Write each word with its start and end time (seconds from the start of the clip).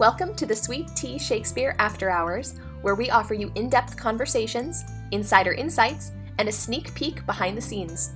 Welcome 0.00 0.34
to 0.34 0.44
the 0.44 0.56
Sweet 0.56 0.88
Tea 0.96 1.20
Shakespeare 1.20 1.76
After 1.78 2.10
Hours, 2.10 2.58
where 2.82 2.96
we 2.96 3.10
offer 3.10 3.32
you 3.32 3.52
in 3.54 3.68
depth 3.68 3.96
conversations, 3.96 4.82
insider 5.12 5.52
insights, 5.52 6.10
and 6.38 6.48
a 6.48 6.52
sneak 6.52 6.92
peek 6.96 7.24
behind 7.26 7.56
the 7.56 7.60
scenes. 7.62 8.10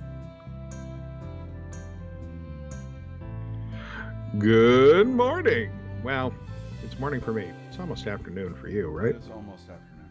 Good 4.38 5.06
morning. 5.06 5.70
Well, 6.02 6.34
it's 6.82 6.98
morning 6.98 7.20
for 7.20 7.32
me. 7.32 7.48
It's 7.68 7.78
almost 7.78 8.08
afternoon 8.08 8.56
for 8.56 8.66
you, 8.66 8.88
right? 8.88 9.14
It's 9.14 9.30
almost 9.30 9.70
afternoon. 9.70 10.10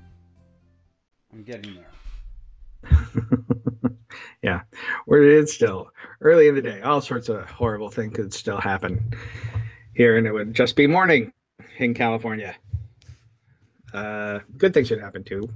I'm 1.33 1.43
getting 1.43 1.83
there. 2.81 3.91
yeah, 4.41 4.61
we're 5.05 5.37
it's 5.37 5.53
still 5.53 5.91
early 6.21 6.47
in 6.47 6.55
the 6.55 6.61
day. 6.61 6.79
All 6.79 7.01
sorts 7.01 7.27
of 7.27 7.43
horrible 7.49 7.89
things 7.89 8.15
could 8.15 8.33
still 8.33 8.61
happen 8.61 9.11
here, 9.95 10.15
and 10.15 10.25
it 10.25 10.31
would 10.31 10.53
just 10.53 10.77
be 10.77 10.87
morning 10.87 11.33
in 11.79 11.93
California. 11.93 12.55
Uh, 13.93 14.39
good 14.57 14.73
things 14.73 14.87
should 14.87 14.99
happen 14.99 15.23
too, 15.23 15.49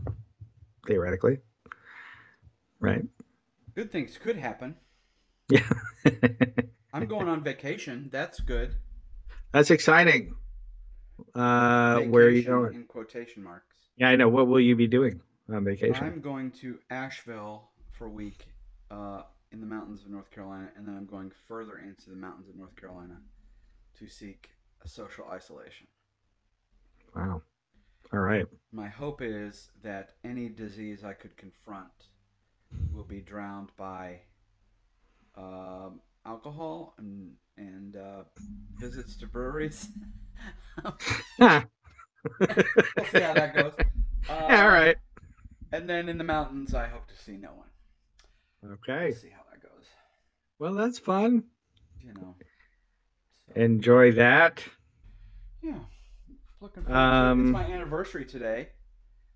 theoretically, 0.87 1.39
right? 2.79 3.03
Good 3.75 3.91
things 3.91 4.17
could 4.17 4.37
happen. 4.37 4.75
Yeah, 5.49 5.67
I'm 6.93 7.07
going 7.07 7.27
on 7.27 7.43
vacation. 7.43 8.09
That's 8.11 8.39
good. 8.39 8.75
that's 9.51 9.71
exciting. 9.71 10.35
Uh, 11.35 12.01
where 12.01 12.25
are 12.25 12.29
you 12.29 12.43
going? 12.43 12.73
In 12.73 12.83
quotation 12.85 13.43
marks. 13.43 13.75
Yeah, 13.97 14.09
I 14.09 14.15
know. 14.15 14.29
What 14.29 14.47
will 14.47 14.61
you 14.61 14.75
be 14.75 14.87
doing 14.87 15.21
on 15.53 15.63
vacation? 15.65 16.03
I'm 16.03 16.21
going 16.21 16.51
to 16.61 16.79
Asheville 16.89 17.69
for 17.91 18.07
a 18.07 18.09
week 18.09 18.47
uh, 18.89 19.23
in 19.51 19.59
the 19.59 19.67
mountains 19.67 20.03
of 20.03 20.09
North 20.09 20.31
Carolina, 20.31 20.69
and 20.75 20.87
then 20.87 20.95
I'm 20.95 21.05
going 21.05 21.31
further 21.47 21.77
into 21.79 22.09
the 22.09 22.15
mountains 22.15 22.47
of 22.47 22.55
North 22.55 22.75
Carolina 22.75 23.17
to 23.99 24.07
seek 24.07 24.49
a 24.83 24.87
social 24.87 25.25
isolation. 25.29 25.87
Wow. 27.15 27.41
All 28.13 28.19
right. 28.19 28.45
My 28.71 28.87
hope 28.87 29.21
is 29.21 29.69
that 29.83 30.11
any 30.23 30.49
disease 30.49 31.03
I 31.03 31.13
could 31.13 31.35
confront 31.37 31.91
will 32.93 33.03
be 33.03 33.21
drowned 33.21 33.69
by 33.77 34.21
um, 35.35 35.99
alcohol 36.25 36.93
and 36.97 37.33
and 37.57 37.95
uh, 37.95 38.23
visits 38.77 39.15
to 39.17 39.27
breweries. 39.27 39.87
we'll 40.83 40.93
see 41.39 43.19
how 43.19 43.33
that 43.33 43.53
goes. 43.55 43.73
Uh, 44.29 44.33
all 44.51 44.67
right. 44.67 44.97
And 45.71 45.89
then 45.89 46.07
in 46.07 46.19
the 46.19 46.23
mountains, 46.23 46.75
I 46.75 46.85
hope 46.85 47.07
to 47.07 47.17
see 47.17 47.37
no 47.37 47.49
one. 47.55 48.71
Okay. 48.73 49.05
We'll 49.05 49.15
see 49.15 49.29
how 49.29 49.41
that 49.51 49.63
goes. 49.63 49.85
Well, 50.59 50.75
that's 50.75 50.99
fun. 50.99 51.45
You 52.05 52.13
know. 52.13 52.35
So, 53.47 53.59
Enjoy 53.59 54.11
that. 54.11 54.63
yeah. 55.63 55.79
Looking 56.61 56.83
forward 56.83 56.97
to 56.99 57.03
it. 57.03 57.19
Um, 57.31 57.41
It's 57.41 57.51
my 57.53 57.65
anniversary 57.73 58.25
today. 58.25 58.69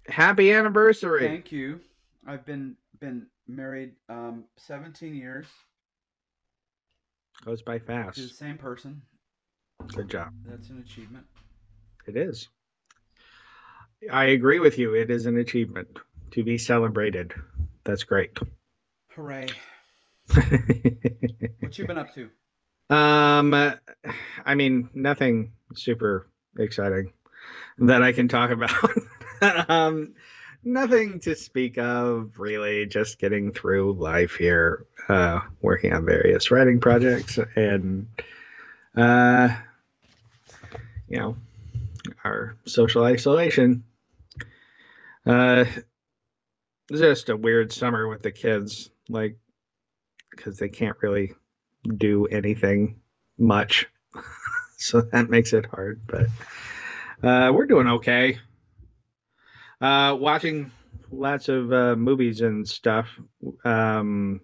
Happy 0.07 0.51
anniversary. 0.51 1.27
Thank 1.27 1.51
you. 1.51 1.79
I've 2.27 2.45
been 2.45 2.75
been 2.99 3.27
married 3.47 3.91
um, 4.09 4.45
17 4.57 5.13
years 5.15 5.45
Goes 7.43 7.61
by 7.61 7.77
to 7.79 7.85
the 7.85 7.91
fast. 7.91 8.37
same 8.37 8.57
person. 8.57 9.01
Good 9.93 10.09
job. 10.09 10.29
That's 10.47 10.69
an 10.69 10.79
achievement. 10.79 11.25
It 12.07 12.15
is. 12.15 12.47
I 14.11 14.25
agree 14.25 14.59
with 14.59 14.77
you. 14.77 14.93
It 14.95 15.09
is 15.09 15.25
an 15.25 15.37
achievement 15.37 15.87
to 16.31 16.43
be 16.43 16.57
celebrated. 16.57 17.33
That's 17.83 18.03
great. 18.03 18.37
Hooray! 19.15 19.47
What 21.59 21.77
you 21.77 21.85
been 21.87 21.97
up 21.97 22.13
to? 22.15 22.29
um, 22.95 23.53
I 24.45 24.55
mean, 24.55 24.89
nothing 24.93 25.53
super 25.75 26.27
exciting 26.58 27.14
that 27.80 28.02
I 28.02 28.11
can 28.11 28.28
talk 28.28 28.52
about. 28.52 28.72
um, 29.70 30.14
nothing 30.64 31.20
to 31.21 31.36
speak 31.36 31.77
of, 31.77 32.39
really. 32.39 32.86
Just 32.86 33.20
getting 33.20 33.52
through 33.52 33.93
life 33.93 34.36
here, 34.36 34.86
uh, 35.10 35.42
working 35.61 35.94
on 35.94 36.05
various 36.05 36.52
writing 36.52 36.80
projects, 36.80 37.39
and 37.55 38.08
uh, 38.95 39.49
you 41.08 41.20
know, 41.20 41.38
our 42.23 42.58
social 42.65 43.04
isolation. 43.04 43.83
Uh, 45.26 45.65
just 46.92 47.30
a 47.30 47.38
weird 47.38 47.73
summer 47.73 48.08
with 48.08 48.21
the 48.21 48.32
kids, 48.32 48.89
like, 49.10 49.38
because 50.30 50.58
they 50.58 50.70
can't 50.70 50.98
really 51.02 51.33
do 51.98 52.26
anything 52.27 52.99
much. 53.38 53.88
so 54.77 55.02
that 55.02 55.30
makes 55.30 55.53
it 55.53 55.65
hard, 55.65 56.02
but 56.08 56.27
uh, 57.23 57.52
we're 57.52 57.65
doing 57.65 57.87
okay. 57.87 58.39
Uh, 59.81 60.15
watching 60.19 60.71
lots 61.11 61.49
of 61.49 61.71
uh, 61.71 61.95
movies 61.95 62.41
and 62.41 62.67
stuff. 62.67 63.08
Um, 63.64 64.41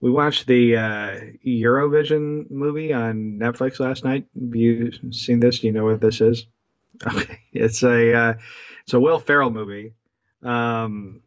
we 0.00 0.10
watched 0.10 0.46
the 0.46 0.76
uh, 0.76 1.20
Eurovision 1.46 2.50
movie 2.50 2.92
on 2.92 3.38
Netflix 3.38 3.80
last 3.80 4.04
night. 4.04 4.26
Have 4.34 4.56
you 4.56 4.92
seen 5.12 5.40
this? 5.40 5.60
Do 5.60 5.66
you 5.66 5.72
know 5.72 5.84
what 5.84 6.00
this 6.00 6.20
is? 6.20 6.46
Okay, 7.06 7.40
it's 7.54 7.82
a 7.82 8.12
uh, 8.12 8.34
it's 8.82 8.92
a 8.92 9.00
Will 9.00 9.18
Ferrell 9.18 9.50
movie, 9.50 9.94
um, 10.42 11.22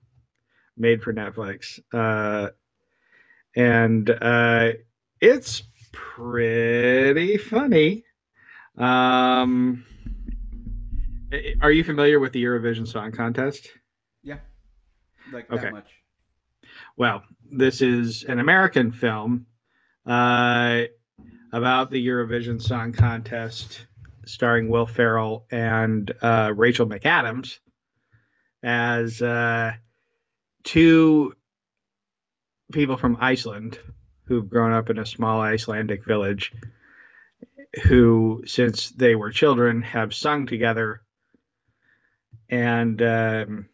made 0.77 1.01
for 1.01 1.11
Netflix, 1.11 1.79
uh, 1.91 2.51
and 3.55 4.07
uh, 4.07 4.73
it's 5.19 5.63
pretty 5.93 7.37
funny. 7.37 8.03
Um, 8.77 9.85
are 11.61 11.71
you 11.71 11.83
familiar 11.83 12.19
with 12.19 12.33
the 12.33 12.43
Eurovision 12.43 12.87
Song 12.87 13.11
Contest? 13.11 13.69
Yeah, 14.23 14.39
like 15.31 15.49
Okay. 15.49 15.63
that 15.63 15.71
much. 15.71 15.89
Well, 16.97 17.23
this 17.51 17.81
is 17.81 18.23
an 18.23 18.39
American 18.39 18.91
film 18.91 19.45
uh, 20.05 20.83
about 21.51 21.91
the 21.91 22.05
Eurovision 22.05 22.61
Song 22.61 22.91
Contest, 22.91 23.85
starring 24.25 24.69
Will 24.69 24.85
Ferrell 24.85 25.45
and 25.51 26.11
uh, 26.21 26.53
Rachel 26.55 26.87
McAdams 26.87 27.59
as 28.63 29.21
uh, 29.21 29.73
two 30.63 31.33
people 32.71 32.97
from 32.97 33.17
Iceland 33.19 33.77
who've 34.33 34.49
grown 34.49 34.73
up 34.73 34.89
in 34.89 34.97
a 34.97 35.05
small 35.05 35.41
Icelandic 35.41 36.05
village, 36.05 36.53
who, 37.83 38.43
since 38.45 38.89
they 38.89 39.15
were 39.15 39.31
children, 39.31 39.81
have 39.83 40.13
sung 40.13 40.47
together 40.47 41.01
and 42.49 43.01
um, 43.01 43.69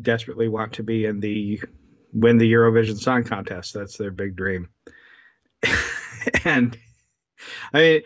desperately 0.00 0.48
want 0.48 0.74
to 0.74 0.82
be 0.82 1.06
in 1.06 1.20
the 1.20 1.60
win 2.12 2.38
the 2.38 2.52
Eurovision 2.52 2.98
Song 2.98 3.24
Contest. 3.24 3.74
That's 3.74 3.96
their 3.96 4.10
big 4.10 4.36
dream. 4.36 4.68
and 6.44 6.76
I 7.72 7.78
mean, 7.78 8.02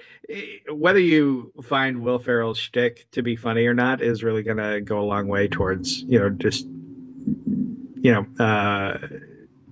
whether 0.70 0.98
you 0.98 1.52
find 1.62 2.02
Will 2.02 2.18
Ferrell's 2.18 2.58
shtick 2.58 3.06
to 3.12 3.22
be 3.22 3.36
funny 3.36 3.66
or 3.66 3.74
not 3.74 4.02
is 4.02 4.22
really 4.22 4.42
going 4.42 4.56
to 4.58 4.80
go 4.80 5.00
a 5.00 5.06
long 5.06 5.28
way 5.28 5.48
towards 5.48 6.00
you 6.02 6.18
know 6.18 6.30
just 6.30 6.66
you 6.66 8.12
know 8.12 8.44
uh, 8.44 8.98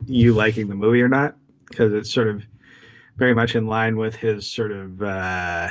you 0.07 0.35
liking 0.35 0.69
the 0.69 0.75
movie 0.75 1.03
or 1.03 1.09
not 1.09 1.37
because 1.75 1.93
it's 1.93 2.13
sort 2.13 2.29
of 2.29 2.45
very 3.17 3.35
much 3.35 3.57
in 3.57 3.67
line 3.67 3.97
with 3.97 4.15
his 4.15 4.49
sort 4.49 4.71
of 4.71 5.03
uh, 5.03 5.71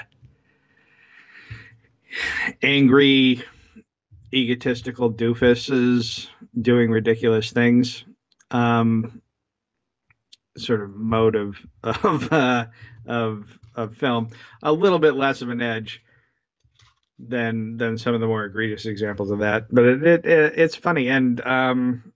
angry, 2.62 3.42
egotistical 4.34 5.14
doofuses 5.14 6.28
doing 6.60 6.92
ridiculous 6.92 7.52
things 7.52 8.04
um, 8.52 9.22
sort 10.58 10.82
of 10.82 10.94
mode 10.94 11.36
of 11.36 11.58
of 11.84 12.32
uh, 12.34 12.66
of 13.06 13.58
of 13.76 13.96
film, 13.96 14.30
a 14.62 14.72
little 14.72 15.00
bit 15.00 15.16
less 15.16 15.42
of 15.42 15.50
an 15.50 15.62
edge 15.62 16.04
than 17.18 17.78
than 17.78 17.98
some 17.98 18.14
of 18.14 18.20
the 18.20 18.28
more 18.28 18.44
egregious 18.44 18.86
examples 18.86 19.32
of 19.32 19.40
that. 19.40 19.74
But 19.74 19.86
it, 19.86 20.04
it, 20.04 20.26
it 20.26 20.54
it's 20.58 20.76
funny 20.76 21.08
and 21.08 21.40
um, 21.42 22.13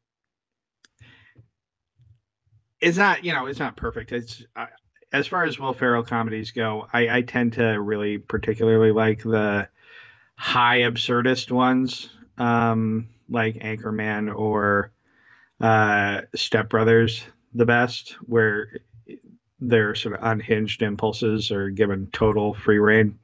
it's 2.79 2.97
not 2.97 3.23
you 3.23 3.33
know 3.33 3.45
it's 3.47 3.59
not 3.59 3.75
perfect. 3.75 4.11
It's 4.11 4.43
uh, 4.55 4.67
as 5.11 5.27
far 5.27 5.45
as 5.45 5.59
Will 5.59 5.73
Ferrell 5.73 6.03
comedies 6.03 6.51
go, 6.51 6.87
I, 6.91 7.17
I 7.17 7.21
tend 7.21 7.53
to 7.53 7.79
really 7.79 8.17
particularly 8.17 8.91
like 8.91 9.23
the 9.23 9.67
high 10.35 10.79
absurdist 10.79 11.51
ones, 11.51 12.09
um, 12.37 13.07
like 13.29 13.55
Anchorman 13.55 14.33
or 14.33 14.91
uh, 15.59 16.21
Step 16.35 16.69
Brothers 16.69 17.23
the 17.53 17.65
best, 17.65 18.11
where 18.25 18.79
their 19.59 19.95
sort 19.95 20.15
of 20.15 20.23
unhinged 20.23 20.81
impulses 20.81 21.51
are 21.51 21.69
given 21.69 22.07
total 22.11 22.53
free 22.53 22.77
reign. 22.77 23.17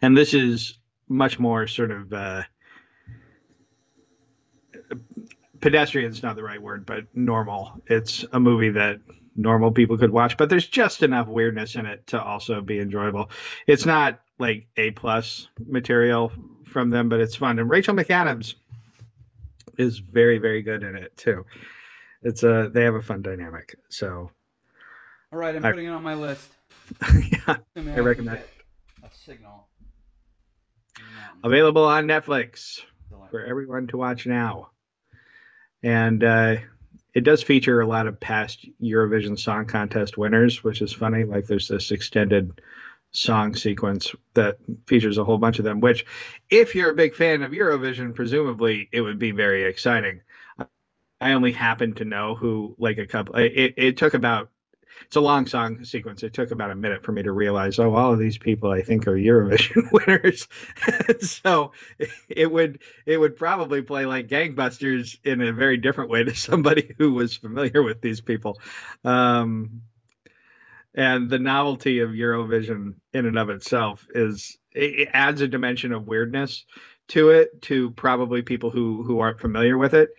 And 0.00 0.16
this 0.16 0.34
is 0.34 0.78
much 1.08 1.38
more 1.38 1.66
sort 1.66 1.90
of 1.90 2.12
uh, 2.12 2.42
pedestrian 5.62 6.10
is 6.12 6.22
not 6.22 6.36
the 6.36 6.42
right 6.42 6.60
word, 6.60 6.84
but 6.84 7.06
normal. 7.14 7.80
It's 7.86 8.24
a 8.32 8.38
movie 8.40 8.70
that 8.70 9.00
normal 9.34 9.72
people 9.72 9.96
could 9.96 10.10
watch, 10.10 10.36
but 10.36 10.50
there's 10.50 10.66
just 10.66 11.02
enough 11.02 11.26
weirdness 11.26 11.74
in 11.76 11.86
it 11.86 12.06
to 12.08 12.22
also 12.22 12.60
be 12.60 12.78
enjoyable. 12.80 13.30
It's 13.66 13.86
not 13.86 14.20
like 14.38 14.66
A 14.76 14.90
plus 14.90 15.48
material 15.66 16.30
from 16.66 16.90
them, 16.90 17.08
but 17.08 17.20
it's 17.20 17.36
fun. 17.36 17.58
And 17.58 17.70
Rachel 17.70 17.94
McAdams 17.94 18.54
is 19.78 19.98
very 20.00 20.36
very 20.38 20.60
good 20.60 20.82
in 20.82 20.96
it 20.96 21.16
too. 21.16 21.46
It's 22.22 22.42
a 22.42 22.70
they 22.72 22.84
have 22.84 22.94
a 22.94 23.00
fun 23.02 23.22
dynamic. 23.22 23.74
So 23.88 24.30
All 25.32 25.38
right, 25.38 25.56
I'm 25.56 25.64
I- 25.64 25.70
putting 25.70 25.86
it 25.86 25.90
on 25.90 26.02
my 26.02 26.14
list. 26.14 26.50
yeah, 27.02 27.56
Assuming 27.74 27.94
I 27.94 28.00
recommend 28.00 28.40
a 29.02 29.08
signal. 29.24 29.66
in 30.98 31.04
the 31.06 31.10
mountains. 31.20 31.40
available 31.44 31.84
on 31.84 32.06
Netflix. 32.06 32.80
Delightful. 33.08 33.28
for 33.30 33.44
everyone 33.44 33.86
to 33.88 33.96
watch 33.96 34.26
now. 34.26 34.68
And 35.82 36.22
uh, 36.22 36.56
it 37.14 37.24
does 37.24 37.42
feature 37.42 37.80
a 37.80 37.86
lot 37.86 38.06
of 38.06 38.20
past 38.20 38.66
Eurovision 38.80 39.38
Song 39.38 39.66
Contest 39.66 40.16
winners, 40.16 40.62
which 40.64 40.80
is 40.80 40.92
funny. 40.92 41.24
Like 41.24 41.46
there's 41.46 41.68
this 41.68 41.90
extended 41.90 42.60
song 43.10 43.54
sequence 43.54 44.14
that 44.34 44.56
features 44.86 45.18
a 45.18 45.24
whole 45.24 45.38
bunch 45.38 45.58
of 45.58 45.64
them, 45.64 45.80
which, 45.80 46.06
if 46.50 46.74
you're 46.74 46.92
a 46.92 46.94
big 46.94 47.14
fan 47.14 47.42
of 47.42 47.52
Eurovision, 47.52 48.14
presumably 48.14 48.88
it 48.92 49.02
would 49.02 49.18
be 49.18 49.32
very 49.32 49.64
exciting. 49.64 50.22
I 51.20 51.32
only 51.32 51.52
happen 51.52 51.94
to 51.94 52.04
know 52.04 52.34
who, 52.34 52.74
like 52.78 52.98
a 52.98 53.06
couple, 53.06 53.36
it, 53.36 53.74
it 53.76 53.96
took 53.96 54.14
about, 54.14 54.50
it's 55.06 55.16
a 55.16 55.20
long 55.20 55.46
song 55.46 55.84
sequence. 55.84 56.22
It 56.22 56.32
took 56.32 56.50
about 56.50 56.70
a 56.70 56.74
minute 56.74 57.04
for 57.04 57.12
me 57.12 57.22
to 57.22 57.32
realize, 57.32 57.78
oh, 57.78 57.94
all 57.94 58.12
of 58.12 58.18
these 58.18 58.38
people 58.38 58.70
I 58.70 58.82
think 58.82 59.06
are 59.06 59.16
Eurovision 59.16 59.90
winners. 60.06 60.48
so 61.20 61.72
it 62.28 62.50
would 62.50 62.80
it 63.06 63.18
would 63.18 63.36
probably 63.36 63.82
play 63.82 64.06
like 64.06 64.28
gangbusters 64.28 65.18
in 65.24 65.40
a 65.40 65.52
very 65.52 65.76
different 65.76 66.10
way 66.10 66.24
to 66.24 66.34
somebody 66.34 66.94
who 66.98 67.12
was 67.12 67.36
familiar 67.36 67.82
with 67.82 68.00
these 68.00 68.20
people 68.20 68.60
um 69.04 69.82
and 70.94 71.30
the 71.30 71.38
novelty 71.38 72.00
of 72.00 72.10
eurovision 72.10 72.94
in 73.12 73.26
and 73.26 73.38
of 73.38 73.50
itself 73.50 74.06
is 74.14 74.58
it, 74.72 75.00
it 75.00 75.08
adds 75.12 75.40
a 75.40 75.48
dimension 75.48 75.92
of 75.92 76.06
weirdness 76.06 76.64
to 77.08 77.30
it 77.30 77.60
to 77.62 77.90
probably 77.92 78.42
people 78.42 78.70
who 78.70 79.02
who 79.02 79.20
aren't 79.20 79.40
familiar 79.40 79.76
with 79.78 79.94
it 79.94 80.10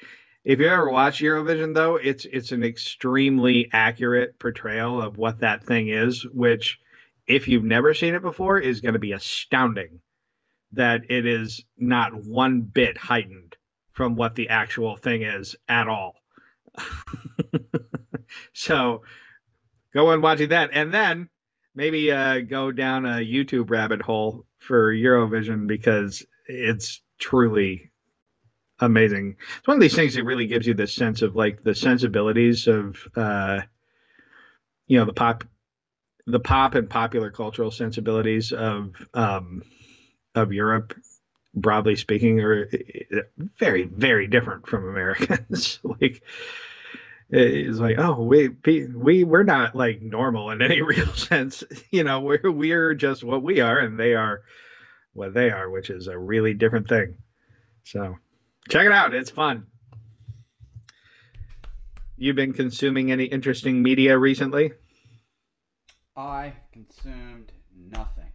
if 0.43 0.59
you 0.59 0.67
ever 0.67 0.89
watch 0.89 1.19
eurovision 1.21 1.73
though 1.73 1.95
it's 1.95 2.25
it's 2.25 2.51
an 2.51 2.63
extremely 2.63 3.69
accurate 3.71 4.37
portrayal 4.39 5.01
of 5.01 5.17
what 5.17 5.39
that 5.39 5.63
thing 5.63 5.89
is 5.89 6.25
which 6.33 6.79
if 7.27 7.47
you've 7.47 7.63
never 7.63 7.93
seen 7.93 8.13
it 8.13 8.21
before 8.21 8.59
is 8.59 8.81
going 8.81 8.93
to 8.93 8.99
be 8.99 9.13
astounding 9.13 9.99
that 10.73 11.09
it 11.09 11.25
is 11.25 11.63
not 11.77 12.13
one 12.25 12.61
bit 12.61 12.97
heightened 12.97 13.55
from 13.91 14.15
what 14.15 14.35
the 14.35 14.49
actual 14.49 14.97
thing 14.97 15.21
is 15.21 15.55
at 15.69 15.87
all. 15.87 16.15
so 18.53 19.03
go 19.93 20.09
and 20.11 20.23
watching 20.23 20.49
that, 20.49 20.71
and 20.73 20.91
then 20.93 21.29
maybe 21.75 22.11
uh, 22.11 22.39
go 22.39 22.71
down 22.71 23.05
a 23.05 23.19
YouTube 23.19 23.69
rabbit 23.69 24.01
hole 24.01 24.45
for 24.57 24.93
Eurovision 24.93 25.67
because 25.67 26.25
it's 26.47 27.01
truly 27.19 27.91
amazing. 28.79 29.35
It's 29.57 29.67
one 29.67 29.77
of 29.77 29.81
these 29.81 29.95
things 29.95 30.15
that 30.15 30.23
really 30.23 30.47
gives 30.47 30.67
you 30.67 30.73
the 30.73 30.87
sense 30.87 31.21
of 31.21 31.35
like 31.35 31.63
the 31.63 31.75
sensibilities 31.75 32.67
of 32.67 32.97
uh, 33.15 33.61
you 34.87 34.99
know 34.99 35.05
the 35.05 35.13
pop 35.13 35.43
the 36.25 36.39
pop 36.39 36.75
and 36.75 36.89
popular 36.89 37.31
cultural 37.31 37.71
sensibilities 37.71 38.51
of 38.51 38.95
um, 39.13 39.63
of 40.35 40.53
Europe, 40.53 40.93
broadly 41.53 41.95
speaking, 41.95 42.39
are 42.39 42.69
uh, 43.15 43.21
very, 43.59 43.83
very 43.83 44.27
different 44.27 44.67
from 44.67 44.87
Americans. 44.87 45.79
like, 45.83 46.23
it's 47.29 47.79
like, 47.79 47.97
oh, 47.97 48.21
we 48.21 48.49
we 48.95 49.23
we're 49.23 49.43
not 49.43 49.75
like 49.75 50.01
normal 50.01 50.51
in 50.51 50.61
any 50.61 50.81
real 50.83 51.13
sense. 51.13 51.63
You 51.91 52.03
know, 52.03 52.21
we're 52.21 52.51
we're 52.51 52.93
just 52.93 53.23
what 53.23 53.43
we 53.43 53.59
are, 53.59 53.79
and 53.79 53.99
they 53.99 54.13
are 54.13 54.41
what 55.13 55.33
they 55.33 55.49
are, 55.51 55.69
which 55.69 55.89
is 55.89 56.07
a 56.07 56.17
really 56.17 56.53
different 56.53 56.87
thing. 56.87 57.15
So, 57.83 58.17
check 58.69 58.85
it 58.85 58.91
out; 58.91 59.13
it's 59.13 59.29
fun. 59.29 59.67
You've 62.17 62.35
been 62.35 62.53
consuming 62.53 63.11
any 63.11 63.25
interesting 63.25 63.81
media 63.81 64.17
recently? 64.17 64.71
I 66.15 66.53
consumed 66.71 67.51
nothing. 67.75 68.31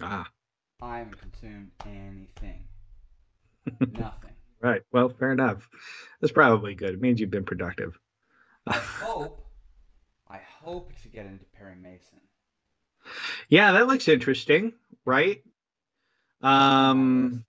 Ah, 0.00 0.28
I 0.80 0.98
haven't 0.98 1.18
consumed 1.20 1.70
anything. 1.84 2.64
Nothing. 3.98 4.30
right. 4.60 4.82
Well, 4.90 5.10
fair 5.10 5.32
enough. 5.32 5.68
That's 6.20 6.32
probably 6.32 6.74
good. 6.74 6.94
It 6.94 7.00
means 7.00 7.20
you've 7.20 7.30
been 7.30 7.44
productive. 7.44 7.98
I 8.66 8.72
hope, 8.78 9.44
I 10.28 10.38
hope 10.62 10.92
to 11.02 11.08
get 11.08 11.26
into 11.26 11.44
Perry 11.56 11.76
Mason. 11.76 12.20
Yeah, 13.48 13.72
that 13.72 13.86
looks 13.86 14.08
interesting, 14.08 14.72
right? 15.04 15.42
Um, 16.42 17.44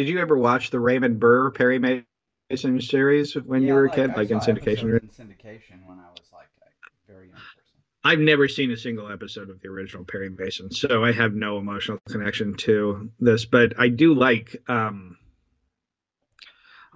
did 0.00 0.08
you 0.08 0.18
ever 0.18 0.38
watch 0.38 0.70
the 0.70 0.80
Raymond 0.80 1.20
Burr 1.20 1.50
Perry 1.50 1.78
Mason 1.78 2.80
series 2.80 3.34
when 3.34 3.60
you 3.60 3.68
Yeah, 3.68 3.74
were 3.74 3.84
a 3.84 3.90
kid, 3.90 4.16
like 4.16 4.30
in 4.30 4.38
syndication? 4.40 4.94
In 5.02 5.08
syndication 5.10 5.84
when 5.84 5.98
I 5.98 6.08
was 6.16 6.26
like 6.32 6.48
a 6.62 7.12
very 7.12 7.28
young 7.28 7.36
person. 7.36 7.76
I've 8.02 8.18
never 8.18 8.48
seen 8.48 8.70
a 8.70 8.78
single 8.78 9.12
episode 9.12 9.50
of 9.50 9.60
the 9.60 9.68
original 9.68 10.06
Perry 10.06 10.30
Mason, 10.30 10.70
so 10.70 11.04
I 11.04 11.12
have 11.12 11.34
no 11.34 11.58
emotional 11.58 11.98
connection 12.08 12.54
to 12.54 13.10
this. 13.20 13.44
But 13.44 13.78
I 13.78 13.88
do 13.88 14.14
like, 14.14 14.56
um, 14.68 15.18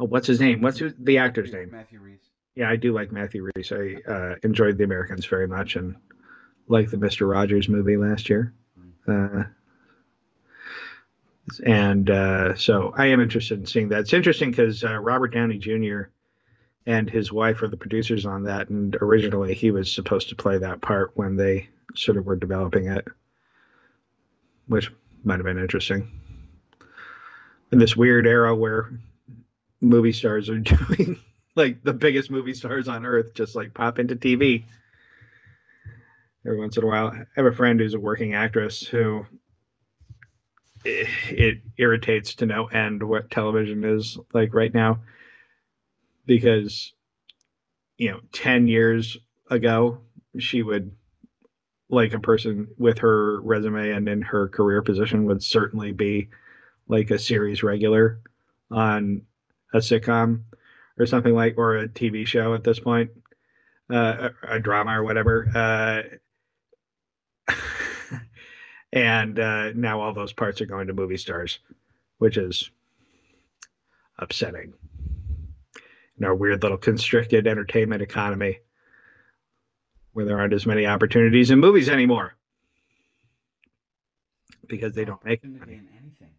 oh, 0.01 0.07
what's 0.07 0.27
his 0.27 0.41
name? 0.41 0.63
What's 0.63 0.79
who- 0.79 0.95
the 0.99 1.19
actor's 1.19 1.53
name? 1.53 1.73
Matthew 1.73 2.01
Rhys. 2.01 2.21
Yeah, 2.55 2.71
I 2.71 2.77
do 2.77 2.95
like 2.95 3.13
Matthew 3.13 3.51
Rhys. 3.55 3.71
I 3.71 3.97
uh, 4.11 4.37
enjoyed 4.43 4.79
The 4.79 4.85
Americans 4.85 5.27
very 5.27 5.47
much 5.47 5.77
and 5.77 5.95
like 6.69 6.89
the 6.91 6.97
Mister 6.97 7.27
Rogers 7.27 7.69
movie 7.69 7.99
last 7.99 8.31
year. 8.31 8.55
Uh, 9.07 9.43
and 11.65 12.11
uh, 12.11 12.55
so 12.55 12.93
I 12.97 13.07
am 13.07 13.21
interested 13.21 13.59
in 13.59 13.67
seeing 13.67 13.89
that. 13.91 14.01
It's 14.01 14.13
interesting 14.13 14.51
because 14.51 14.83
uh, 14.85 14.99
Robert 14.99 15.29
Downey 15.29 15.59
Jr. 15.59 16.03
and 16.87 17.09
his 17.09 17.33
wife 17.33 17.63
are 17.63 17.69
the 17.69 17.77
producers 17.77 18.27
on 18.27 18.45
that, 18.45 18.69
and 18.71 18.97
originally 19.01 19.55
he 19.55 19.71
was 19.71 19.93
supposed 19.93 20.29
to 20.31 20.37
play 20.37 20.59
that 20.59 20.81
part 20.81 21.13
when 21.15 21.37
they 21.37 21.69
sort 21.95 22.17
of 22.17 22.27
were 22.27 22.37
developing 22.37 22.89
it, 22.89 23.07
which 24.69 24.91
might 25.23 25.37
have 25.37 25.45
been 25.45 25.59
interesting. 25.59 26.11
In 27.73 27.79
this 27.79 27.97
weird 27.97 28.27
era 28.27 28.55
where 28.55 28.91
movie 29.81 30.13
stars 30.13 30.49
are 30.49 30.59
doing 30.61 31.19
like 31.57 31.83
the 31.83 31.93
biggest 31.93 32.31
movie 32.31 32.55
stars 32.55 32.89
on 32.89 33.07
earth 33.07 33.35
just 33.35 33.55
like 33.55 33.75
pop 33.75 33.99
into 33.99 34.17
TV 34.17 34.65
every 36.45 36.59
once 36.59 36.77
in 36.77 36.85
a 36.85 36.87
while. 36.87 37.09
I 37.09 37.25
have 37.37 37.47
a 37.47 37.53
friend 37.53 37.81
who's 37.81 37.95
a 37.95 38.01
working 38.01 38.35
actress 38.35 38.87
who 38.87 39.27
it, 40.85 41.09
it 41.31 41.59
irritates 41.79 42.35
to 42.37 42.47
no 42.47 42.67
end 42.67 43.03
what 43.03 43.31
television 43.31 43.85
is 43.85 44.19
like 44.33 44.55
right 44.55 44.73
now. 44.73 45.01
Because 46.27 46.95
you 47.99 48.11
know 48.11 48.21
10 48.33 48.69
years 48.69 49.17
ago 49.51 49.99
she 50.39 50.63
would 50.63 50.91
like 51.89 52.15
a 52.15 52.19
person 52.19 52.69
with 52.79 52.99
her 52.99 53.41
resume 53.43 53.91
and 53.91 54.09
in 54.09 54.23
her 54.23 54.49
career 54.49 54.83
position 54.83 55.27
would 55.27 55.43
certainly 55.43 55.93
be 55.93 56.29
like 56.89 57.11
a 57.11 57.19
series 57.19 57.63
regular 57.63 58.21
on 58.71 59.23
a 59.75 59.79
sitcom 59.79 60.43
or 60.99 61.07
something 61.07 61.35
like 61.35 61.55
or 61.57 61.79
a 61.79 61.89
TV 61.89 62.27
show 62.27 62.55
at 62.55 62.65
this 62.65 62.81
point 62.81 63.11
uh, 63.91 64.31
a, 64.43 64.57
a 64.57 64.61
drama 64.61 64.99
or 64.99 65.05
whatever 65.05 65.49
uh, 67.49 67.55
and 68.95 69.41
uh, 69.41 69.73
now 69.75 70.01
all 70.01 70.15
those 70.15 70.33
parts 70.33 70.61
are 70.61 70.67
going 70.67 70.87
to 70.87 70.95
movie 70.95 71.17
stars, 71.17 71.59
which 72.19 72.37
is 72.37 72.71
upsetting. 74.19 74.73
In 76.17 76.25
our 76.25 76.35
weird 76.35 76.63
little 76.63 76.79
constricted 76.79 77.49
entertainment 77.49 78.01
economy, 78.01 78.61
where 80.13 80.25
there 80.25 80.39
aren't 80.39 80.53
as 80.53 80.65
many 80.65 80.87
opportunities 80.87 81.51
in 81.51 81.59
movies 81.59 81.89
anymore 81.89 82.37
because 84.69 84.95
they 84.95 85.05
don't 85.05 85.23
make 85.25 85.45
money. 85.45 85.73
in 85.73 85.89
anything. 86.01 86.31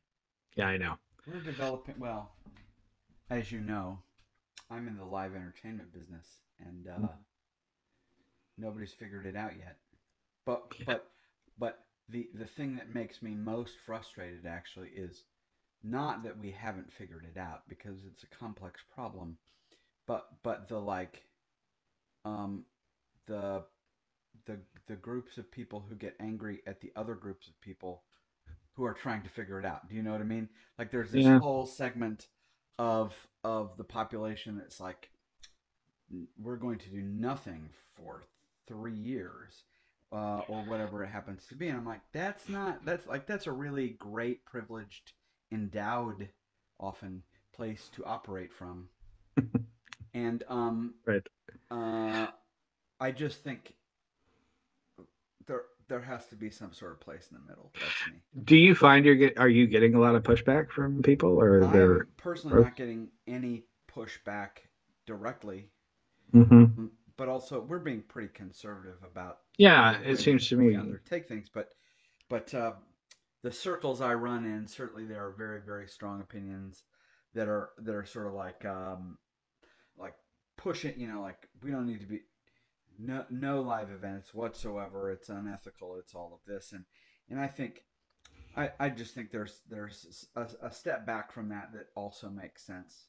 Yeah, 0.56 0.68
I 0.68 0.78
know. 0.78 0.96
We're 1.28 1.42
developing. 1.42 1.96
Well, 1.98 2.32
as 3.30 3.52
you 3.52 3.60
know, 3.60 4.00
I'm 4.72 4.88
in 4.88 4.96
the 4.96 5.04
live 5.04 5.36
entertainment 5.36 5.92
business, 5.92 6.26
and 6.66 6.88
uh, 6.88 7.08
nobody's 8.58 8.94
figured 8.94 9.26
it 9.26 9.36
out 9.36 9.52
yet. 9.60 9.76
But 10.46 10.72
but 10.86 11.10
but 11.60 11.85
the 12.10 12.30
the 12.34 12.46
thing 12.46 12.76
that 12.78 12.94
makes 12.94 13.22
me 13.22 13.36
most 13.36 13.76
frustrated 13.86 14.46
actually 14.46 14.90
is 14.90 15.24
not 15.84 16.24
that 16.24 16.40
we 16.40 16.52
haven't 16.52 16.92
figured 16.94 17.26
it 17.26 17.40
out 17.40 17.64
because 17.70 18.06
it's 18.06 18.24
a 18.24 18.28
complex 18.28 18.82
problem, 18.94 19.38
but 20.08 20.30
but 20.44 20.70
the 20.70 20.80
like, 20.80 21.24
um, 22.24 22.66
the 23.28 23.64
the 24.46 24.60
the 24.88 24.96
groups 24.96 25.38
of 25.38 25.52
people 25.52 25.86
who 25.90 25.96
get 25.96 26.16
angry 26.20 26.62
at 26.68 26.82
the 26.82 26.92
other 26.96 27.16
groups 27.16 27.48
of 27.48 27.60
people 27.62 28.04
who 28.74 28.86
are 28.86 28.94
trying 28.94 29.24
to 29.24 29.30
figure 29.30 29.60
it 29.60 29.66
out. 29.66 29.90
Do 29.90 29.96
you 29.96 30.04
know 30.04 30.14
what 30.14 30.22
I 30.22 30.26
mean? 30.26 30.50
Like 30.80 30.92
there's 30.92 31.12
this 31.12 31.28
Yeah. 31.28 31.40
whole 31.40 31.66
segment 31.66 32.28
of 32.80 33.16
of 33.44 33.78
the 33.78 33.84
population 33.84 34.58
that's 34.58 34.80
like 34.82 35.12
we're 36.38 36.58
going 36.58 36.80
to 36.80 36.90
do 36.90 37.02
nothing 37.02 37.70
for 37.96 38.24
3 38.68 38.94
years 38.94 39.64
uh, 40.12 40.42
or 40.48 40.62
whatever 40.64 41.04
it 41.04 41.08
happens 41.08 41.46
to 41.48 41.56
be. 41.56 41.68
And 41.68 41.78
I'm 41.78 41.86
like, 41.86 42.02
that's 42.12 42.48
not 42.50 42.86
that's 42.86 43.08
like 43.08 43.28
that's 43.28 43.48
a 43.48 43.52
really 43.52 43.90
great, 43.90 44.46
privileged, 44.46 45.14
endowed, 45.52 46.30
often 46.80 47.24
place 47.54 47.90
to 47.96 48.06
operate 48.06 48.54
from. 48.54 48.90
and 50.14 50.44
um, 50.48 50.96
right. 51.06 51.26
Uh, 51.72 52.28
I 53.00 53.12
just 53.12 53.44
think 53.44 53.74
there 55.48 55.64
there 55.88 56.02
has 56.02 56.26
to 56.28 56.36
be 56.36 56.50
some 56.50 56.74
sort 56.74 56.92
of 56.92 57.00
place 57.00 57.28
in 57.32 57.38
the 57.38 57.48
middle. 57.48 57.72
That's 57.74 58.14
me. 58.14 58.22
Do 58.44 58.56
you 58.56 58.76
find 58.76 59.06
you're 59.06 59.16
get 59.16 59.38
are 59.38 59.50
you 59.50 59.68
getting 59.68 59.96
a 59.96 60.00
lot 60.00 60.16
of 60.16 60.24
pushback 60.24 60.72
from 60.72 61.02
people, 61.02 61.40
or 61.40 61.66
they're 61.68 62.02
I'm 62.02 62.08
personally 62.18 62.64
not 62.64 62.76
getting 62.76 63.10
any 63.28 63.64
pushback 63.92 64.50
directly, 65.06 65.70
mm-hmm. 66.34 66.86
but 67.18 67.30
also 67.30 67.62
we're 67.62 67.80
being 67.80 68.02
pretty 68.02 68.30
conservative 68.30 68.98
about. 69.04 69.40
Yeah, 69.58 70.00
it 70.02 70.18
seems 70.20 70.48
to 70.50 70.58
me. 70.58 70.76
Undertake 70.76 71.28
things, 71.28 71.50
but 71.54 71.70
but 72.30 72.54
uh, 72.54 72.74
the 73.44 73.52
circles 73.52 74.02
I 74.02 74.14
run 74.14 74.46
in 74.46 74.68
certainly 74.68 75.06
there 75.06 75.26
are 75.26 75.32
very 75.32 75.62
very 75.66 75.88
strong 75.88 76.22
opinions 76.22 76.84
that 77.34 77.48
are 77.48 77.70
that 77.80 77.96
are 77.96 78.06
sort 78.06 78.28
of 78.28 78.34
like 78.34 78.66
um, 78.66 79.18
like 79.98 80.16
pushing. 80.58 81.00
You 81.00 81.08
know, 81.08 81.22
like 81.22 81.48
we 81.64 81.72
don't 81.72 81.88
need 81.88 82.02
to 82.02 82.08
be 82.08 82.22
no 83.00 83.26
no 83.30 83.62
live 83.62 83.92
events 83.92 84.34
whatsoever. 84.34 85.12
It's 85.12 85.30
unethical. 85.30 85.98
It's 86.00 86.16
all 86.16 86.34
of 86.34 86.52
this, 86.52 86.72
and 86.72 86.86
and 87.30 87.40
I 87.40 87.48
think 87.48 87.84
I 88.58 88.72
I 88.80 88.90
just 88.90 89.14
think 89.14 89.32
there's 89.32 89.62
there's 89.70 90.28
a, 90.36 90.48
a 90.64 90.72
step 90.72 91.06
back 91.06 91.32
from 91.32 91.50
that 91.50 91.72
that 91.74 91.88
also 91.96 92.30
makes 92.30 92.66
sense. 92.66 93.08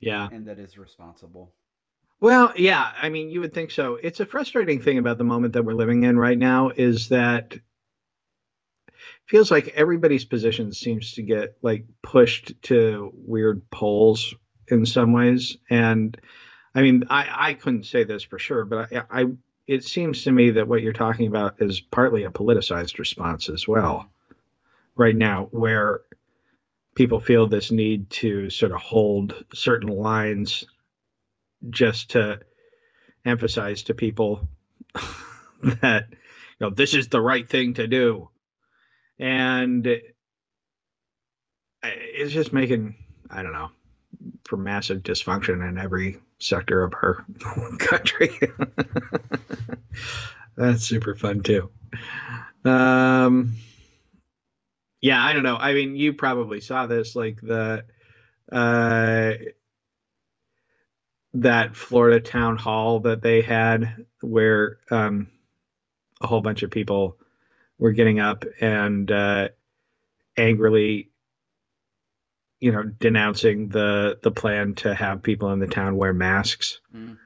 Yeah, 0.00 0.28
and 0.32 0.46
that 0.46 0.58
is 0.58 0.78
responsible. 0.78 1.54
Well, 2.20 2.52
yeah, 2.56 2.92
I 3.00 3.08
mean, 3.08 3.30
you 3.30 3.40
would 3.40 3.54
think 3.54 3.70
so. 3.70 3.96
It's 3.96 4.20
a 4.20 4.26
frustrating 4.26 4.80
thing 4.80 4.98
about 4.98 5.18
the 5.18 5.24
moment 5.24 5.54
that 5.54 5.64
we're 5.64 5.72
living 5.72 6.02
in 6.04 6.18
right 6.18 6.38
now 6.38 6.68
is 6.68 7.08
that 7.08 7.58
feels 9.26 9.50
like 9.50 9.68
everybody's 9.68 10.24
position 10.24 10.72
seems 10.72 11.14
to 11.14 11.22
get 11.22 11.56
like 11.62 11.86
pushed 12.02 12.60
to 12.62 13.10
weird 13.14 13.68
poles 13.70 14.34
in 14.68 14.84
some 14.84 15.12
ways 15.12 15.56
and 15.70 16.20
I 16.74 16.82
mean, 16.82 17.04
I, 17.10 17.48
I 17.50 17.54
couldn't 17.54 17.86
say 17.86 18.04
this 18.04 18.22
for 18.22 18.38
sure, 18.38 18.64
but 18.64 18.92
I, 18.92 19.22
I 19.22 19.24
it 19.66 19.84
seems 19.84 20.24
to 20.24 20.32
me 20.32 20.50
that 20.50 20.68
what 20.68 20.82
you're 20.82 20.92
talking 20.92 21.26
about 21.26 21.60
is 21.60 21.80
partly 21.80 22.24
a 22.24 22.30
politicized 22.30 22.98
response 22.98 23.48
as 23.48 23.66
well, 23.66 24.10
right 24.96 25.14
now, 25.14 25.48
where 25.50 26.00
people 26.94 27.20
feel 27.20 27.46
this 27.46 27.70
need 27.70 28.10
to 28.10 28.50
sort 28.50 28.72
of 28.72 28.80
hold 28.80 29.44
certain 29.54 29.88
lines 29.88 30.64
just 31.68 32.10
to 32.10 32.40
emphasize 33.24 33.82
to 33.84 33.94
people 33.94 34.48
that 35.62 36.06
you 36.10 36.16
know 36.60 36.70
this 36.70 36.94
is 36.94 37.08
the 37.08 37.20
right 37.20 37.48
thing 37.48 37.74
to 37.74 37.86
do 37.86 38.28
and 39.18 39.86
it's 41.82 42.32
just 42.32 42.52
making 42.52 42.94
i 43.30 43.42
don't 43.42 43.52
know 43.52 43.70
for 44.44 44.56
massive 44.56 45.02
dysfunction 45.02 45.68
in 45.68 45.78
every 45.78 46.18
sector 46.38 46.82
of 46.82 46.92
our 46.94 47.24
country. 47.78 48.30
That's 50.56 50.84
super 50.84 51.14
fun 51.14 51.42
too. 51.42 51.70
Um, 52.64 53.54
yeah, 55.00 55.22
I 55.24 55.32
don't 55.32 55.42
know. 55.42 55.56
I 55.56 55.74
mean, 55.74 55.96
you 55.96 56.12
probably 56.12 56.60
saw 56.60 56.86
this, 56.86 57.16
like 57.16 57.40
the 57.40 57.84
uh, 58.50 59.32
that 61.34 61.76
Florida 61.76 62.20
town 62.20 62.56
hall 62.56 63.00
that 63.00 63.22
they 63.22 63.42
had, 63.42 64.06
where 64.20 64.78
um, 64.90 65.28
a 66.20 66.26
whole 66.26 66.40
bunch 66.40 66.62
of 66.62 66.70
people 66.70 67.16
were 67.78 67.92
getting 67.92 68.20
up 68.20 68.44
and 68.60 69.10
uh, 69.10 69.48
angrily 70.36 71.10
you 72.60 72.72
know, 72.72 72.82
denouncing 72.82 73.68
the 73.68 74.18
the 74.22 74.30
plan 74.30 74.74
to 74.74 74.94
have 74.94 75.22
people 75.22 75.50
in 75.52 75.58
the 75.58 75.66
town 75.66 75.96
wear 75.96 76.12
masks. 76.12 76.80
Mm. 76.94 77.16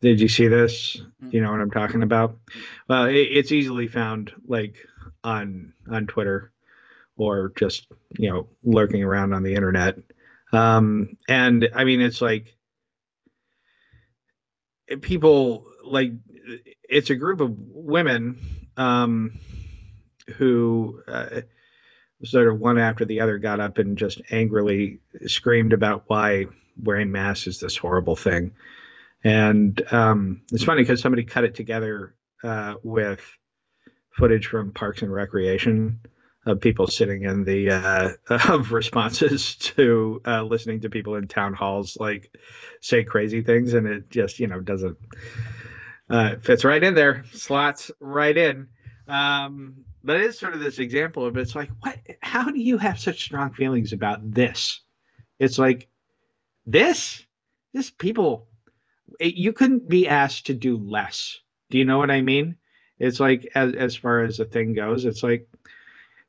Did 0.00 0.20
you 0.20 0.28
see 0.28 0.48
this? 0.48 0.96
Mm. 1.22 1.34
You 1.34 1.42
know 1.42 1.52
what 1.52 1.60
I'm 1.60 1.70
talking 1.70 2.02
about? 2.02 2.38
Well, 2.88 3.04
it, 3.04 3.16
it's 3.16 3.52
easily 3.52 3.86
found 3.86 4.32
like 4.46 4.76
on 5.22 5.74
on 5.90 6.06
Twitter 6.06 6.52
or 7.16 7.52
just 7.56 7.86
you 8.18 8.30
know 8.30 8.48
lurking 8.64 9.04
around 9.04 9.34
on 9.34 9.42
the 9.42 9.54
internet. 9.54 9.98
Um, 10.52 11.18
and 11.28 11.68
I 11.74 11.84
mean, 11.84 12.00
it's 12.00 12.22
like 12.22 12.56
people 15.00 15.66
like 15.84 16.12
it's 16.88 17.10
a 17.10 17.16
group 17.16 17.40
of 17.40 17.54
women 17.58 18.38
um, 18.76 19.38
who. 20.36 21.02
Uh, 21.06 21.42
sort 22.24 22.48
of 22.48 22.58
one 22.58 22.78
after 22.78 23.04
the 23.04 23.20
other 23.20 23.38
got 23.38 23.60
up 23.60 23.78
and 23.78 23.96
just 23.96 24.20
angrily 24.30 24.98
screamed 25.26 25.72
about 25.72 26.04
why 26.08 26.46
wearing 26.82 27.12
masks 27.12 27.46
is 27.46 27.60
this 27.60 27.76
horrible 27.76 28.16
thing. 28.16 28.52
And 29.24 29.80
um, 29.92 30.42
it's 30.52 30.64
funny 30.64 30.82
because 30.82 31.00
somebody 31.00 31.24
cut 31.24 31.44
it 31.44 31.54
together 31.54 32.14
uh, 32.42 32.74
with 32.82 33.20
footage 34.16 34.46
from 34.46 34.72
Parks 34.72 35.02
and 35.02 35.12
Recreation 35.12 36.00
of 36.46 36.60
people 36.60 36.86
sitting 36.86 37.24
in 37.24 37.44
the 37.44 37.70
uh, 37.70 38.10
of 38.52 38.72
responses 38.72 39.54
to 39.56 40.20
uh, 40.26 40.42
listening 40.42 40.80
to 40.80 40.90
people 40.90 41.16
in 41.16 41.28
town 41.28 41.52
halls 41.54 41.96
like 42.00 42.34
say 42.80 43.04
crazy 43.04 43.42
things, 43.42 43.74
and 43.74 43.86
it 43.86 44.10
just 44.10 44.38
you 44.38 44.46
know 44.46 44.60
doesn't 44.60 44.96
uh, 46.10 46.36
fits 46.36 46.64
right 46.64 46.82
in 46.82 46.94
there, 46.94 47.24
slots 47.32 47.90
right 48.00 48.36
in. 48.36 48.68
Um, 49.06 49.84
but 50.04 50.16
it 50.16 50.22
is 50.22 50.38
sort 50.38 50.54
of 50.54 50.60
this 50.60 50.78
example 50.78 51.26
of 51.26 51.36
it's 51.36 51.54
like 51.54 51.70
what 51.80 51.98
how 52.20 52.50
do 52.50 52.60
you 52.60 52.78
have 52.78 52.98
such 52.98 53.22
strong 53.24 53.52
feelings 53.52 53.92
about 53.92 54.18
this? 54.32 54.80
It's 55.38 55.58
like 55.58 55.88
this 56.66 57.24
this 57.72 57.90
people 57.90 58.46
it, 59.20 59.34
you 59.34 59.52
couldn't 59.52 59.88
be 59.88 60.08
asked 60.08 60.46
to 60.46 60.54
do 60.54 60.76
less. 60.76 61.38
Do 61.70 61.78
you 61.78 61.84
know 61.84 61.98
what 61.98 62.10
i 62.10 62.22
mean? 62.22 62.56
It's 62.98 63.20
like 63.20 63.50
as, 63.54 63.74
as 63.74 63.96
far 63.96 64.22
as 64.22 64.38
the 64.38 64.44
thing 64.44 64.74
goes 64.74 65.04
it's 65.04 65.22
like 65.22 65.48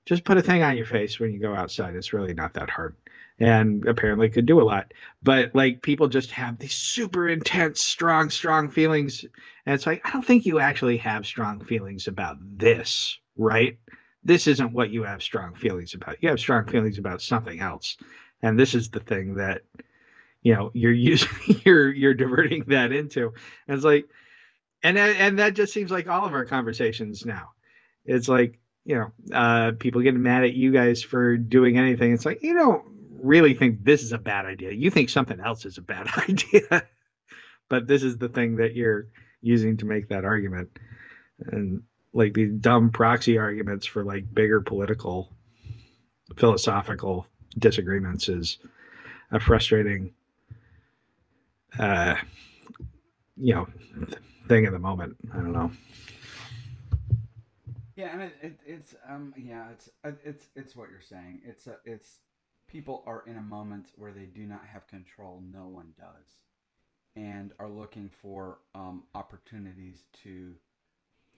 just 0.09 0.25
put 0.25 0.37
a 0.37 0.41
thing 0.41 0.63
on 0.63 0.75
your 0.75 0.85
face 0.85 1.19
when 1.19 1.31
you 1.31 1.39
go 1.39 1.55
outside 1.55 1.95
it's 1.95 2.13
really 2.13 2.33
not 2.33 2.53
that 2.53 2.69
hard 2.69 2.95
and 3.39 3.85
apparently 3.87 4.29
could 4.29 4.45
do 4.45 4.61
a 4.61 4.63
lot 4.63 4.93
but 5.23 5.53
like 5.55 5.81
people 5.81 6.07
just 6.07 6.31
have 6.31 6.59
these 6.59 6.73
super 6.73 7.29
intense 7.29 7.79
strong 7.79 8.29
strong 8.29 8.69
feelings 8.69 9.23
and 9.65 9.75
it's 9.75 9.85
like 9.85 10.01
i 10.05 10.11
don't 10.11 10.25
think 10.25 10.45
you 10.45 10.59
actually 10.59 10.97
have 10.97 11.25
strong 11.25 11.63
feelings 11.63 12.07
about 12.07 12.35
this 12.57 13.17
right? 13.39 13.79
This 14.23 14.45
isn't 14.45 14.73
what 14.73 14.91
you 14.91 15.03
have 15.03 15.23
strong 15.23 15.55
feelings 15.55 15.95
about. 15.95 16.21
You 16.21 16.29
have 16.29 16.39
strong 16.39 16.67
feelings 16.67 16.99
about 16.99 17.21
something 17.21 17.61
else. 17.61 17.97
And 18.43 18.59
this 18.59 18.75
is 18.75 18.89
the 18.89 18.99
thing 18.99 19.35
that 19.35 19.61
you 20.43 20.53
know 20.53 20.69
you're 20.73 20.91
using 21.11 21.29
you're 21.65 21.91
you're 21.91 22.13
diverting 22.13 22.65
that 22.67 22.91
into. 22.91 23.33
And 23.67 23.75
it's 23.75 23.85
like 23.85 24.05
and 24.83 24.97
and 24.97 25.39
that 25.39 25.55
just 25.55 25.73
seems 25.73 25.89
like 25.89 26.07
all 26.07 26.25
of 26.25 26.33
our 26.33 26.45
conversations 26.45 27.25
now. 27.25 27.51
It's 28.05 28.29
like, 28.29 28.59
you 28.89 28.95
know, 28.95 29.35
uh 29.37 29.71
people 29.77 30.01
getting 30.01 30.23
mad 30.23 30.43
at 30.43 30.55
you 30.55 30.71
guys 30.71 31.03
for 31.03 31.37
doing 31.37 31.77
anything. 31.77 32.11
It's 32.11 32.25
like, 32.25 32.41
you 32.41 32.55
don't 32.55 32.83
really 33.21 33.53
think 33.53 33.83
this 33.83 34.01
is 34.01 34.13
a 34.13 34.17
bad 34.17 34.47
idea. 34.47 34.71
You 34.71 34.89
think 34.89 35.09
something 35.09 35.39
else 35.39 35.63
is 35.67 35.77
a 35.77 35.83
bad 35.83 36.07
idea. 36.27 36.87
but 37.69 37.85
this 37.85 38.01
is 38.01 38.17
the 38.17 38.29
thing 38.29 38.55
that 38.55 38.75
you're 38.75 39.05
using 39.43 39.77
to 39.77 39.85
make 39.85 40.09
that 40.09 40.25
argument. 40.25 40.69
And 41.51 41.83
like 42.13 42.33
these 42.33 42.51
dumb 42.51 42.89
proxy 42.89 43.37
arguments 43.37 43.85
for 43.85 44.03
like 44.03 44.33
bigger 44.33 44.59
political 44.59 45.31
philosophical 46.35 47.27
disagreements 47.59 48.27
is 48.27 48.57
a 49.31 49.39
frustrating 49.39 50.13
uh 51.77 52.15
you 53.37 53.53
know 53.53 53.67
thing 54.47 54.65
in 54.65 54.73
the 54.73 54.79
moment 54.79 55.15
i 55.33 55.37
don't 55.37 55.51
know 55.51 55.71
yeah 57.99 58.13
and 58.13 58.21
it, 58.23 58.35
it, 58.41 58.59
it's 58.65 58.95
um 59.07 59.33
yeah 59.37 59.69
it's 59.71 59.89
it's 60.25 60.47
it's 60.55 60.75
what 60.75 60.89
you're 60.89 61.01
saying 61.01 61.41
it's 61.45 61.67
a, 61.67 61.77
it's 61.85 62.19
people 62.67 63.03
are 63.05 63.23
in 63.27 63.37
a 63.37 63.41
moment 63.41 63.87
where 63.95 64.11
they 64.11 64.25
do 64.25 64.45
not 64.45 64.61
have 64.71 64.87
control 64.87 65.41
no 65.51 65.67
one 65.67 65.93
does 65.97 66.43
and 67.15 67.51
are 67.59 67.69
looking 67.69 68.09
for 68.21 68.59
um 68.75 69.03
opportunities 69.15 70.03
to 70.23 70.55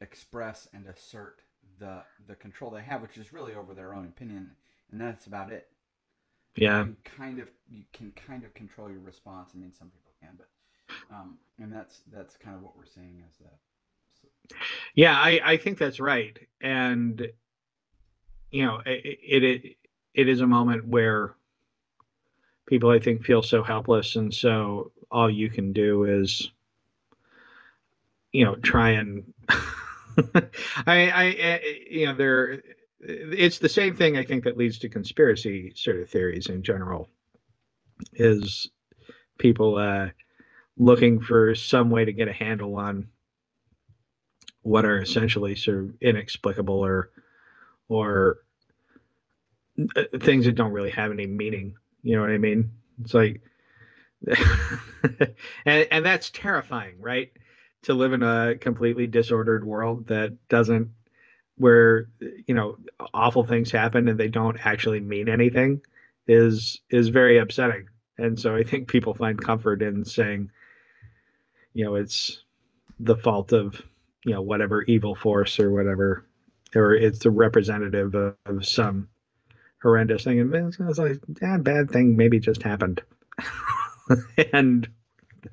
express 0.01 0.68
and 0.74 0.88
assert 0.88 1.41
the 1.80 2.03
the 2.27 2.36
control 2.36 2.72
they 2.72 2.82
have, 2.82 3.01
which 3.01 3.18
is 3.18 3.32
really 3.32 3.53
over 3.53 3.74
their 3.74 3.94
own 3.94 4.06
opinion, 4.06 4.51
and 4.91 5.00
that's 5.00 5.27
about 5.27 5.51
it. 5.51 5.70
Yeah, 6.56 6.86
you 6.86 6.98
kind 7.03 7.39
of 7.39 7.50
you 7.70 7.84
can 7.94 8.12
kind 8.12 8.44
of 8.44 8.53
control 8.53 8.89
your 8.89 9.00
response. 9.00 9.51
I 9.56 9.58
mean, 9.58 9.74
some 9.74 9.89
people 9.89 10.12
can, 10.22 10.38
but 10.38 10.50
um, 11.15 11.38
and 11.60 11.72
that's 11.72 12.01
that's 12.12 12.36
kind 12.38 12.56
of 12.56 12.63
what 12.63 12.77
we're 12.77 12.86
seeing 12.86 13.24
as 13.27 13.38
that. 13.38 13.60
Yeah, 14.95 15.15
I 15.17 15.39
I 15.43 15.57
think 15.57 15.77
that's 15.77 15.99
right, 15.99 16.37
and 16.59 17.27
you 18.51 18.65
know, 18.65 18.81
it, 18.85 19.19
it 19.43 19.75
it 20.13 20.27
is 20.27 20.41
a 20.41 20.47
moment 20.47 20.85
where 20.85 21.35
people 22.65 22.89
I 22.89 22.99
think 22.99 23.23
feel 23.23 23.41
so 23.41 23.63
helpless, 23.63 24.15
and 24.15 24.33
so 24.33 24.91
all 25.09 25.29
you 25.29 25.49
can 25.49 25.73
do 25.73 26.03
is 26.03 26.51
you 28.31 28.45
know 28.45 28.55
try 28.55 28.91
and 28.91 29.33
I, 30.87 31.09
I, 31.11 31.61
you 31.89 32.05
know, 32.07 32.15
there. 32.15 32.61
It's 32.99 33.57
the 33.57 33.69
same 33.69 33.95
thing. 33.95 34.17
I 34.17 34.23
think 34.23 34.43
that 34.43 34.57
leads 34.57 34.77
to 34.79 34.89
conspiracy 34.89 35.73
sort 35.75 35.97
of 35.97 36.09
theories 36.09 36.47
in 36.49 36.61
general. 36.61 37.09
Is 38.13 38.69
people 39.39 39.77
uh, 39.77 40.09
looking 40.77 41.19
for 41.19 41.55
some 41.55 41.89
way 41.89 42.05
to 42.05 42.13
get 42.13 42.27
a 42.27 42.33
handle 42.33 42.75
on 42.75 43.07
what 44.63 44.86
are 44.86 45.00
essentially 45.00 45.56
sort 45.56 45.77
of 45.77 45.94
inexplicable 46.01 46.86
or 46.86 47.10
or 47.89 48.39
uh, 49.96 50.03
things 50.20 50.46
that 50.46 50.56
don't 50.56 50.72
really 50.72 50.91
have 50.91 51.12
any 51.12 51.27
meaning. 51.27 51.75
You 52.03 52.15
know 52.15 52.22
what 52.22 52.32
I 52.32 52.38
mean? 52.38 52.72
It's 53.01 53.13
like, 53.13 53.41
and 55.65 55.88
and 55.91 56.06
that's 56.06 56.30
terrifying, 56.30 56.96
right? 57.00 57.32
To 57.84 57.94
live 57.94 58.13
in 58.13 58.22
a 58.24 58.56
completely 58.60 59.08
disordered 59.08 59.65
world 59.65 60.08
that 60.08 60.34
doesn't, 60.50 60.89
where 61.58 62.08
you 62.20 62.53
know 62.53 62.77
awful 63.13 63.44
things 63.44 63.72
happen 63.72 64.08
and 64.08 64.20
they 64.20 64.27
don't 64.27 64.65
actually 64.65 65.00
mean 65.00 65.30
anything, 65.30 65.82
is 66.27 66.80
is 66.89 67.10
very 67.10 67.38
upsetting. 67.38 67.88
And 68.18 68.39
so 68.39 68.56
I 68.56 68.63
think 68.63 68.88
people 68.88 69.13
find 69.13 69.41
comfort 69.41 69.82
in 69.82 70.06
saying, 70.06 70.51
you 71.74 71.84
know, 71.86 71.96
it's 71.96 72.44
the 73.00 73.15
fault 73.15 73.51
of 73.51 73.82
you 74.25 74.33
know 74.33 74.41
whatever 74.41 74.83
evil 74.83 75.15
force 75.15 75.59
or 75.59 75.71
whatever, 75.71 76.25
or 76.75 76.93
it's 76.93 77.25
a 77.25 77.29
representative 77.31 78.13
of, 78.15 78.35
of 78.45 78.65
some 78.65 79.07
horrendous 79.81 80.23
thing. 80.23 80.39
And 80.39 80.53
it's, 80.53 80.77
it's 80.79 80.99
like, 80.99 81.19
yeah, 81.41 81.57
bad 81.57 81.89
thing 81.91 82.15
maybe 82.15 82.39
just 82.39 82.63
happened, 82.63 83.01
and 84.53 84.87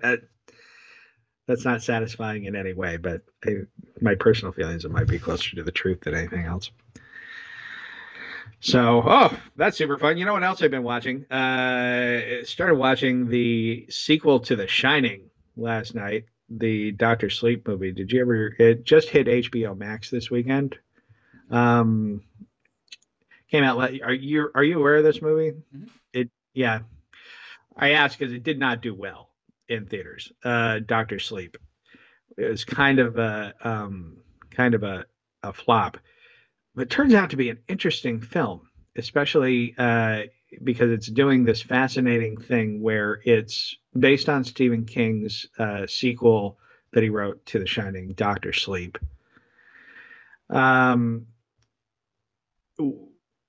that 0.01 0.21
that's 1.47 1.65
not 1.65 1.83
satisfying 1.83 2.45
in 2.45 2.55
any 2.55 2.75
way. 2.75 2.97
But 2.97 3.23
I, 3.45 3.51
my 4.01 4.15
personal 4.15 4.53
feelings, 4.53 4.85
it 4.85 4.91
might 4.91 5.09
be 5.09 5.19
closer 5.19 5.57
to 5.57 5.63
the 5.63 5.73
truth 5.73 6.01
than 6.03 6.15
anything 6.15 6.45
else. 6.45 6.71
So, 8.61 9.03
oh, 9.07 9.39
that's 9.57 9.77
super 9.77 9.99
fun. 9.99 10.19
You 10.19 10.25
know 10.25 10.33
what 10.33 10.43
else 10.43 10.63
I've 10.63 10.71
been 10.71 10.83
watching? 10.83 11.25
Uh, 11.31 12.45
started 12.45 12.75
watching 12.75 13.29
the 13.29 13.87
sequel 13.89 14.41
to 14.41 14.57
The 14.57 14.67
Shining 14.67 15.31
last 15.57 15.95
night, 15.95 16.25
the 16.49 16.93
Doctor 16.93 17.31
Sleep 17.31 17.67
movie. 17.67 17.93
Did 17.93 18.13
you 18.13 18.21
ever? 18.21 18.55
It 18.59 18.85
just 18.85 19.09
hit 19.09 19.27
HBO 19.27 19.77
Max 19.77 20.11
this 20.11 20.31
weekend. 20.31 20.79
Um, 21.51 22.23
came 23.51 23.65
out. 23.65 23.79
Are 24.03 24.13
you 24.13 24.51
are 24.55 24.65
you 24.65 24.79
aware 24.79 24.97
of 24.97 25.05
this 25.05 25.23
movie? 25.23 25.53
Mm-hmm. 25.53 25.85
It 26.13 26.31
yeah. 26.55 26.81
I 27.77 27.91
asked 27.93 28.19
because 28.19 28.35
it 28.35 28.43
did 28.43 28.59
not 28.59 28.83
do 28.83 28.95
well 28.95 29.31
in 29.69 29.87
theaters. 29.87 30.33
Uh, 30.45 30.81
Doctor 30.81 31.19
Sleep. 31.19 31.57
It 32.37 32.51
was 32.51 32.65
kind 32.65 32.99
of 32.99 33.19
a 33.19 33.55
um, 33.63 34.19
kind 34.51 34.75
of 34.75 34.83
a, 34.83 35.07
a 35.43 35.53
flop, 35.53 35.99
but 36.75 36.83
it 36.83 36.91
turns 36.91 37.15
out 37.15 37.31
to 37.31 37.37
be 37.37 37.51
an 37.51 37.59
interesting 37.69 38.21
film, 38.21 38.69
especially 38.97 39.75
uh, 39.79 40.23
because 40.63 40.91
it's 40.91 41.07
doing 41.07 41.45
this 41.45 41.63
fascinating 41.63 42.37
thing 42.37 42.81
where 42.81 43.21
it's 43.25 43.77
based 43.99 44.29
on 44.29 44.45
Stephen 44.45 44.85
King's 44.85 45.47
uh, 45.59 45.87
sequel 45.87 46.59
that 46.93 47.03
he 47.03 47.11
wrote 47.11 47.45
to 47.47 47.59
The 47.59 47.67
Shining, 47.67 48.13
Doctor 48.13 48.53
Sleep. 48.53 48.99
Um, 50.49 51.27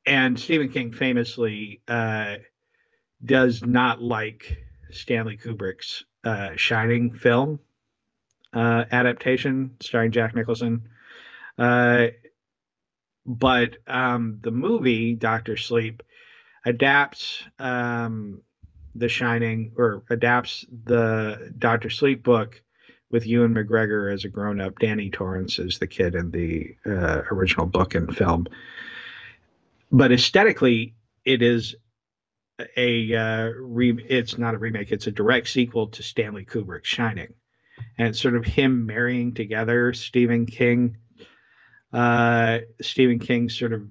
and 0.06 0.39
Stephen 0.39 0.70
King 0.70 0.91
famously 0.91 1.82
uh, 1.88 2.36
does 3.24 3.63
not 3.63 4.01
like 4.01 4.58
Stanley 4.91 5.38
Kubrick's 5.38 6.03
uh, 6.24 6.51
Shining 6.56 7.13
film 7.13 7.60
uh, 8.53 8.86
adaptation 8.91 9.75
starring 9.79 10.12
Jack 10.12 10.36
Nicholson. 10.36 10.89
Uh, 11.58 12.08
but 13.25 13.77
um, 13.88 14.39
the 14.41 14.52
movie 14.52 15.13
Doctor 15.13 15.58
Sleep 15.58 16.02
adapts 16.65 17.43
um, 17.60 18.41
The 18.95 19.10
Shining 19.10 19.74
or 19.78 20.04
adapts 20.10 20.65
the 20.86 21.54
Doctor 21.58 21.89
Sleep 21.89 22.24
book 22.24 22.62
with 23.12 23.26
Ewan 23.26 23.56
McGregor 23.56 24.13
as 24.13 24.24
a 24.24 24.30
grown 24.30 24.62
up, 24.62 24.78
Danny 24.80 25.10
Torrance 25.10 25.58
is 25.60 25.80
the 25.80 25.88
kid 25.88 26.15
in 26.15 26.32
the 26.32 26.76
uh, 26.86 27.22
original 27.32 27.65
book 27.65 27.95
and 27.95 28.15
film. 28.15 28.48
But 29.91 30.12
aesthetically, 30.12 30.95
it 31.26 31.41
is 31.41 31.76
a 32.78 33.15
uh, 33.15 33.50
re- 33.60 34.06
it's 34.08 34.38
not 34.38 34.54
a 34.54 34.58
remake; 34.58 34.91
it's 34.91 35.08
a 35.08 35.12
direct 35.12 35.48
sequel 35.48 35.88
to 35.88 36.04
Stanley 36.04 36.45
Kubrick's 36.45 36.88
Shining, 36.88 37.34
and 37.98 38.15
sort 38.15 38.36
of 38.36 38.45
him 38.45 38.86
marrying 38.86 39.34
together 39.34 39.93
Stephen 39.93 40.45
King, 40.45 40.98
uh, 41.93 42.60
Stephen 42.82 43.19
King's 43.19 43.58
sort 43.58 43.74
of 43.74 43.88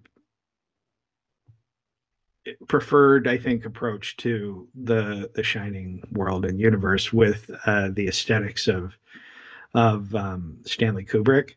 preferred, 2.66 3.26
I 3.28 3.38
think, 3.38 3.64
approach 3.64 4.16
to 4.18 4.68
the 4.74 5.30
the 5.34 5.42
Shining 5.42 6.02
world 6.12 6.44
and 6.44 6.60
universe 6.60 7.12
with 7.12 7.50
uh, 7.66 7.90
the 7.92 8.08
aesthetics 8.08 8.68
of 8.68 8.94
of 9.74 10.14
um, 10.14 10.58
Stanley 10.64 11.04
Kubrick, 11.04 11.54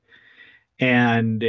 and 0.80 1.44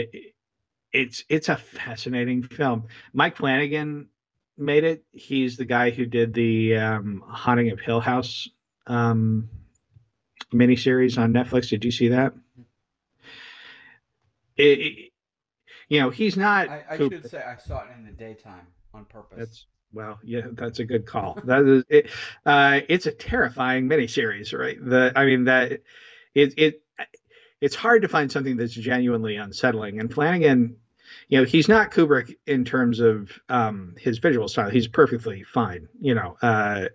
it's 0.92 1.24
it's 1.28 1.48
a 1.48 1.56
fascinating 1.56 2.42
film. 2.42 2.84
Mike 3.12 3.36
Flanagan 3.36 4.08
made 4.56 4.84
it. 4.84 5.04
He's 5.12 5.56
the 5.56 5.64
guy 5.64 5.90
who 5.90 6.06
did 6.06 6.34
the 6.34 6.76
um, 6.76 7.22
Haunting 7.26 7.70
of 7.70 7.80
Hill 7.80 8.00
House 8.00 8.48
um, 8.86 9.48
miniseries 10.52 11.18
on 11.18 11.32
Netflix. 11.32 11.68
Did 11.68 11.84
you 11.84 11.90
see 11.90 12.08
that? 12.08 12.34
It, 14.56 14.78
it, 14.80 15.12
you 15.88 16.00
know, 16.00 16.10
he's 16.10 16.36
not. 16.36 16.68
I, 16.68 16.84
I 16.90 16.96
should 16.96 17.28
say 17.28 17.42
I 17.42 17.56
saw 17.56 17.84
it 17.84 17.88
in 17.96 18.04
the 18.04 18.12
daytime 18.12 18.66
on 18.94 19.04
purpose. 19.06 19.38
That's 19.38 19.66
well, 19.92 20.18
yeah, 20.22 20.46
that's 20.52 20.78
a 20.78 20.84
good 20.84 21.06
call. 21.06 21.38
that 21.44 21.64
is 21.64 21.84
it. 21.88 22.10
Uh, 22.46 22.80
it's 22.88 23.06
a 23.06 23.12
terrifying 23.12 23.88
miniseries, 23.88 24.56
right? 24.58 24.78
The 24.80 25.12
I 25.14 25.26
mean 25.26 25.44
that 25.44 25.72
it 26.34 26.54
it 26.56 26.82
it's 27.60 27.76
hard 27.76 28.02
to 28.02 28.08
find 28.08 28.30
something 28.30 28.56
that's 28.56 28.74
genuinely 28.74 29.36
unsettling. 29.36 30.00
And 30.00 30.12
Flanagan 30.12 30.76
you 31.28 31.38
know, 31.38 31.44
he's 31.44 31.68
not 31.68 31.90
Kubrick 31.90 32.36
in 32.46 32.64
terms 32.64 33.00
of 33.00 33.30
um, 33.48 33.94
his 33.98 34.18
visual 34.18 34.48
style. 34.48 34.70
He's 34.70 34.88
perfectly 34.88 35.42
fine, 35.42 35.88
you 36.00 36.14
know, 36.14 36.36
uh, 36.42 36.88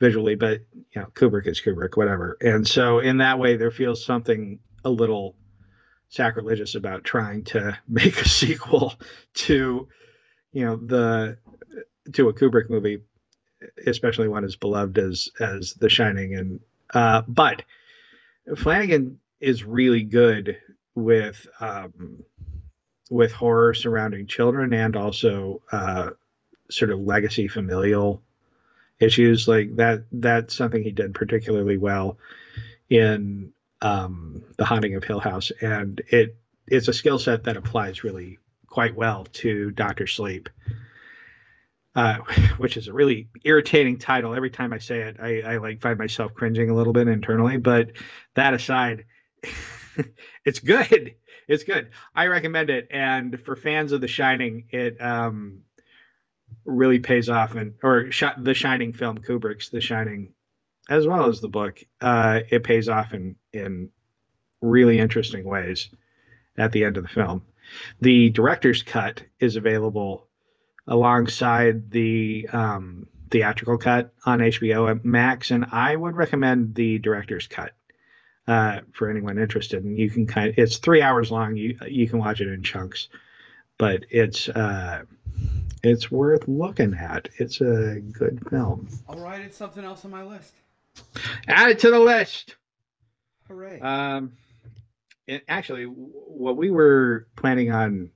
visually, 0.00 0.34
but 0.34 0.62
you 0.74 1.00
know, 1.00 1.06
Kubrick 1.14 1.46
is 1.46 1.60
Kubrick, 1.60 1.96
whatever. 1.96 2.36
And 2.40 2.66
so, 2.66 2.98
in 2.98 3.18
that 3.18 3.38
way, 3.38 3.56
there 3.56 3.70
feels 3.70 4.04
something 4.04 4.58
a 4.84 4.90
little 4.90 5.36
sacrilegious 6.08 6.74
about 6.74 7.04
trying 7.04 7.44
to 7.44 7.78
make 7.88 8.20
a 8.20 8.28
sequel 8.28 8.94
to, 9.34 9.88
you 10.56 10.64
know, 10.64 10.76
the 10.76 11.36
to 12.14 12.30
a 12.30 12.32
Kubrick 12.32 12.70
movie, 12.70 13.02
especially 13.86 14.26
one 14.26 14.42
as 14.42 14.56
beloved 14.56 14.96
as 14.96 15.28
as 15.38 15.74
The 15.74 15.90
Shining. 15.90 16.34
And 16.34 16.60
uh, 16.94 17.22
but 17.28 17.62
Flanagan 18.56 19.20
is 19.38 19.64
really 19.64 20.02
good 20.02 20.56
with 20.94 21.46
um, 21.60 22.24
with 23.10 23.32
horror 23.32 23.74
surrounding 23.74 24.28
children 24.28 24.72
and 24.72 24.96
also 24.96 25.60
uh, 25.70 26.10
sort 26.70 26.90
of 26.90 27.00
legacy 27.00 27.48
familial 27.48 28.22
issues 28.98 29.46
like 29.46 29.76
that 29.76 30.04
that's 30.10 30.54
something 30.54 30.82
he 30.82 30.90
did 30.90 31.12
particularly 31.12 31.76
well 31.76 32.16
in 32.88 33.52
um, 33.82 34.42
the 34.56 34.64
haunting 34.64 34.94
of 34.94 35.04
hill 35.04 35.20
house 35.20 35.52
and 35.60 36.00
it 36.08 36.34
it's 36.66 36.88
a 36.88 36.94
skill 36.94 37.18
set 37.18 37.44
that 37.44 37.58
applies 37.58 38.02
really 38.02 38.38
quite 38.76 38.94
well 38.94 39.24
to 39.32 39.70
dr 39.72 40.06
sleep 40.06 40.48
uh, 41.94 42.18
which 42.58 42.76
is 42.76 42.88
a 42.88 42.92
really 42.92 43.28
irritating 43.44 43.98
title 43.98 44.34
every 44.34 44.50
time 44.50 44.72
i 44.72 44.78
say 44.78 45.00
it 45.00 45.16
I, 45.18 45.40
I 45.40 45.56
like 45.56 45.80
find 45.80 45.98
myself 45.98 46.34
cringing 46.34 46.70
a 46.70 46.74
little 46.74 46.92
bit 46.92 47.08
internally 47.08 47.56
but 47.56 47.92
that 48.34 48.54
aside 48.54 49.04
it's 50.44 50.60
good 50.60 51.14
it's 51.48 51.64
good. 51.64 51.90
I 52.14 52.26
recommend 52.26 52.70
it, 52.70 52.88
and 52.90 53.40
for 53.40 53.54
fans 53.54 53.92
of 53.92 54.00
The 54.00 54.08
Shining, 54.08 54.64
it 54.70 55.00
um, 55.00 55.60
really 56.64 56.98
pays 56.98 57.28
off. 57.28 57.54
And 57.54 57.74
or 57.82 58.10
sh- 58.10 58.24
the 58.38 58.54
Shining 58.54 58.92
film, 58.92 59.18
Kubrick's 59.18 59.68
The 59.68 59.80
Shining, 59.80 60.32
as 60.88 61.06
well 61.06 61.26
as 61.26 61.40
the 61.40 61.48
book, 61.48 61.82
uh, 62.00 62.40
it 62.50 62.64
pays 62.64 62.88
off 62.88 63.14
in 63.14 63.36
in 63.52 63.90
really 64.60 64.98
interesting 64.98 65.44
ways 65.44 65.88
at 66.58 66.72
the 66.72 66.84
end 66.84 66.96
of 66.96 67.04
the 67.04 67.08
film. 67.08 67.42
The 68.00 68.30
director's 68.30 68.82
cut 68.82 69.22
is 69.40 69.56
available 69.56 70.26
alongside 70.86 71.90
the 71.90 72.48
um, 72.52 73.08
theatrical 73.30 73.78
cut 73.78 74.12
on 74.24 74.38
HBO 74.38 75.02
Max, 75.04 75.50
and 75.50 75.66
I 75.72 75.94
would 75.96 76.16
recommend 76.16 76.74
the 76.74 76.98
director's 76.98 77.46
cut 77.46 77.72
uh, 78.46 78.80
for 78.92 79.10
anyone 79.10 79.38
interested. 79.38 79.84
And 79.84 79.98
you 79.98 80.10
can 80.10 80.26
kind 80.26 80.50
of, 80.50 80.58
it's 80.58 80.78
three 80.78 81.02
hours 81.02 81.30
long. 81.30 81.56
You 81.56 81.78
you 81.86 82.08
can 82.08 82.18
watch 82.18 82.40
it 82.40 82.48
in 82.48 82.62
chunks, 82.62 83.08
but 83.78 84.04
it's 84.10 84.48
uh, 84.48 85.02
it's 85.82 86.10
worth 86.10 86.46
looking 86.48 86.94
at. 86.94 87.28
It's 87.38 87.60
a 87.60 88.00
good 88.00 88.48
film. 88.48 88.88
All 89.08 89.18
right, 89.18 89.40
it's 89.40 89.56
something 89.56 89.84
else 89.84 90.04
on 90.04 90.10
my 90.10 90.22
list. 90.22 90.52
Add 91.48 91.70
it 91.70 91.78
to 91.80 91.90
the 91.90 92.00
list. 92.00 92.56
Hooray! 93.48 93.80
Um, 93.80 94.32
it, 95.26 95.44
actually, 95.48 95.84
what 95.84 96.56
we 96.56 96.70
were 96.70 97.26
planning 97.36 97.72
on 97.72 98.10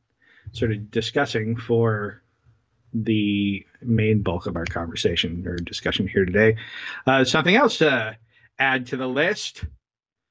sort 0.53 0.73
of 0.73 0.91
discussing 0.91 1.57
for 1.57 2.23
the 2.93 3.65
main 3.83 4.23
bulk 4.23 4.47
of 4.47 4.57
our 4.57 4.65
conversation 4.65 5.47
or 5.47 5.57
discussion 5.57 6.09
here 6.09 6.25
today, 6.25 6.57
uh, 7.07 7.25
something 7.25 7.55
else 7.55 7.79
to 7.79 8.17
add 8.59 8.87
to 8.87 8.97
the 8.97 9.07
list. 9.07 9.65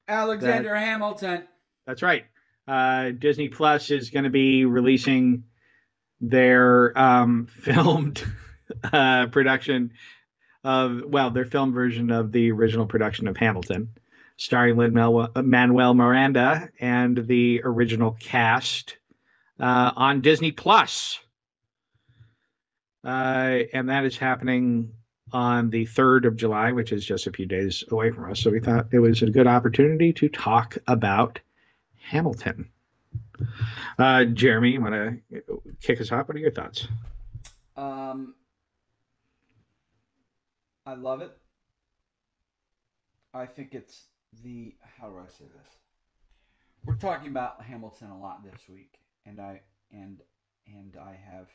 Alexander 0.08 0.70
that, 0.70 0.80
Hamilton. 0.80 1.44
That's 1.86 2.02
right. 2.02 2.24
Uh, 2.68 3.10
Disney 3.10 3.48
Plus 3.48 3.90
is 3.90 4.10
going 4.10 4.24
to 4.24 4.30
be 4.30 4.64
releasing 4.64 5.44
their 6.20 6.96
um, 6.98 7.46
filmed 7.50 8.22
uh, 8.92 9.26
production 9.26 9.92
of 10.62 11.02
well, 11.06 11.30
their 11.30 11.46
film 11.46 11.72
version 11.72 12.10
of 12.10 12.32
the 12.32 12.52
original 12.52 12.86
production 12.86 13.28
of 13.28 13.36
Hamilton, 13.36 13.88
starring 14.40 14.78
Lin 14.78 14.94
Manuel 14.94 15.92
Miranda 15.92 16.70
and 16.80 17.26
the 17.26 17.60
original 17.62 18.16
cast 18.20 18.96
uh, 19.60 19.92
on 19.94 20.22
Disney 20.22 20.50
Plus. 20.50 21.20
Uh, 23.04 23.58
and 23.74 23.90
that 23.90 24.06
is 24.06 24.16
happening 24.16 24.94
on 25.30 25.68
the 25.68 25.84
3rd 25.84 26.26
of 26.26 26.36
July, 26.36 26.72
which 26.72 26.90
is 26.90 27.04
just 27.04 27.26
a 27.26 27.32
few 27.32 27.44
days 27.44 27.84
away 27.90 28.10
from 28.10 28.30
us. 28.30 28.40
So 28.40 28.50
we 28.50 28.60
thought 28.60 28.86
it 28.92 28.98
was 28.98 29.20
a 29.20 29.28
good 29.28 29.46
opportunity 29.46 30.10
to 30.14 30.28
talk 30.30 30.78
about 30.86 31.38
Hamilton. 31.98 32.66
Uh, 33.98 34.24
Jeremy, 34.24 34.70
you 34.70 34.80
want 34.80 34.94
to 34.94 35.42
kick 35.82 36.00
us 36.00 36.12
off? 36.12 36.28
What 36.28 36.36
are 36.38 36.40
your 36.40 36.50
thoughts? 36.50 36.88
Um, 37.76 38.34
I 40.86 40.94
love 40.94 41.20
it. 41.20 41.36
I 43.34 43.44
think 43.44 43.74
it's 43.74 44.06
the 44.42 44.74
how 44.98 45.08
do 45.08 45.18
I 45.18 45.28
say 45.28 45.44
this? 45.44 45.68
We're 46.84 46.94
talking 46.94 47.28
about 47.28 47.62
Hamilton 47.62 48.10
a 48.10 48.18
lot 48.18 48.42
this 48.44 48.68
week, 48.68 48.98
and 49.26 49.40
I 49.40 49.60
and 49.92 50.20
and 50.66 50.96
I 51.00 51.18
have 51.30 51.48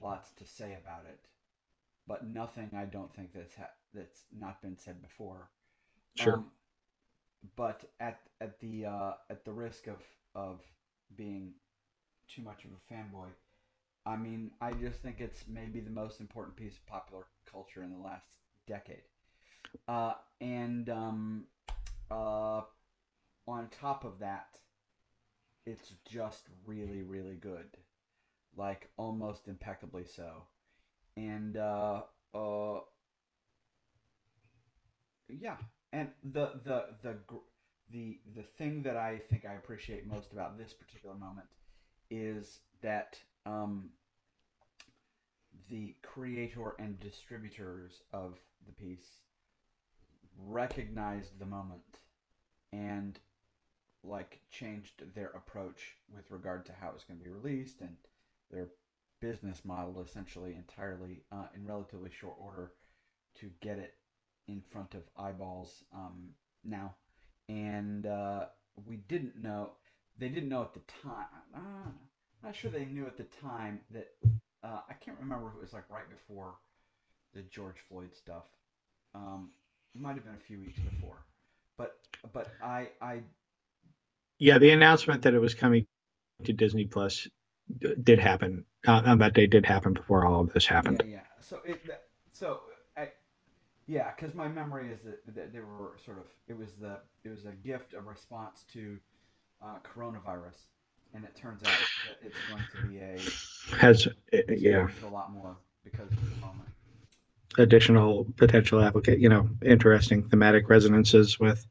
lots 0.00 0.30
to 0.32 0.46
say 0.46 0.76
about 0.80 1.04
it, 1.08 1.20
but 2.06 2.26
nothing 2.26 2.70
I 2.76 2.84
don't 2.84 3.14
think 3.14 3.32
that's 3.32 3.56
ha- 3.56 3.74
that's 3.94 4.24
not 4.36 4.62
been 4.62 4.76
said 4.76 5.02
before. 5.02 5.50
Sure. 6.14 6.34
Um, 6.34 6.50
but 7.56 7.90
at 8.00 8.20
at 8.40 8.60
the 8.60 8.86
uh, 8.86 9.12
at 9.30 9.44
the 9.44 9.52
risk 9.52 9.86
of 9.86 9.98
of 10.34 10.60
being 11.16 11.54
too 12.28 12.42
much 12.42 12.64
of 12.64 12.70
a 12.70 12.92
fanboy, 12.92 13.28
I 14.06 14.16
mean, 14.16 14.50
I 14.60 14.72
just 14.72 15.00
think 15.00 15.20
it's 15.20 15.44
maybe 15.48 15.80
the 15.80 15.90
most 15.90 16.20
important 16.20 16.56
piece 16.56 16.76
of 16.76 16.86
popular 16.86 17.24
culture 17.50 17.82
in 17.82 17.90
the 17.90 17.98
last 17.98 18.26
decade. 18.66 19.02
Uh, 19.86 20.14
and 20.40 20.88
um, 20.88 21.44
uh, 22.10 22.62
on 23.46 23.68
top 23.70 24.04
of 24.04 24.18
that, 24.20 24.58
it's 25.66 25.92
just 26.10 26.44
really, 26.66 27.02
really 27.02 27.36
good. 27.36 27.76
Like, 28.56 28.88
almost 28.96 29.48
impeccably 29.48 30.04
so. 30.04 30.44
And, 31.16 31.56
uh, 31.56 32.02
uh, 32.34 32.80
yeah. 35.28 35.56
And 35.92 36.08
the, 36.24 36.52
the, 36.64 36.86
the, 37.02 37.16
the, 37.90 38.18
the 38.34 38.42
thing 38.42 38.82
that 38.82 38.96
I 38.96 39.18
think 39.18 39.44
I 39.44 39.54
appreciate 39.54 40.06
most 40.06 40.32
about 40.32 40.58
this 40.58 40.72
particular 40.72 41.14
moment 41.14 41.46
is 42.10 42.60
that 42.82 43.18
um, 43.46 43.90
the 45.68 45.94
creator 46.02 46.74
and 46.78 46.98
distributors 46.98 48.02
of 48.12 48.38
the 48.66 48.72
piece 48.72 49.22
recognized 50.46 51.38
the 51.38 51.46
moment 51.46 51.82
and 52.72 53.18
like 54.04 54.40
changed 54.50 55.02
their 55.14 55.28
approach 55.28 55.96
with 56.14 56.30
regard 56.30 56.64
to 56.66 56.72
how 56.72 56.90
it's 56.94 57.04
going 57.04 57.18
to 57.18 57.24
be 57.24 57.30
released 57.30 57.80
and 57.80 57.96
their 58.50 58.68
business 59.20 59.64
model 59.64 60.00
essentially 60.00 60.54
entirely 60.54 61.22
uh, 61.32 61.46
in 61.54 61.66
relatively 61.66 62.10
short 62.10 62.36
order 62.40 62.72
to 63.34 63.50
get 63.60 63.78
it 63.78 63.94
in 64.46 64.60
front 64.60 64.94
of 64.94 65.02
eyeballs 65.16 65.84
um, 65.92 66.30
now 66.64 66.94
and 67.48 68.06
uh, 68.06 68.46
we 68.86 68.96
didn't 69.08 69.42
know 69.42 69.72
they 70.18 70.28
didn't 70.28 70.48
know 70.48 70.62
at 70.62 70.74
the 70.74 70.80
time 71.02 71.26
uh, 71.54 71.90
not 72.42 72.54
sure 72.54 72.70
they 72.70 72.84
knew 72.84 73.06
at 73.06 73.16
the 73.16 73.26
time 73.42 73.80
that 73.90 74.08
uh, 74.62 74.80
I 74.88 74.94
can't 74.94 75.18
remember 75.20 75.48
if 75.48 75.54
it 75.56 75.60
was 75.60 75.72
like 75.72 75.90
right 75.90 76.08
before 76.08 76.54
the 77.34 77.42
George 77.42 77.76
Floyd 77.88 78.14
stuff. 78.14 78.44
Um, 79.14 79.50
it 79.94 80.00
might 80.00 80.14
have 80.14 80.24
been 80.24 80.34
a 80.34 80.46
few 80.46 80.58
weeks 80.60 80.78
before, 80.78 81.24
but 81.76 81.96
but 82.32 82.48
I 82.62 82.88
I 83.00 83.20
yeah, 84.38 84.58
the 84.58 84.70
announcement 84.70 85.22
that 85.22 85.34
it 85.34 85.40
was 85.40 85.54
coming 85.54 85.86
to 86.44 86.52
Disney 86.52 86.86
Plus 86.86 87.26
did 88.02 88.18
happen 88.18 88.64
uh, 88.86 89.02
on 89.04 89.18
that 89.18 89.34
day. 89.34 89.46
Did 89.46 89.66
happen 89.66 89.92
before 89.92 90.24
all 90.24 90.40
of 90.40 90.52
this 90.52 90.66
happened. 90.66 91.02
Yeah, 91.04 91.12
yeah. 91.12 91.20
So 91.40 91.58
it 91.64 91.80
so 92.32 92.60
I 92.96 93.08
yeah, 93.86 94.12
because 94.14 94.34
my 94.34 94.48
memory 94.48 94.90
is 94.90 95.00
that, 95.02 95.34
that 95.34 95.52
they 95.52 95.60
were 95.60 95.96
sort 96.04 96.18
of 96.18 96.24
it 96.46 96.56
was 96.56 96.72
the 96.80 96.98
it 97.24 97.30
was 97.30 97.44
a 97.44 97.52
gift, 97.52 97.94
a 97.94 98.00
response 98.00 98.64
to 98.72 98.98
uh, 99.62 99.76
coronavirus 99.82 100.54
and 101.14 101.24
it 101.24 101.34
turns 101.34 101.62
out 101.62 101.70
that 102.06 102.26
it's 102.26 102.36
going 102.48 102.62
to 102.72 102.88
be 102.88 102.98
a 102.98 103.18
has 103.76 104.08
yeah 104.48 104.86
a 105.04 105.08
lot 105.08 105.32
more 105.32 105.56
because 105.84 106.10
of 106.10 106.30
the 106.30 106.36
moment. 106.40 106.67
Additional 107.56 108.26
potential 108.36 108.80
applicant, 108.80 109.20
you 109.20 109.28
know, 109.28 109.48
interesting 109.64 110.28
thematic 110.28 110.68
resonances 110.68 111.40
with 111.40 111.66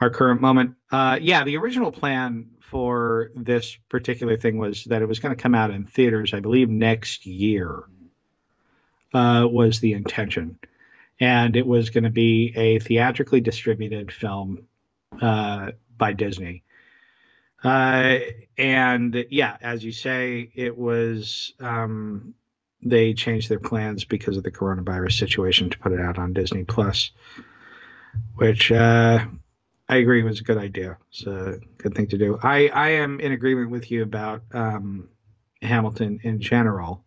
our 0.00 0.08
current 0.08 0.40
moment. 0.40 0.76
Uh, 0.90 1.18
yeah, 1.20 1.44
the 1.44 1.56
original 1.56 1.92
plan 1.92 2.50
for 2.60 3.30
this 3.34 3.76
particular 3.88 4.36
thing 4.36 4.56
was 4.56 4.84
that 4.84 5.02
it 5.02 5.06
was 5.06 5.18
going 5.18 5.34
to 5.34 5.42
come 5.42 5.54
out 5.54 5.70
in 5.70 5.84
theaters, 5.84 6.32
I 6.32 6.40
believe, 6.40 6.70
next 6.70 7.26
year. 7.26 7.84
Uh, 9.12 9.46
was 9.46 9.78
the 9.78 9.92
intention, 9.92 10.58
and 11.20 11.54
it 11.54 11.64
was 11.64 11.90
going 11.90 12.02
to 12.02 12.10
be 12.10 12.52
a 12.56 12.80
theatrically 12.80 13.40
distributed 13.40 14.10
film 14.10 14.66
uh, 15.22 15.70
by 15.96 16.12
Disney 16.12 16.64
uh, 17.64 18.18
and 18.58 19.24
yeah, 19.30 19.56
as 19.62 19.82
you 19.82 19.90
say, 19.90 20.50
it 20.54 20.76
was 20.76 21.54
um, 21.60 22.34
they 22.84 23.14
changed 23.14 23.48
their 23.48 23.60
plans 23.60 24.04
because 24.04 24.36
of 24.36 24.42
the 24.42 24.50
coronavirus 24.50 25.18
situation 25.18 25.70
to 25.70 25.78
put 25.78 25.92
it 25.92 26.00
out 26.00 26.18
on 26.18 26.32
Disney 26.32 26.64
Plus, 26.64 27.10
which 28.36 28.70
uh, 28.70 29.24
I 29.88 29.96
agree 29.96 30.22
was 30.22 30.40
a 30.40 30.44
good 30.44 30.58
idea. 30.58 30.98
It's 31.10 31.26
a 31.26 31.58
good 31.78 31.94
thing 31.94 32.08
to 32.08 32.18
do. 32.18 32.38
I 32.42 32.68
I 32.68 32.88
am 32.90 33.20
in 33.20 33.32
agreement 33.32 33.70
with 33.70 33.90
you 33.90 34.02
about 34.02 34.42
um, 34.52 35.08
Hamilton 35.62 36.20
in 36.22 36.40
general. 36.40 37.04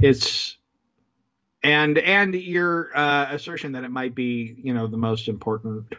It's 0.00 0.56
and 1.62 1.98
and 1.98 2.34
your 2.34 2.96
uh, 2.96 3.28
assertion 3.30 3.72
that 3.72 3.84
it 3.84 3.90
might 3.90 4.14
be 4.14 4.54
you 4.62 4.72
know 4.72 4.86
the 4.86 4.96
most 4.96 5.28
important 5.28 5.94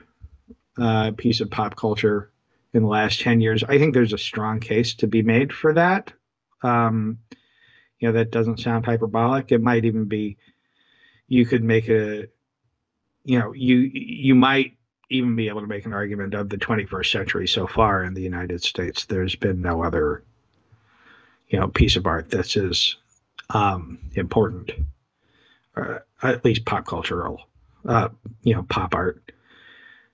uh, 0.77 1.11
piece 1.17 1.41
of 1.41 1.51
pop 1.51 1.75
culture 1.75 2.31
in 2.73 2.83
the 2.83 2.89
last 2.89 3.19
10 3.21 3.41
years. 3.41 3.63
I 3.63 3.77
think 3.77 3.93
there's 3.93 4.13
a 4.13 4.17
strong 4.17 4.59
case 4.59 4.95
to 4.95 5.07
be 5.07 5.21
made 5.21 5.51
for 5.51 5.73
that. 5.73 6.13
Um, 6.63 7.19
you 8.01 8.07
know, 8.07 8.13
that 8.13 8.31
doesn't 8.31 8.59
sound 8.59 8.85
hyperbolic. 8.85 9.51
It 9.51 9.61
might 9.61 9.85
even 9.85 10.05
be, 10.05 10.37
you 11.27 11.45
could 11.45 11.63
make 11.63 11.87
a, 11.87 12.25
you 13.23 13.39
know, 13.39 13.53
you, 13.53 13.77
you 13.93 14.35
might 14.35 14.75
even 15.09 15.35
be 15.35 15.47
able 15.47 15.61
to 15.61 15.67
make 15.67 15.85
an 15.85 15.93
argument 15.93 16.33
of 16.33 16.49
the 16.49 16.57
21st 16.57 17.11
century 17.11 17.47
so 17.47 17.67
far 17.67 18.03
in 18.03 18.15
the 18.15 18.21
United 18.21 18.63
States. 18.63 19.05
There's 19.05 19.35
been 19.35 19.61
no 19.61 19.83
other, 19.83 20.23
you 21.47 21.59
know, 21.59 21.67
piece 21.67 21.95
of 21.95 22.07
art 22.07 22.31
that's 22.31 22.57
as 22.57 22.95
um, 23.51 23.99
important, 24.15 24.71
uh, 25.75 25.99
at 26.23 26.43
least 26.43 26.65
pop 26.65 26.87
cultural, 26.87 27.47
uh, 27.87 28.09
you 28.41 28.55
know, 28.55 28.63
pop 28.63 28.95
art 28.95 29.31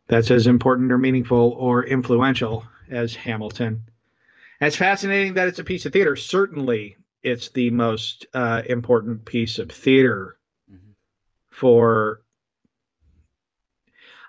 that's 0.07 0.31
as 0.31 0.47
important 0.47 0.91
or 0.91 0.97
meaningful 0.97 1.55
or 1.57 1.85
influential 1.85 2.65
as 2.89 3.15
Hamilton. 3.15 3.83
It's 4.59 4.75
fascinating 4.75 5.35
that 5.35 5.47
it's 5.47 5.59
a 5.59 5.63
piece 5.63 5.85
of 5.85 5.93
theater. 5.93 6.15
Certainly, 6.15 6.97
it's 7.27 7.49
the 7.49 7.69
most 7.71 8.25
uh, 8.33 8.61
important 8.65 9.25
piece 9.25 9.59
of 9.59 9.71
theater 9.71 10.37
mm-hmm. 10.71 10.91
for. 11.49 12.21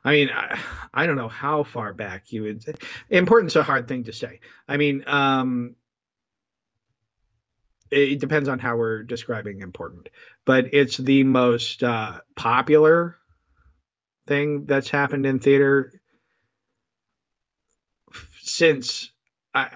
I 0.05 0.13
mean, 0.13 0.31
I, 0.31 0.59
I, 0.95 1.07
don't 1.07 1.17
know 1.17 1.29
how 1.29 1.65
far 1.65 1.93
back 1.93 2.33
you 2.33 2.45
would. 2.45 2.65
Important's 3.11 3.57
a 3.57 3.63
hard 3.63 3.89
thing 3.89 4.05
to 4.05 4.13
say. 4.13 4.41
I 4.67 4.77
mean, 4.77 5.05
um, 5.07 5.75
it 7.91 8.21
depends 8.21 8.49
on 8.49 8.59
how 8.59 8.77
we're 8.77 9.03
describing 9.03 9.61
important, 9.61 10.09
but 10.45 10.73
it's 10.73 10.97
the 10.97 11.25
most 11.25 11.83
uh, 11.83 12.21
popular 12.37 13.17
thing 14.27 14.67
that's 14.67 14.89
happened 14.89 15.27
in 15.27 15.41
theater 15.41 15.93
since 18.43 19.11
I, 19.55 19.71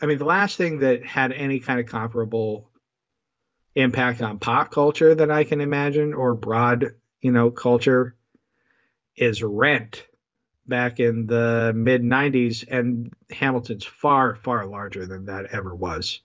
I 0.00 0.06
mean 0.06 0.18
the 0.18 0.24
last 0.24 0.56
thing 0.56 0.80
that 0.80 1.04
had 1.04 1.32
any 1.32 1.60
kind 1.60 1.80
of 1.80 1.86
comparable 1.86 2.67
impact 3.78 4.20
on 4.22 4.38
pop 4.38 4.70
culture 4.72 5.14
that 5.14 5.30
I 5.30 5.44
can 5.44 5.60
imagine 5.60 6.12
or 6.12 6.34
broad, 6.34 6.86
you 7.20 7.30
know, 7.30 7.50
culture 7.50 8.16
is 9.16 9.42
Rent 9.42 10.04
back 10.66 11.00
in 11.00 11.26
the 11.26 11.72
mid 11.74 12.02
90s, 12.02 12.64
and 12.68 13.12
Hamilton's 13.30 13.84
far, 13.84 14.34
far 14.34 14.66
larger 14.66 15.06
than 15.06 15.26
that 15.26 15.46
ever 15.52 15.74
was. 15.74 16.20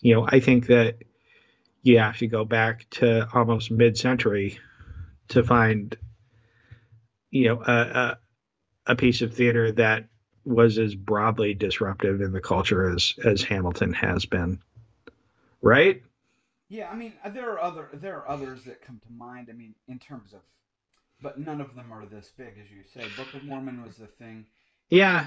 You 0.00 0.14
know, 0.14 0.28
I 0.30 0.40
think 0.40 0.66
that 0.68 0.98
you 1.82 1.98
have 1.98 2.18
to 2.18 2.26
go 2.26 2.44
back 2.44 2.88
to 2.90 3.28
almost 3.34 3.70
mid 3.70 3.98
century 3.98 4.58
to 5.28 5.42
find, 5.42 5.96
you 7.30 7.48
know, 7.48 7.62
a, 7.66 7.72
a, 7.72 8.18
a 8.92 8.96
piece 8.96 9.22
of 9.22 9.34
theater 9.34 9.72
that 9.72 10.08
was 10.44 10.78
as 10.78 10.94
broadly 10.94 11.52
disruptive 11.52 12.20
in 12.20 12.32
the 12.32 12.40
culture 12.40 12.88
as 12.88 13.14
as 13.24 13.42
Hamilton 13.42 13.92
has 13.92 14.24
been. 14.24 14.60
Right? 15.60 16.02
Yeah, 16.68 16.90
I 16.90 16.96
mean, 16.96 17.12
uh, 17.24 17.30
there 17.30 17.52
are 17.52 17.60
other 17.60 17.88
there 17.92 18.16
are 18.16 18.28
others 18.28 18.64
that 18.64 18.82
come 18.82 19.00
to 19.06 19.12
mind. 19.12 19.48
I 19.50 19.52
mean, 19.52 19.74
in 19.88 19.98
terms 19.98 20.32
of, 20.32 20.40
but 21.22 21.38
none 21.38 21.60
of 21.60 21.74
them 21.74 21.92
are 21.92 22.06
this 22.06 22.32
big, 22.36 22.54
as 22.60 22.70
you 22.70 22.82
say. 22.92 23.08
Book 23.16 23.32
of 23.34 23.44
Mormon 23.44 23.82
was 23.82 23.96
the 23.96 24.06
thing. 24.06 24.46
Yeah. 24.88 25.26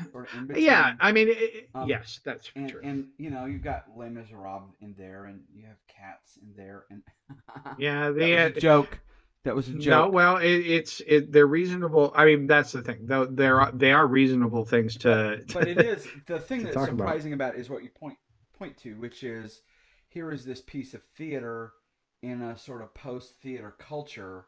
yeah, 0.55 0.93
I 1.01 1.11
mean, 1.11 1.27
it, 1.29 1.69
um, 1.75 1.89
yes, 1.89 2.21
that's 2.23 2.49
and, 2.55 2.69
true. 2.69 2.79
And 2.81 3.07
you 3.17 3.29
know, 3.29 3.45
you've 3.45 3.63
got 3.63 3.85
Les 3.95 4.09
Miserables 4.09 4.73
in 4.79 4.95
there, 4.97 5.25
and 5.25 5.41
you 5.53 5.65
have 5.65 5.75
cats 5.87 6.37
in 6.41 6.53
there, 6.55 6.85
and 6.89 7.03
yeah, 7.77 8.11
they 8.11 8.31
had 8.31 8.57
a 8.57 8.59
joke. 8.59 8.99
That 9.43 9.55
was 9.55 9.67
a 9.69 9.73
joke. 9.73 9.85
No, 10.05 10.09
well, 10.09 10.37
it, 10.37 10.47
it's 10.47 11.01
it, 11.05 11.31
they're 11.31 11.47
reasonable. 11.47 12.11
I 12.15 12.25
mean, 12.25 12.47
that's 12.47 12.71
the 12.71 12.81
thing. 12.81 12.99
Though 13.03 13.25
there 13.25 13.61
are 13.61 13.71
they 13.71 13.91
are 13.91 14.07
reasonable 14.07 14.65
things 14.65 14.95
to. 14.97 15.43
to 15.45 15.53
but 15.53 15.67
it 15.67 15.77
is 15.85 16.07
the 16.25 16.39
thing 16.39 16.63
that's 16.63 16.75
surprising 16.75 17.33
about. 17.33 17.51
about 17.51 17.59
is 17.59 17.69
what 17.69 17.83
you 17.83 17.89
point 17.89 18.17
point 18.57 18.77
to, 18.77 18.95
which 18.95 19.23
is 19.23 19.61
here 20.09 20.31
is 20.31 20.43
this 20.43 20.61
piece 20.61 20.93
of 20.93 21.03
theater 21.15 21.73
in 22.21 22.41
a 22.41 22.57
sort 22.57 22.81
of 22.81 22.93
post 22.93 23.35
theater 23.41 23.73
culture. 23.77 24.45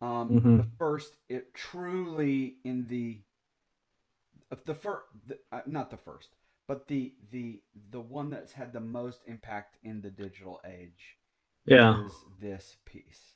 Um, 0.00 0.28
mm-hmm. 0.28 0.56
The 0.58 0.66
first, 0.78 1.16
it 1.28 1.54
truly 1.54 2.56
in 2.64 2.86
the 2.88 3.20
the 4.64 4.74
first, 4.74 5.04
uh, 5.52 5.60
not 5.66 5.90
the 5.90 5.96
first, 5.96 6.28
but 6.66 6.86
the 6.88 7.14
the 7.30 7.60
the 7.90 8.00
one 8.00 8.30
that's 8.30 8.52
had 8.52 8.72
the 8.72 8.80
most 8.80 9.22
impact 9.26 9.76
in 9.82 10.00
the 10.00 10.10
digital 10.10 10.60
age. 10.66 11.16
Yeah, 11.64 12.04
is 12.06 12.12
this 12.40 12.76
piece. 12.84 13.34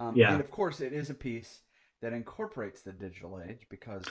Um, 0.00 0.16
yeah, 0.16 0.32
and 0.32 0.40
of 0.40 0.50
course, 0.50 0.80
it 0.80 0.92
is 0.92 1.10
a 1.10 1.14
piece 1.14 1.60
that 2.00 2.12
incorporates 2.12 2.82
the 2.82 2.92
digital 2.92 3.40
age 3.46 3.66
because 3.68 4.04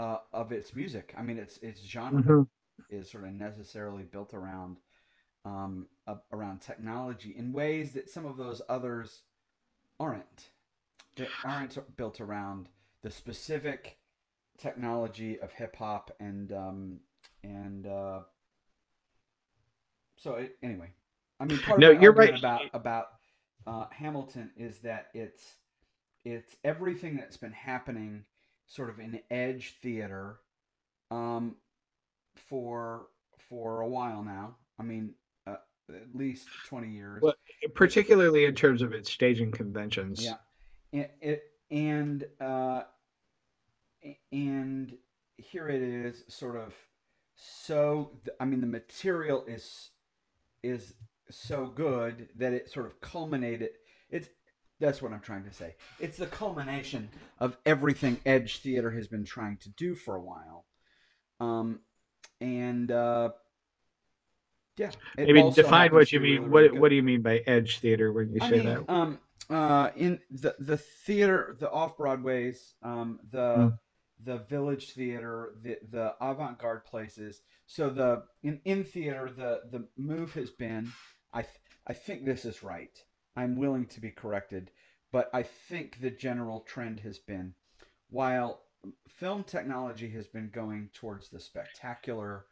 uh, 0.00 0.18
of 0.32 0.52
its 0.52 0.74
music. 0.74 1.14
I 1.18 1.22
mean, 1.22 1.38
its 1.38 1.58
its 1.58 1.82
genre 1.82 2.22
mm-hmm. 2.22 2.42
is 2.90 3.10
sort 3.10 3.24
of 3.24 3.32
necessarily 3.32 4.04
built 4.04 4.32
around 4.32 4.78
um, 5.44 5.86
uh, 6.08 6.16
around 6.32 6.60
technology 6.60 7.34
in 7.36 7.52
ways 7.52 7.92
that 7.92 8.10
some 8.10 8.26
of 8.26 8.36
those 8.36 8.62
others 8.68 9.22
aren't. 10.00 10.50
That 11.16 11.28
aren't 11.44 11.96
built 11.96 12.20
around 12.20 12.68
the 13.02 13.10
specific 13.10 13.98
technology 14.56 15.38
of 15.38 15.52
hip 15.52 15.76
hop 15.76 16.10
and 16.20 16.52
um, 16.52 17.00
and 17.42 17.86
uh, 17.86 18.20
so 20.16 20.34
it, 20.34 20.56
anyway, 20.62 20.90
I 21.40 21.44
mean, 21.44 21.58
part 21.58 21.80
no, 21.80 21.92
of 21.92 22.02
you're 22.02 22.12
right 22.12 22.36
about 22.36 22.62
about 22.72 23.06
uh, 23.66 23.86
Hamilton 23.90 24.50
is 24.56 24.78
that 24.80 25.08
it's 25.14 25.54
it's 26.24 26.56
everything 26.64 27.16
that's 27.16 27.36
been 27.36 27.52
happening 27.52 28.24
sort 28.66 28.90
of 28.90 28.98
in 28.98 29.20
edge 29.30 29.76
theater 29.82 30.38
um, 31.10 31.56
for 32.36 33.06
for 33.48 33.80
a 33.80 33.88
while 33.88 34.22
now. 34.22 34.56
I 34.78 34.82
mean, 34.82 35.14
at 35.90 36.14
least 36.14 36.48
20 36.68 36.88
years. 36.88 37.22
Well, 37.22 37.34
particularly 37.74 38.44
in 38.44 38.54
terms 38.54 38.82
of 38.82 38.92
its 38.92 39.10
staging 39.10 39.52
conventions. 39.52 40.24
Yeah. 40.24 40.34
It, 40.92 41.14
it 41.20 41.42
and 41.70 42.24
uh, 42.40 42.82
and 44.32 44.96
here 45.36 45.68
it 45.68 45.82
is 45.82 46.24
sort 46.28 46.56
of 46.56 46.74
so 47.36 48.12
I 48.40 48.46
mean 48.46 48.60
the 48.60 48.66
material 48.66 49.44
is 49.46 49.90
is 50.62 50.94
so 51.30 51.66
good 51.66 52.28
that 52.36 52.54
it 52.54 52.70
sort 52.70 52.86
of 52.86 53.00
culminated 53.00 53.70
it's 54.08 54.28
that's 54.80 55.02
what 55.02 55.12
I'm 55.12 55.20
trying 55.20 55.44
to 55.44 55.52
say. 55.52 55.74
It's 55.98 56.16
the 56.16 56.26
culmination 56.26 57.08
of 57.40 57.56
everything 57.66 58.20
Edge 58.24 58.60
Theater 58.60 58.92
has 58.92 59.08
been 59.08 59.24
trying 59.24 59.56
to 59.58 59.70
do 59.70 59.94
for 59.94 60.14
a 60.14 60.20
while. 60.20 60.66
Um, 61.40 61.80
and 62.40 62.90
uh, 62.90 63.30
yeah. 64.78 64.90
Maybe 65.16 65.50
define 65.50 65.92
what 65.92 66.12
you 66.12 66.20
mean. 66.20 66.42
Really, 66.42 66.70
what 66.70 66.80
What 66.80 66.88
do 66.90 66.94
you 66.94 67.02
mean 67.02 67.22
by 67.22 67.38
edge 67.46 67.78
theater 67.80 68.12
when 68.12 68.32
you 68.32 68.38
I 68.40 68.50
say 68.50 68.56
mean, 68.56 68.66
that? 68.66 68.90
Um, 68.90 69.18
uh, 69.50 69.90
in 69.96 70.20
the 70.30 70.54
the 70.58 70.76
theater, 70.76 71.56
the 71.58 71.70
off 71.70 71.96
Broadways, 71.96 72.74
um, 72.82 73.18
the 73.30 73.38
mm. 73.38 73.78
the 74.24 74.38
Village 74.38 74.92
Theater, 74.92 75.54
the 75.62 75.78
the 75.90 76.14
avant 76.20 76.58
garde 76.58 76.84
places. 76.84 77.42
So 77.66 77.90
the 77.90 78.24
in 78.42 78.60
in 78.64 78.84
theater, 78.84 79.30
the 79.34 79.62
the 79.70 79.88
move 79.96 80.34
has 80.34 80.50
been, 80.50 80.92
I 81.32 81.42
th- 81.42 81.60
I 81.86 81.92
think 81.92 82.24
this 82.24 82.44
is 82.44 82.62
right. 82.62 82.96
I'm 83.36 83.56
willing 83.56 83.86
to 83.86 84.00
be 84.00 84.10
corrected, 84.10 84.70
but 85.12 85.30
I 85.32 85.42
think 85.42 86.00
the 86.00 86.10
general 86.10 86.60
trend 86.60 87.00
has 87.00 87.18
been, 87.18 87.54
while 88.10 88.62
film 89.08 89.44
technology 89.44 90.08
has 90.10 90.26
been 90.26 90.50
going 90.50 90.90
towards 90.92 91.28
the 91.28 91.40
spectacular, 91.40 92.46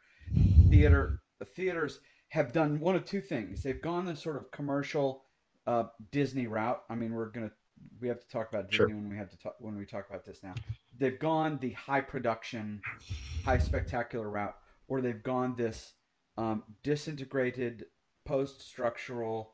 theater 0.69 1.21
the 1.39 1.45
theaters 1.45 1.99
have 2.29 2.51
done 2.51 2.79
one 2.79 2.95
of 2.95 3.05
two 3.05 3.21
things. 3.21 3.63
They've 3.63 3.81
gone 3.81 4.05
the 4.05 4.15
sort 4.15 4.37
of 4.37 4.51
commercial 4.51 5.23
uh, 5.65 5.85
Disney 6.11 6.47
route. 6.47 6.81
I 6.89 6.95
mean, 6.95 7.13
we're 7.13 7.29
gonna 7.29 7.51
we 7.99 8.07
have 8.07 8.19
to 8.19 8.27
talk 8.27 8.49
about 8.49 8.69
Disney 8.69 8.77
sure. 8.77 8.87
when 8.87 9.09
we 9.09 9.17
have 9.17 9.29
to 9.29 9.37
talk 9.37 9.55
when 9.59 9.77
we 9.77 9.85
talk 9.85 10.09
about 10.09 10.25
this 10.25 10.41
now. 10.43 10.53
They've 10.97 11.17
gone 11.17 11.59
the 11.61 11.71
high 11.71 12.01
production, 12.01 12.81
high 13.45 13.59
spectacular 13.59 14.29
route, 14.29 14.55
or 14.87 15.01
they've 15.01 15.21
gone 15.21 15.55
this 15.55 15.93
um, 16.37 16.63
disintegrated, 16.83 17.85
post 18.25 18.61
structural. 18.61 19.53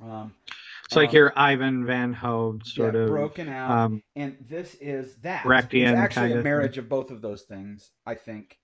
Um, 0.00 0.34
it's 0.84 0.96
like 0.96 1.10
um, 1.10 1.16
your 1.16 1.32
Ivo 1.36 1.84
Van 1.84 2.12
Hove 2.12 2.62
sort 2.64 2.94
yeah, 2.94 3.02
of 3.02 3.08
broken 3.08 3.48
out, 3.48 3.70
um, 3.70 4.02
and 4.16 4.36
this 4.40 4.74
is 4.76 5.16
that. 5.16 5.44
It's 5.44 5.98
actually 5.98 6.32
a 6.32 6.42
marriage 6.42 6.78
of 6.78 6.88
both 6.88 7.10
of 7.10 7.20
those 7.20 7.42
things, 7.42 7.90
I 8.06 8.14
think. 8.14 8.58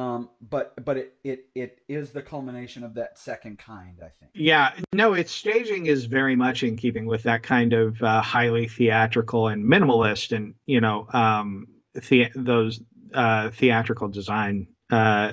Um, 0.00 0.30
but 0.40 0.82
but 0.82 0.96
it, 0.96 1.14
it 1.24 1.48
it 1.54 1.78
is 1.86 2.10
the 2.10 2.22
culmination 2.22 2.84
of 2.84 2.94
that 2.94 3.18
second 3.18 3.58
kind, 3.58 3.98
I 3.98 4.08
think. 4.18 4.30
Yeah, 4.34 4.72
no, 4.94 5.12
its 5.12 5.30
staging 5.30 5.86
is 5.86 6.06
very 6.06 6.36
much 6.36 6.62
in 6.62 6.76
keeping 6.76 7.04
with 7.04 7.24
that 7.24 7.42
kind 7.42 7.74
of 7.74 8.02
uh, 8.02 8.22
highly 8.22 8.66
theatrical 8.66 9.48
and 9.48 9.64
minimalist, 9.64 10.34
and 10.34 10.54
you 10.64 10.80
know, 10.80 11.06
um, 11.12 11.66
the, 12.08 12.28
those 12.34 12.80
uh, 13.12 13.50
theatrical 13.50 14.08
design 14.08 14.68
uh, 14.90 15.32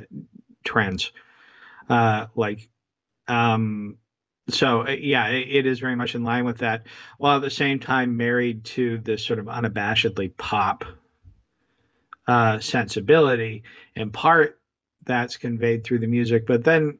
trends, 0.63 1.11
uh, 1.89 2.27
like. 2.35 2.67
Um, 3.29 3.97
so 4.49 4.87
uh, 4.87 4.91
yeah, 4.91 5.27
it, 5.27 5.65
is 5.65 5.79
very 5.79 5.95
much 5.95 6.15
in 6.15 6.23
line 6.23 6.45
with 6.45 6.59
that, 6.59 6.87
while 7.17 7.37
at 7.37 7.41
the 7.41 7.49
same 7.49 7.79
time 7.79 8.17
married 8.17 8.63
to 8.65 8.97
this 8.97 9.25
sort 9.25 9.39
of 9.39 9.45
unabashedly 9.45 10.35
pop 10.35 10.85
uh, 12.27 12.59
sensibility. 12.59 13.63
In 13.95 14.11
part, 14.11 14.56
that's 15.07 15.37
conveyed 15.37 15.83
through 15.83 15.99
the 15.99 16.07
music. 16.07 16.45
But 16.45 16.63
then 16.63 16.99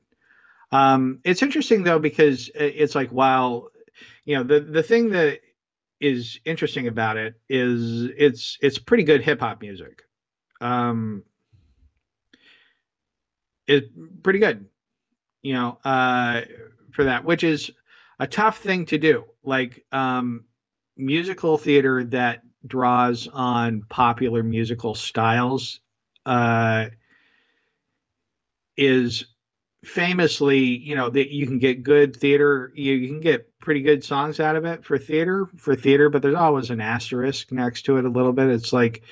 um, 0.72 1.20
it's 1.24 1.44
interesting 1.44 1.84
though 1.84 2.00
because 2.00 2.50
it's 2.56 2.96
like 2.96 3.10
while 3.10 3.70
you 4.26 4.36
know 4.36 4.44
the 4.44 4.60
the 4.60 4.84
thing 4.84 5.10
that 5.10 5.40
is 6.00 6.40
interesting 6.46 6.88
about 6.88 7.18
it 7.18 7.36
is 7.50 8.10
it's 8.18 8.58
it's 8.62 8.78
pretty 8.78 9.04
good 9.04 9.22
hip 9.22 9.40
hop 9.40 9.62
music. 9.62 10.04
Um, 10.62 11.24
it's 13.68 13.88
pretty 14.24 14.40
good, 14.40 14.66
you 15.42 15.54
know, 15.54 15.78
uh, 15.84 16.42
for 16.92 17.06
that, 17.06 17.26
which 17.26 17.44
is 17.44 17.72
a 18.20 18.28
tough 18.28 18.60
thing 18.60 18.86
to 18.88 18.98
do. 18.98 19.26
Like 19.44 19.86
um, 19.92 20.46
musical 20.96 21.58
theater 21.58 22.04
that 22.06 22.42
draws 22.66 23.28
on 23.28 23.84
popular 23.90 24.44
musical 24.44 24.96
styles 24.96 25.80
uh, 26.26 26.88
is 28.78 29.26
famously, 29.84 30.60
you 30.60 30.96
know, 30.96 31.10
that 31.10 31.34
you 31.34 31.46
can 31.48 31.60
get 31.60 31.84
good 31.84 32.16
theater, 32.16 32.72
you, 32.76 32.94
you 32.94 33.08
can 33.10 33.20
get 33.20 33.60
pretty 33.60 33.82
good 33.82 34.04
songs 34.04 34.40
out 34.40 34.56
of 34.56 34.66
it 34.66 34.86
for 34.86 34.98
theater, 34.98 35.48
for 35.58 35.76
theater, 35.76 36.10
but 36.10 36.22
there's 36.22 36.36
always 36.36 36.70
an 36.70 36.82
asterisk 36.82 37.52
next 37.52 37.84
to 37.84 37.98
it 37.98 38.06
a 38.06 38.10
little 38.10 38.34
bit. 38.34 38.50
It's 38.50 38.74
like, 38.74 39.04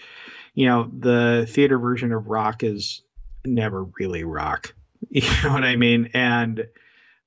you 0.54 0.68
know, 0.68 0.90
the 0.98 1.46
theater 1.50 1.78
version 1.78 2.12
of 2.12 2.28
rock 2.28 2.64
is 2.64 3.02
never 3.46 3.86
really 4.00 4.24
rock. 4.24 4.74
You 5.08 5.22
know 5.44 5.54
what 5.54 5.64
I 5.64 5.76
mean? 5.76 6.10
And 6.14 6.68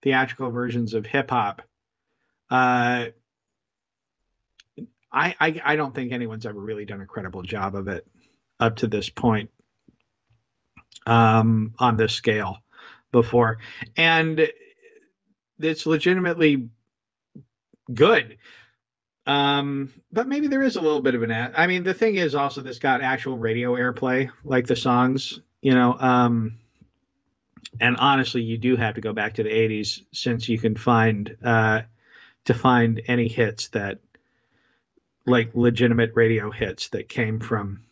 theatrical 0.02 0.50
versions 0.50 0.94
of 0.94 1.06
hip 1.06 1.30
hop 1.30 1.62
uh, 2.50 3.06
I, 5.10 5.34
I, 5.40 5.60
I 5.64 5.76
don't 5.76 5.94
think 5.94 6.12
anyone's 6.12 6.46
ever 6.46 6.60
really 6.60 6.84
done 6.84 7.00
a 7.00 7.06
credible 7.06 7.42
job 7.42 7.74
of 7.74 7.88
it 7.88 8.06
up 8.60 8.76
to 8.76 8.86
this 8.86 9.08
point 9.08 9.50
um, 11.06 11.74
on 11.78 11.96
this 11.96 12.12
scale 12.12 12.58
before, 13.12 13.58
and 13.96 14.48
it's 15.58 15.86
legitimately 15.86 16.68
good. 17.92 18.38
Um, 19.26 19.92
but 20.10 20.26
maybe 20.26 20.46
there 20.46 20.62
is 20.62 20.76
a 20.76 20.80
little 20.80 21.02
bit 21.02 21.14
of 21.14 21.22
an 21.22 21.30
ad. 21.30 21.52
I 21.56 21.66
mean, 21.66 21.82
the 21.82 21.92
thing 21.92 22.14
is 22.14 22.34
also 22.34 22.62
this 22.62 22.78
got 22.78 23.02
actual 23.02 23.36
radio 23.36 23.74
airplay, 23.74 24.30
like 24.42 24.66
the 24.66 24.76
songs, 24.76 25.40
you 25.60 25.74
know. 25.74 25.94
Um, 25.98 26.56
and 27.78 27.96
honestly, 27.98 28.42
you 28.42 28.56
do 28.56 28.76
have 28.76 28.94
to 28.94 29.02
go 29.02 29.12
back 29.12 29.34
to 29.34 29.42
the 29.42 29.50
'80s 29.50 30.02
since 30.12 30.48
you 30.48 30.58
can 30.58 30.76
find 30.76 31.36
uh, 31.44 31.82
to 32.46 32.54
find 32.54 33.02
any 33.06 33.28
hits 33.28 33.68
that, 33.68 33.98
like 35.26 35.50
legitimate 35.54 36.12
radio 36.14 36.50
hits 36.50 36.88
that 36.90 37.10
came 37.10 37.38
from 37.38 37.82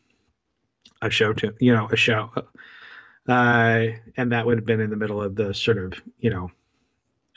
a 1.02 1.10
show 1.10 1.34
to 1.34 1.52
you 1.60 1.74
know 1.74 1.88
a 1.92 1.96
show, 1.96 2.30
uh, 3.28 3.86
and 4.16 4.32
that 4.32 4.46
would 4.46 4.58
have 4.58 4.66
been 4.66 4.80
in 4.80 4.90
the 4.90 4.96
middle 4.96 5.22
of 5.22 5.34
the 5.34 5.54
sort 5.54 5.78
of 5.78 5.94
you 6.18 6.30
know 6.30 6.50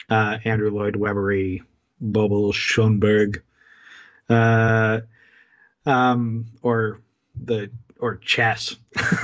uh, 0.10 0.38
Andrew 0.44 0.72
Lloyd 0.72 0.96
Webbery, 0.96 1.62
Boublil 2.02 2.54
Schoenberg 2.54 3.44
uh, 4.30 5.02
um, 5.86 6.46
or 6.62 7.02
the 7.36 7.72
or 8.00 8.16
chess, 8.18 8.76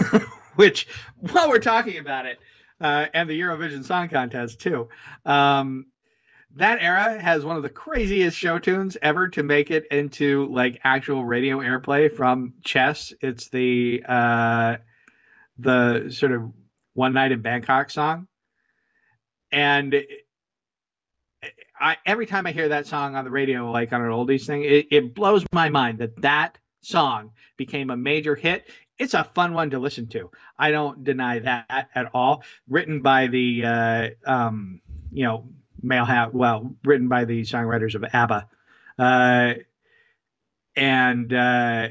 which 0.56 0.88
while 1.32 1.50
we're 1.50 1.60
talking 1.60 1.98
about 1.98 2.26
it, 2.26 2.40
uh, 2.82 3.06
and 3.14 3.30
the 3.30 3.40
Eurovision 3.40 3.84
Song 3.84 4.10
Contest 4.10 4.60
too. 4.60 4.90
Um, 5.26 5.88
that 6.58 6.82
era 6.82 7.20
has 7.22 7.44
one 7.44 7.58
of 7.58 7.64
the 7.64 7.70
craziest 7.70 8.38
show 8.38 8.60
tunes 8.60 8.96
ever 9.02 9.28
to 9.30 9.44
make 9.44 9.72
it 9.72 9.88
into 9.88 10.46
like 10.48 10.80
actual 10.86 11.26
radio 11.26 11.60
airplay 11.60 12.10
from 12.10 12.54
chess. 12.64 13.14
It's 13.20 13.50
the 13.50 14.04
uh, 14.08 14.78
the 15.58 16.10
sort 16.10 16.32
of 16.32 16.52
one 16.94 17.14
night 17.14 17.32
in 17.32 17.42
Bangkok 17.42 17.90
song, 17.90 18.28
and 19.52 19.96
I 21.80 21.98
every 22.06 22.26
time 22.26 22.48
I 22.48 22.52
hear 22.52 22.70
that 22.70 22.88
song 22.88 23.16
on 23.16 23.26
the 23.26 23.32
radio, 23.32 23.72
like 23.72 23.92
on 23.94 24.02
an 24.02 24.10
oldies 24.10 24.46
thing, 24.46 24.64
it, 24.64 24.88
it 24.92 25.16
blows 25.16 25.46
my 25.52 25.70
mind 25.70 26.00
that 26.00 26.22
that 26.22 26.58
song 26.82 27.32
became 27.58 27.90
a 27.90 27.98
major 27.98 28.36
hit. 28.36 28.70
It's 28.98 29.14
a 29.14 29.26
fun 29.26 29.54
one 29.54 29.72
to 29.72 29.80
listen 29.80 30.08
to. 30.10 30.32
I 30.58 30.72
don't 30.72 31.04
deny 31.04 31.40
that 31.40 31.90
at 31.94 32.10
all. 32.14 32.44
Written 32.70 33.02
by 33.02 33.28
the 33.28 33.66
uh, 33.66 34.10
um, 34.26 34.82
you 35.12 35.24
know 35.24 35.50
male 35.82 36.06
hat, 36.06 36.34
well, 36.34 36.76
written 36.84 37.08
by 37.08 37.26
the 37.26 37.42
songwriters 37.42 37.96
of 37.96 38.06
ABBA, 38.06 38.48
uh, 38.98 39.54
and 40.76 41.34
uh, 41.34 41.90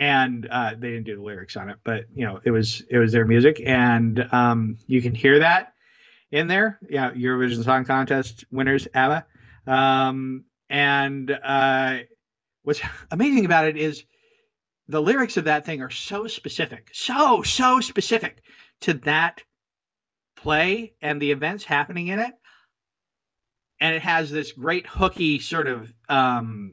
and 0.00 0.48
uh, 0.50 0.70
they 0.76 0.92
didn't 0.92 1.04
do 1.04 1.16
the 1.16 1.22
lyrics 1.22 1.56
on 1.56 1.68
it, 1.68 1.76
but 1.84 2.06
you 2.14 2.24
know 2.24 2.40
it 2.42 2.50
was 2.50 2.82
it 2.90 2.98
was 2.98 3.12
their 3.12 3.26
music, 3.26 3.62
and 3.64 4.26
um, 4.32 4.78
you 4.86 5.00
can 5.02 5.14
hear 5.14 5.38
that 5.38 5.74
in 6.32 6.48
there. 6.48 6.80
Yeah, 6.88 7.12
Eurovision 7.12 7.62
Song 7.62 7.84
Contest 7.84 8.44
winners, 8.50 8.88
ABBA. 8.94 9.26
Um, 9.66 10.44
and 10.70 11.30
uh, 11.30 11.98
what's 12.62 12.80
amazing 13.10 13.44
about 13.44 13.66
it 13.66 13.76
is 13.76 14.04
the 14.88 15.02
lyrics 15.02 15.36
of 15.36 15.44
that 15.44 15.66
thing 15.66 15.82
are 15.82 15.90
so 15.90 16.26
specific, 16.26 16.88
so, 16.92 17.42
so 17.42 17.80
specific 17.80 18.42
to 18.80 18.94
that 18.94 19.42
play 20.36 20.94
and 21.02 21.20
the 21.20 21.30
events 21.30 21.64
happening 21.64 22.08
in 22.08 22.18
it. 22.18 22.32
And 23.80 23.94
it 23.94 24.02
has 24.02 24.30
this 24.30 24.52
great 24.52 24.86
hooky 24.86 25.38
sort 25.38 25.66
of 25.66 25.92
um, 26.08 26.72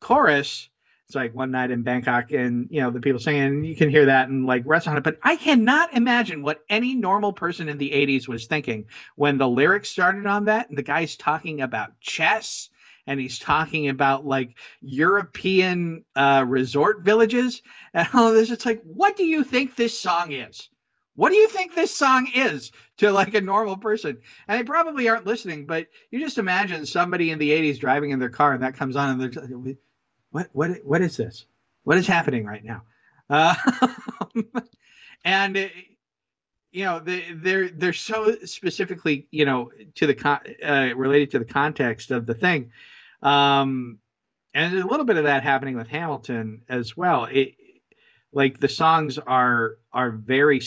chorus 0.00 0.68
it's 1.08 1.14
like 1.14 1.34
one 1.34 1.50
night 1.50 1.70
in 1.70 1.82
Bangkok, 1.82 2.32
and 2.32 2.68
you 2.70 2.82
know 2.82 2.90
the 2.90 3.00
people 3.00 3.18
singing. 3.18 3.64
You 3.64 3.74
can 3.74 3.88
hear 3.88 4.04
that 4.04 4.28
and 4.28 4.44
like 4.44 4.62
rest 4.66 4.86
on 4.86 4.98
it. 4.98 5.02
But 5.02 5.18
I 5.22 5.36
cannot 5.36 5.94
imagine 5.94 6.42
what 6.42 6.64
any 6.68 6.94
normal 6.94 7.32
person 7.32 7.66
in 7.70 7.78
the 7.78 7.92
'80s 7.92 8.28
was 8.28 8.44
thinking 8.44 8.84
when 9.16 9.38
the 9.38 9.48
lyrics 9.48 9.88
started 9.88 10.26
on 10.26 10.44
that. 10.44 10.68
And 10.68 10.76
the 10.76 10.82
guy's 10.82 11.16
talking 11.16 11.62
about 11.62 11.98
chess, 12.00 12.68
and 13.06 13.18
he's 13.18 13.38
talking 13.38 13.88
about 13.88 14.26
like 14.26 14.58
European 14.82 16.04
uh, 16.14 16.44
resort 16.46 17.00
villages 17.00 17.62
and 17.94 18.06
all 18.12 18.30
this. 18.34 18.50
It's 18.50 18.66
like, 18.66 18.82
what 18.82 19.16
do 19.16 19.24
you 19.24 19.44
think 19.44 19.76
this 19.76 19.98
song 19.98 20.32
is? 20.32 20.68
What 21.14 21.30
do 21.30 21.36
you 21.36 21.48
think 21.48 21.74
this 21.74 21.96
song 21.96 22.28
is 22.34 22.70
to 22.98 23.10
like 23.12 23.32
a 23.32 23.40
normal 23.40 23.78
person? 23.78 24.18
And 24.46 24.60
they 24.60 24.62
probably 24.62 25.08
aren't 25.08 25.26
listening, 25.26 25.64
but 25.64 25.86
you 26.10 26.20
just 26.20 26.36
imagine 26.36 26.84
somebody 26.84 27.30
in 27.30 27.38
the 27.38 27.50
80s 27.50 27.80
driving 27.80 28.10
in 28.10 28.18
their 28.18 28.28
car 28.28 28.52
and 28.52 28.62
that 28.62 28.76
comes 28.76 28.94
on 28.94 29.18
and 29.18 29.20
they're 29.20 29.74
what 30.30 30.48
what 30.52 30.70
what 30.84 31.02
is 31.02 31.16
this? 31.16 31.46
What 31.84 31.98
is 31.98 32.06
happening 32.06 32.44
right 32.44 32.64
now? 32.64 32.82
Uh, 33.30 33.54
and 35.24 35.56
uh, 35.56 35.66
you 36.72 36.84
know 36.84 37.00
they, 37.00 37.32
they're 37.34 37.68
they're 37.68 37.92
so 37.92 38.36
specifically 38.44 39.26
you 39.30 39.44
know 39.44 39.70
to 39.96 40.06
the 40.06 40.14
con- 40.14 40.40
uh, 40.64 40.90
related 40.96 41.30
to 41.32 41.38
the 41.38 41.44
context 41.44 42.10
of 42.10 42.26
the 42.26 42.34
thing, 42.34 42.70
um, 43.22 43.98
and 44.54 44.78
a 44.78 44.86
little 44.86 45.06
bit 45.06 45.16
of 45.16 45.24
that 45.24 45.42
happening 45.42 45.76
with 45.76 45.88
Hamilton 45.88 46.62
as 46.68 46.96
well. 46.96 47.24
It 47.24 47.54
like 48.32 48.60
the 48.60 48.68
songs 48.68 49.18
are 49.18 49.78
are 49.92 50.10
very 50.10 50.60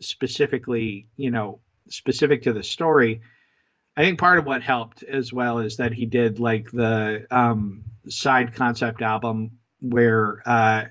specifically 0.00 1.08
you 1.16 1.30
know 1.30 1.60
specific 1.88 2.42
to 2.42 2.52
the 2.52 2.62
story. 2.62 3.20
I 3.96 4.02
think 4.02 4.18
part 4.18 4.38
of 4.38 4.46
what 4.46 4.62
helped 4.62 5.02
as 5.02 5.32
well 5.32 5.58
is 5.58 5.76
that 5.76 5.92
he 5.92 6.06
did 6.06 6.40
like 6.40 6.70
the 6.70 7.26
um, 7.30 7.84
side 8.08 8.54
concept 8.54 9.02
album 9.02 9.58
where 9.80 10.42
uh, 10.46 10.84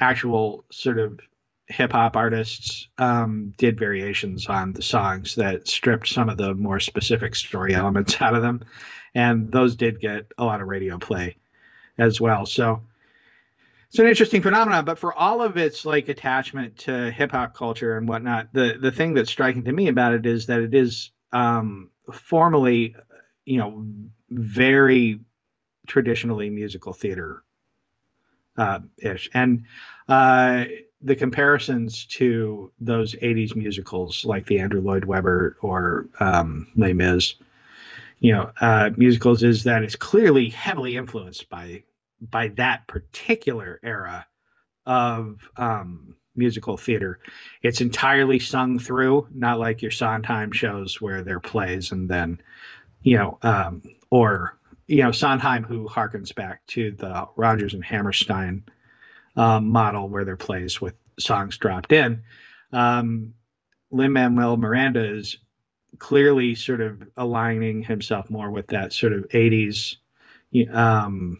actual 0.00 0.64
sort 0.70 0.98
of 0.98 1.18
hip 1.66 1.92
hop 1.92 2.16
artists 2.16 2.88
um, 2.98 3.54
did 3.56 3.78
variations 3.78 4.46
on 4.46 4.72
the 4.72 4.82
songs 4.82 5.34
that 5.36 5.66
stripped 5.66 6.08
some 6.08 6.28
of 6.28 6.36
the 6.36 6.54
more 6.54 6.78
specific 6.78 7.34
story 7.34 7.74
elements 7.74 8.20
out 8.20 8.34
of 8.34 8.42
them, 8.42 8.64
and 9.14 9.50
those 9.50 9.74
did 9.74 10.00
get 10.00 10.26
a 10.38 10.44
lot 10.44 10.60
of 10.60 10.68
radio 10.68 10.98
play 10.98 11.36
as 11.98 12.20
well. 12.20 12.46
So 12.46 12.82
it's 13.88 13.98
an 13.98 14.06
interesting 14.06 14.42
phenomenon. 14.42 14.84
But 14.84 14.98
for 14.98 15.12
all 15.12 15.42
of 15.42 15.56
its 15.56 15.84
like 15.84 16.08
attachment 16.08 16.78
to 16.78 17.10
hip 17.10 17.32
hop 17.32 17.54
culture 17.54 17.96
and 17.96 18.08
whatnot, 18.08 18.48
the 18.52 18.78
the 18.80 18.92
thing 18.92 19.14
that's 19.14 19.30
striking 19.30 19.64
to 19.64 19.72
me 19.72 19.88
about 19.88 20.14
it 20.14 20.24
is 20.24 20.46
that 20.46 20.60
it 20.60 20.74
is 20.74 21.10
um, 21.32 21.90
formally, 22.10 22.96
you 23.44 23.58
know, 23.58 23.84
very 24.30 25.20
traditionally 25.86 26.50
musical 26.50 26.92
theater 26.92 27.42
uh, 28.56 28.80
ish. 28.98 29.28
And 29.34 29.64
uh, 30.08 30.64
the 31.00 31.16
comparisons 31.16 32.04
to 32.06 32.70
those 32.80 33.14
80s 33.16 33.56
musicals 33.56 34.24
like 34.24 34.46
the 34.46 34.60
Andrew 34.60 34.80
Lloyd 34.80 35.04
Webber 35.04 35.56
or 35.60 36.08
um, 36.20 36.68
Les 36.76 36.92
Mis, 36.92 37.34
you 38.20 38.32
know, 38.32 38.52
uh, 38.60 38.90
musicals 38.96 39.42
is 39.42 39.64
that 39.64 39.82
it's 39.82 39.96
clearly 39.96 40.48
heavily 40.48 40.96
influenced 40.96 41.48
by 41.48 41.82
by 42.30 42.46
that 42.48 42.86
particular 42.86 43.80
era 43.82 44.24
of 44.86 45.50
um, 45.56 46.14
musical 46.34 46.76
theater. 46.76 47.18
It's 47.62 47.80
entirely 47.80 48.38
sung 48.38 48.78
through, 48.78 49.28
not 49.32 49.58
like 49.58 49.82
your 49.82 49.90
Sondheim 49.90 50.52
shows 50.52 51.00
where 51.00 51.22
they're 51.22 51.40
plays 51.40 51.92
and 51.92 52.08
then, 52.08 52.40
you 53.02 53.16
know, 53.16 53.38
um, 53.42 53.82
or 54.10 54.58
you 54.86 55.02
know, 55.02 55.12
Sondheim, 55.12 55.62
who 55.62 55.88
harkens 55.88 56.34
back 56.34 56.66
to 56.68 56.92
the 56.92 57.26
Rodgers 57.36 57.74
and 57.74 57.84
Hammerstein 57.84 58.64
um, 59.36 59.68
model 59.68 60.08
where 60.08 60.24
they're 60.24 60.36
plays 60.36 60.80
with 60.80 60.94
songs 61.18 61.56
dropped 61.56 61.92
in. 61.92 62.22
Um, 62.72 63.34
Lin 63.90 64.12
Manuel 64.12 64.56
Miranda 64.56 65.04
is 65.16 65.38
clearly 65.98 66.54
sort 66.54 66.80
of 66.80 67.02
aligning 67.16 67.82
himself 67.82 68.30
more 68.30 68.50
with 68.50 68.66
that 68.68 68.92
sort 68.92 69.12
of 69.12 69.28
80s 69.28 69.96
um, 70.70 71.38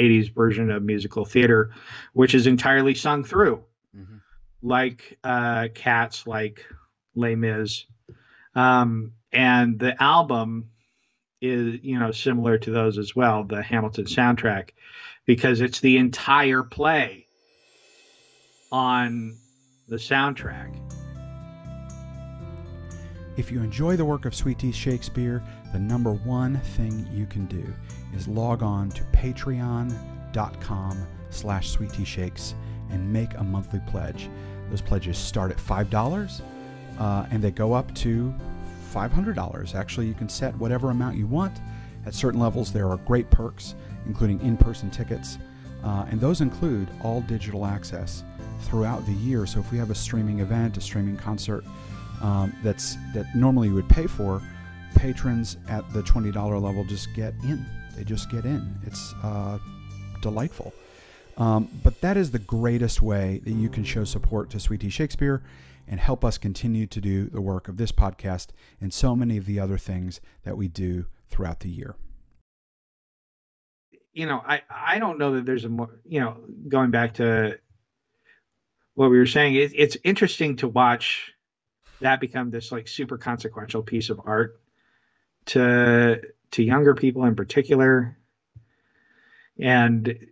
80s 0.00 0.34
version 0.34 0.70
of 0.70 0.82
musical 0.82 1.24
theater, 1.24 1.72
which 2.12 2.34
is 2.34 2.46
entirely 2.46 2.94
sung 2.94 3.24
through, 3.24 3.64
mm-hmm. 3.96 4.16
like 4.62 5.18
uh, 5.22 5.68
Cats, 5.74 6.26
like 6.26 6.64
Les 7.14 7.34
Mis. 7.34 7.84
Um, 8.54 9.12
and 9.32 9.78
the 9.78 10.00
album 10.02 10.70
is 11.40 11.80
you 11.82 11.98
know 11.98 12.12
similar 12.12 12.58
to 12.58 12.70
those 12.70 12.98
as 12.98 13.16
well 13.16 13.44
the 13.44 13.62
hamilton 13.62 14.04
soundtrack 14.04 14.70
because 15.24 15.60
it's 15.60 15.80
the 15.80 15.96
entire 15.96 16.62
play 16.62 17.26
on 18.70 19.36
the 19.88 19.96
soundtrack 19.96 20.74
if 23.36 23.50
you 23.50 23.62
enjoy 23.62 23.96
the 23.96 24.04
work 24.04 24.24
of 24.24 24.34
sweet 24.34 24.58
tea 24.58 24.72
shakespeare 24.72 25.42
the 25.72 25.78
number 25.78 26.12
one 26.12 26.58
thing 26.76 27.08
you 27.12 27.26
can 27.26 27.46
do 27.46 27.64
is 28.14 28.26
log 28.28 28.62
on 28.62 28.90
to 28.90 29.02
patreon.com 29.12 31.06
slash 31.30 31.70
sweet 31.70 31.92
tea 31.92 32.04
shakes 32.04 32.54
and 32.90 33.12
make 33.12 33.32
a 33.34 33.44
monthly 33.44 33.80
pledge 33.86 34.28
those 34.70 34.80
pledges 34.80 35.16
start 35.18 35.50
at 35.50 35.60
five 35.60 35.88
dollars 35.90 36.42
uh, 36.98 37.26
and 37.30 37.42
they 37.42 37.50
go 37.50 37.72
up 37.72 37.92
to 37.94 38.32
$500. 38.92 39.74
Actually, 39.74 40.06
you 40.06 40.14
can 40.14 40.28
set 40.28 40.56
whatever 40.56 40.90
amount 40.90 41.16
you 41.16 41.26
want. 41.26 41.60
At 42.06 42.14
certain 42.14 42.40
levels, 42.40 42.72
there 42.72 42.88
are 42.88 42.96
great 42.98 43.30
perks, 43.30 43.74
including 44.06 44.40
in 44.40 44.56
person 44.56 44.90
tickets, 44.90 45.38
uh, 45.84 46.06
and 46.10 46.20
those 46.20 46.40
include 46.40 46.88
all 47.02 47.20
digital 47.22 47.66
access 47.66 48.24
throughout 48.62 49.04
the 49.06 49.12
year. 49.12 49.46
So 49.46 49.60
if 49.60 49.70
we 49.72 49.78
have 49.78 49.90
a 49.90 49.94
streaming 49.94 50.40
event, 50.40 50.76
a 50.76 50.80
streaming 50.80 51.16
concert 51.16 51.64
um, 52.20 52.54
that's 52.62 52.96
that 53.14 53.26
normally 53.34 53.68
you 53.68 53.74
would 53.74 53.88
pay 53.88 54.06
for, 54.06 54.42
patrons 54.94 55.56
at 55.68 55.90
the 55.92 56.02
$20 56.02 56.34
level 56.62 56.84
just 56.84 57.12
get 57.14 57.34
in. 57.42 57.64
They 57.96 58.04
just 58.04 58.30
get 58.30 58.44
in. 58.44 58.78
It's 58.86 59.14
uh, 59.22 59.58
delightful. 60.20 60.72
Um, 61.36 61.68
but 61.82 62.00
that 62.02 62.16
is 62.16 62.30
the 62.30 62.38
greatest 62.38 63.00
way 63.00 63.40
that 63.44 63.52
you 63.52 63.68
can 63.68 63.84
show 63.84 64.04
support 64.04 64.50
to 64.50 64.60
Sweet 64.60 64.80
Tea 64.80 64.90
Shakespeare 64.90 65.42
and 65.88 65.98
help 65.98 66.24
us 66.24 66.38
continue 66.38 66.86
to 66.86 67.00
do 67.00 67.26
the 67.26 67.40
work 67.40 67.66
of 67.66 67.76
this 67.76 67.92
podcast 67.92 68.48
and 68.80 68.92
so 68.92 69.16
many 69.16 69.36
of 69.36 69.46
the 69.46 69.58
other 69.58 69.78
things 69.78 70.20
that 70.44 70.56
we 70.56 70.68
do 70.68 71.06
throughout 71.28 71.60
the 71.60 71.68
year. 71.68 71.96
You 74.12 74.26
know, 74.26 74.42
I 74.46 74.62
I 74.68 74.98
don't 74.98 75.18
know 75.18 75.36
that 75.36 75.46
there's 75.46 75.64
a 75.64 75.68
more 75.68 76.00
you 76.04 76.20
know 76.20 76.36
going 76.68 76.90
back 76.90 77.14
to 77.14 77.58
what 78.94 79.10
we 79.10 79.18
were 79.18 79.26
saying. 79.26 79.54
It, 79.54 79.72
it's 79.74 79.96
interesting 80.04 80.56
to 80.56 80.68
watch 80.68 81.32
that 82.00 82.20
become 82.20 82.50
this 82.50 82.72
like 82.72 82.88
super 82.88 83.18
consequential 83.18 83.82
piece 83.82 84.10
of 84.10 84.20
art 84.24 84.60
to 85.46 86.20
to 86.50 86.62
younger 86.62 86.94
people 86.94 87.24
in 87.24 87.36
particular 87.36 88.16
and 89.58 90.30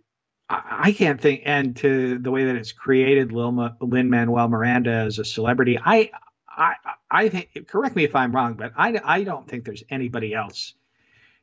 I 0.49 0.93
can't 0.93 1.21
think, 1.21 1.43
and 1.45 1.75
to 1.77 2.17
the 2.17 2.31
way 2.31 2.45
that 2.45 2.55
it's 2.55 2.71
created 2.71 3.31
Lin 3.31 4.09
Manuel 4.09 4.47
Miranda 4.47 4.91
as 4.91 5.19
a 5.19 5.25
celebrity, 5.25 5.77
I, 5.83 6.09
I, 6.47 6.73
I 7.11 7.29
think. 7.29 7.67
Correct 7.67 7.95
me 7.95 8.03
if 8.03 8.15
I'm 8.15 8.31
wrong, 8.31 8.55
but 8.55 8.73
I, 8.75 8.99
I 9.03 9.23
don't 9.23 9.47
think 9.47 9.63
there's 9.63 9.83
anybody 9.91 10.33
else 10.33 10.73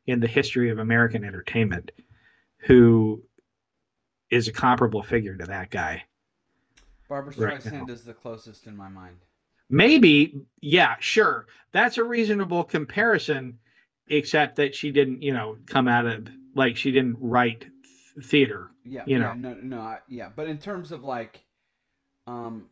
in 0.09 0.19
the 0.19 0.27
history 0.27 0.71
of 0.71 0.81
American 0.81 1.25
entertainment 1.25 1.93
who 2.59 3.23
is 4.29 4.49
a 4.49 4.53
comparable 4.53 5.05
figure 5.05 5.37
to 5.37 5.47
that 5.47 5.71
guy. 5.71 6.03
Barbra 7.09 7.33
Streisand 7.33 7.83
right 7.83 7.91
is 7.91 8.03
the 8.03 8.15
closest 8.15 8.67
in 8.67 8.77
my 8.77 8.89
mind. 8.89 9.19
Maybe, 9.69 10.43
yeah, 10.61 10.97
sure. 11.01 11.47
That's 11.73 11.99
a 11.99 12.05
reasonable 12.05 12.65
comparison, 12.65 13.59
except 14.09 14.57
that 14.57 14.75
she 14.75 14.93
didn't, 14.93 15.23
you 15.23 15.33
know, 15.33 15.57
come 15.67 15.89
out 15.89 16.07
of 16.07 16.29
like 16.55 16.77
she 16.77 16.93
didn't 16.93 17.17
write 17.21 17.67
theater. 18.23 18.71
Yeah, 18.85 19.03
you 19.07 19.19
yeah, 19.19 19.35
know, 19.35 19.35
no, 19.35 19.55
no, 19.63 19.97
yeah. 20.09 20.31
But 20.35 20.49
in 20.49 20.59
terms 20.59 20.93
of 20.93 21.05
like, 21.05 21.45
um, 22.27 22.67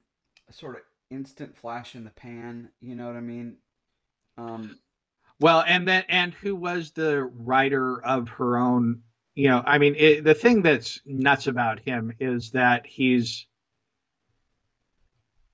sort 0.51 0.77
of 0.77 0.83
instant 1.11 1.57
flash 1.57 1.95
in 1.95 2.05
the 2.05 2.11
pan, 2.11 2.71
you 2.81 2.95
know 2.95 3.07
what 3.07 3.17
I 3.17 3.21
mean? 3.21 3.57
Um, 4.39 4.79
well, 5.41 5.65
and 5.67 5.87
then 5.87 6.05
and 6.09 6.33
who 6.35 6.55
was 6.55 6.93
the 6.93 7.25
writer 7.25 8.03
of 8.05 8.29
her 8.31 8.57
own? 8.57 9.03
You 9.35 9.49
know, 9.49 9.63
I 9.67 9.79
mean, 9.79 9.97
it, 9.97 10.25
the 10.25 10.35
thing 10.35 10.63
that's 10.63 11.01
nuts 11.05 11.49
about 11.49 11.81
him 11.81 12.13
is 12.21 12.53
that 12.53 12.87
he's 12.87 13.47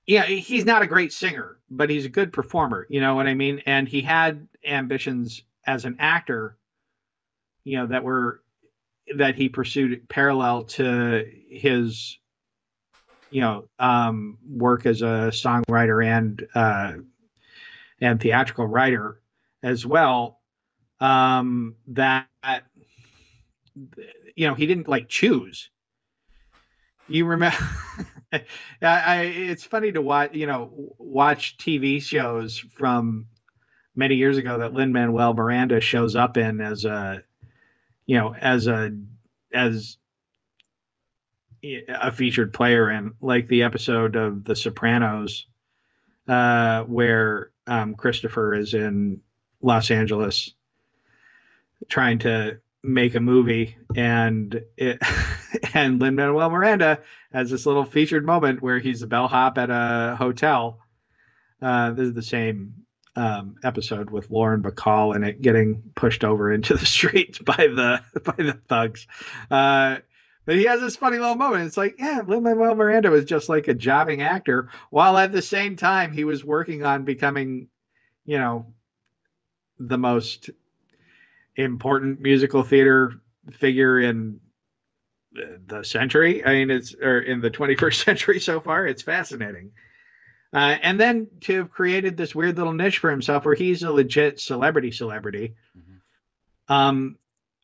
yeah, 0.05 0.23
he's 0.23 0.65
not 0.65 0.81
a 0.81 0.87
great 0.87 1.13
singer, 1.13 1.57
but 1.69 1.89
he's 1.89 2.05
a 2.05 2.09
good 2.09 2.33
performer. 2.33 2.87
You 2.89 3.01
know 3.01 3.15
what 3.15 3.27
I 3.27 3.33
mean? 3.33 3.61
And 3.65 3.87
he 3.87 4.01
had 4.01 4.47
ambitions 4.65 5.43
as 5.65 5.85
an 5.85 5.97
actor, 5.99 6.57
you 7.63 7.77
know, 7.77 7.87
that 7.87 8.03
were 8.03 8.41
that 9.15 9.35
he 9.35 9.49
pursued 9.49 10.07
parallel 10.09 10.63
to 10.63 11.25
his 11.49 12.17
you 13.29 13.41
know 13.41 13.67
um, 13.79 14.37
work 14.47 14.85
as 14.85 15.01
a 15.01 15.31
songwriter 15.31 16.05
and 16.05 16.45
uh, 16.53 16.93
and 17.99 18.21
theatrical 18.21 18.67
writer 18.67 19.21
as 19.63 19.85
well 19.85 20.39
um, 20.99 21.75
that 21.87 22.27
you 24.35 24.47
know 24.47 24.53
he 24.53 24.67
didn't 24.67 24.87
like 24.87 25.07
choose 25.07 25.69
you 27.07 27.25
remember 27.25 27.57
I, 28.81 29.21
it's 29.23 29.63
funny 29.63 29.91
to 29.91 30.01
watch 30.01 30.33
you 30.33 30.47
know 30.47 30.93
watch 30.97 31.57
tv 31.57 32.01
shows 32.01 32.57
from 32.57 33.27
many 33.95 34.15
years 34.15 34.37
ago 34.37 34.59
that 34.59 34.73
lin 34.73 34.93
manuel 34.93 35.33
miranda 35.33 35.81
shows 35.81 36.15
up 36.15 36.37
in 36.37 36.61
as 36.61 36.85
a 36.85 37.23
you 38.11 38.17
know, 38.17 38.35
as 38.35 38.67
a 38.67 38.91
as 39.53 39.97
a 41.63 42.11
featured 42.11 42.53
player 42.53 42.91
in 42.91 43.13
like 43.21 43.47
the 43.47 43.63
episode 43.63 44.17
of 44.17 44.43
The 44.43 44.53
Sopranos 44.53 45.45
uh, 46.27 46.83
where 46.83 47.51
um, 47.67 47.95
Christopher 47.95 48.53
is 48.55 48.73
in 48.73 49.21
Los 49.61 49.91
Angeles 49.91 50.53
trying 51.87 52.19
to 52.19 52.59
make 52.83 53.15
a 53.15 53.21
movie 53.21 53.77
and 53.95 54.61
it 54.75 54.99
and 55.73 55.99
Lin 55.99 56.15
Manuel 56.15 56.49
Miranda 56.49 56.99
has 57.31 57.49
this 57.49 57.65
little 57.65 57.85
featured 57.85 58.25
moment 58.25 58.61
where 58.61 58.79
he's 58.79 59.01
a 59.01 59.07
bellhop 59.07 59.57
at 59.57 59.69
a 59.69 60.15
hotel. 60.17 60.79
Uh, 61.61 61.91
this 61.91 62.07
is 62.07 62.13
the 62.13 62.23
same 62.23 62.73
um, 63.15 63.55
episode 63.63 64.09
with 64.09 64.29
Lauren 64.31 64.63
Bacall 64.63 65.15
and 65.15 65.25
it 65.25 65.41
getting 65.41 65.83
pushed 65.95 66.23
over 66.23 66.51
into 66.51 66.75
the 66.75 66.85
streets 66.85 67.39
by 67.39 67.55
the 67.55 68.01
by 68.23 68.35
the 68.37 68.53
thugs. 68.67 69.07
Uh, 69.49 69.97
but 70.45 70.55
he 70.55 70.65
has 70.65 70.81
this 70.81 70.95
funny 70.95 71.17
little 71.17 71.35
moment. 71.35 71.65
It's 71.65 71.77
like, 71.77 71.95
yeah, 71.99 72.21
Lin 72.25 72.43
Manuel 72.43 72.73
Miranda 72.73 73.11
was 73.11 73.25
just 73.25 73.47
like 73.47 73.67
a 73.67 73.75
jobbing 73.75 74.21
actor, 74.21 74.69
while 74.89 75.17
at 75.17 75.31
the 75.31 75.41
same 75.41 75.75
time 75.75 76.11
he 76.11 76.23
was 76.23 76.43
working 76.43 76.83
on 76.83 77.05
becoming, 77.05 77.67
you 78.25 78.39
know, 78.39 78.73
the 79.79 79.99
most 79.99 80.49
important 81.55 82.21
musical 82.21 82.63
theater 82.63 83.13
figure 83.51 83.99
in 83.99 84.39
the 85.33 85.83
century. 85.83 86.45
I 86.45 86.53
mean, 86.53 86.71
it's 86.71 86.93
or 86.95 87.19
in 87.19 87.41
the 87.41 87.51
21st 87.51 88.03
century 88.05 88.39
so 88.39 88.59
far. 88.59 88.85
It's 88.85 89.01
fascinating. 89.01 89.71
Uh, 90.53 90.77
and 90.81 90.99
then 90.99 91.27
to 91.41 91.59
have 91.59 91.71
created 91.71 92.17
this 92.17 92.35
weird 92.35 92.57
little 92.57 92.73
niche 92.73 92.97
for 92.97 93.09
himself 93.09 93.45
where 93.45 93.55
he's 93.55 93.83
a 93.83 93.91
legit 93.91 94.39
celebrity 94.39 94.91
celebrity, 94.91 95.55
mm-hmm. 95.77 96.73
um, 96.73 97.17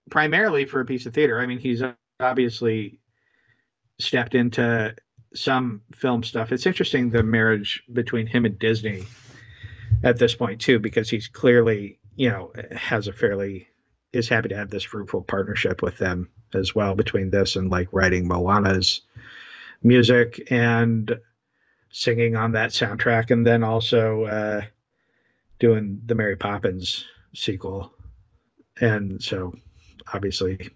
primarily 0.10 0.66
for 0.66 0.80
a 0.80 0.86
piece 0.86 1.06
of 1.06 1.14
theater. 1.14 1.40
I 1.40 1.48
mean, 1.48 1.60
he's 1.60 1.84
obviously 2.20 3.00
stepped 4.00 4.36
into 4.36 4.96
some 5.34 5.82
film 5.94 6.24
stuff. 6.24 6.54
It's 6.54 6.66
interesting 6.66 7.10
the 7.10 7.24
marriage 7.24 7.84
between 7.92 8.26
him 8.26 8.46
and 8.46 8.58
Disney 8.58 9.04
at 10.04 10.18
this 10.18 10.36
point 10.36 10.62
too, 10.62 10.80
because 10.80 11.10
he's 11.10 11.28
clearly, 11.28 12.00
you 12.16 12.30
know, 12.30 12.54
has 12.72 13.10
a 13.10 13.14
fairly 13.14 13.68
is 14.14 14.30
happy 14.30 14.48
to 14.50 14.56
have 14.56 14.70
this 14.70 14.84
fruitful 14.84 15.22
partnership 15.22 15.82
with 15.82 15.98
them 15.98 16.30
as 16.54 16.74
well 16.74 16.96
between 16.96 17.30
this 17.30 17.56
and 17.56 17.70
like 17.70 17.88
writing 17.92 18.28
Moana's 18.28 19.02
music 19.84 20.52
and 20.52 21.18
singing 21.90 22.36
on 22.36 22.52
that 22.54 22.72
soundtrack, 22.72 23.32
and 23.32 23.46
then 23.46 23.64
also 23.64 24.26
uh, 24.26 24.62
doing 25.60 26.02
the 26.06 26.16
Mary 26.16 26.36
Poppins 26.36 27.06
sequel. 27.34 27.92
And 28.80 29.22
so, 29.22 29.54
obviously, 30.14 30.70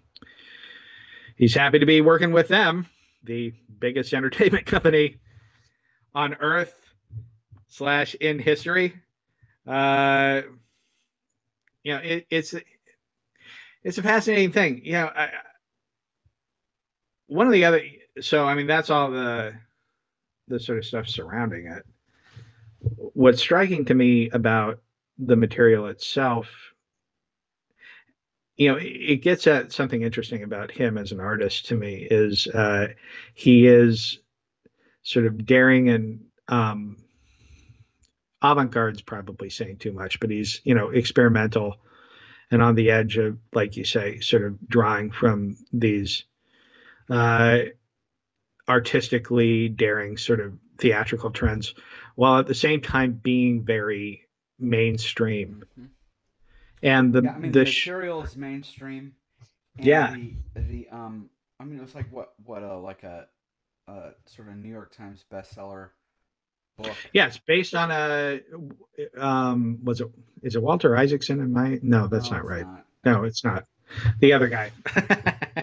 he's 1.36 1.54
happy 1.54 1.78
to 1.78 1.86
be 1.86 2.00
working 2.00 2.32
with 2.32 2.48
them, 2.48 2.86
the 3.22 3.54
biggest 3.78 4.12
entertainment 4.14 4.66
company 4.66 5.18
on 6.14 6.34
Earth 6.34 6.74
slash 7.68 8.14
in 8.14 8.38
history. 8.38 8.94
Uh, 9.66 10.42
you 11.84 11.94
know, 11.94 12.00
it, 12.00 12.26
it's 12.30 12.54
it's 13.84 13.98
a 13.98 14.02
fascinating 14.02 14.52
thing. 14.52 14.80
You 14.84 14.92
know, 14.92 15.10
I, 15.14 15.30
one 17.32 17.46
of 17.46 17.52
the 17.52 17.64
other. 17.64 17.82
So, 18.20 18.44
I 18.44 18.54
mean, 18.54 18.66
that's 18.66 18.90
all 18.90 19.10
the 19.10 19.54
the 20.48 20.60
sort 20.60 20.78
of 20.78 20.84
stuff 20.84 21.08
surrounding 21.08 21.66
it. 21.66 21.84
What's 23.14 23.40
striking 23.40 23.84
to 23.86 23.94
me 23.94 24.28
about 24.30 24.80
the 25.18 25.36
material 25.36 25.86
itself, 25.86 26.48
you 28.56 28.70
know, 28.70 28.78
it 28.80 29.22
gets 29.22 29.46
at 29.46 29.72
something 29.72 30.02
interesting 30.02 30.42
about 30.42 30.70
him 30.70 30.98
as 30.98 31.12
an 31.12 31.20
artist 31.20 31.66
to 31.66 31.76
me 31.76 32.06
is 32.10 32.46
uh, 32.48 32.88
he 33.34 33.66
is 33.66 34.18
sort 35.02 35.26
of 35.26 35.46
daring 35.46 35.88
and 35.88 36.24
um, 36.48 36.96
avant-garde's 38.42 39.02
probably 39.02 39.48
saying 39.48 39.76
too 39.78 39.92
much, 39.92 40.20
but 40.20 40.30
he's 40.30 40.60
you 40.64 40.74
know 40.74 40.90
experimental 40.90 41.76
and 42.50 42.62
on 42.62 42.74
the 42.74 42.90
edge 42.90 43.16
of, 43.16 43.38
like 43.54 43.78
you 43.78 43.84
say, 43.84 44.20
sort 44.20 44.42
of 44.42 44.68
drawing 44.68 45.10
from 45.10 45.56
these 45.72 46.24
uh, 47.10 47.58
artistically 48.68 49.68
daring 49.68 50.16
sort 50.16 50.40
of 50.40 50.58
theatrical 50.78 51.30
trends 51.30 51.74
while 52.14 52.38
at 52.38 52.46
the 52.46 52.54
same 52.54 52.80
time 52.80 53.12
being 53.12 53.64
very 53.64 54.28
mainstream. 54.58 55.64
Mm-hmm. 55.78 55.86
and 56.82 57.12
the 57.12 57.22
yeah, 57.22 57.32
I 57.32 57.38
mean, 57.38 57.52
the, 57.52 57.60
the 57.60 57.64
material 57.64 58.22
is 58.22 58.36
mainstream 58.36 59.14
yeah. 59.78 60.14
the, 60.54 60.60
the 60.60 60.88
um 60.90 61.30
i 61.60 61.64
mean 61.64 61.78
it 61.78 61.82
was 61.82 61.94
like 61.94 62.12
what 62.12 62.32
what 62.44 62.62
a 62.62 62.76
like 62.76 63.02
a, 63.02 63.26
a 63.88 64.10
sort 64.26 64.48
of 64.48 64.56
new 64.56 64.68
york 64.68 64.94
times 64.94 65.24
bestseller 65.32 65.90
book. 66.78 66.94
Yeah 67.12 67.26
it's 67.26 67.38
based 67.38 67.74
on 67.74 67.90
a 67.90 68.40
um 69.18 69.78
was 69.82 70.00
it 70.00 70.08
is 70.42 70.56
it 70.56 70.62
walter 70.62 70.96
isaacson? 70.96 71.40
In 71.40 71.52
my 71.52 71.78
no 71.82 72.06
that's 72.06 72.30
no, 72.30 72.38
not 72.38 72.46
right. 72.46 72.66
not. 72.66 72.86
no 73.04 73.24
it's 73.24 73.44
not. 73.44 73.66
The 74.20 74.32
other 74.32 74.48
guy 74.48 74.72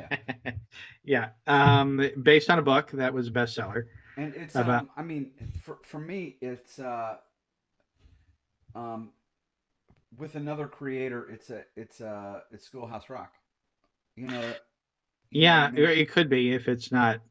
yeah. 1.10 1.30
Um, 1.48 2.08
based 2.22 2.52
on 2.52 2.60
a 2.60 2.62
book 2.62 2.92
that 2.92 3.12
was 3.12 3.28
a 3.30 3.32
bestseller. 3.32 3.86
And 4.16 4.36
it's, 4.36 4.54
about... 4.54 4.82
um, 4.82 4.90
I 4.96 5.02
mean, 5.02 5.32
for 5.64 5.80
for 5.82 6.00
me, 6.00 6.38
it's 6.40 6.78
uh, 6.78 7.16
um, 8.76 9.10
with 10.18 10.36
another 10.36 10.68
creator, 10.68 11.28
it's 11.30 11.50
a 11.50 11.64
it's 11.76 12.00
a 12.00 12.44
it's 12.52 12.66
Schoolhouse 12.66 13.10
Rock. 13.10 13.34
You 14.16 14.28
know. 14.28 14.40
you 14.40 14.48
know 14.48 14.54
Yeah, 15.32 15.62
what 15.64 15.68
I 15.70 15.72
mean? 15.72 15.98
it 15.98 16.12
could 16.12 16.30
be 16.30 16.54
if 16.54 16.68
it's 16.68 16.92
not. 16.92 17.22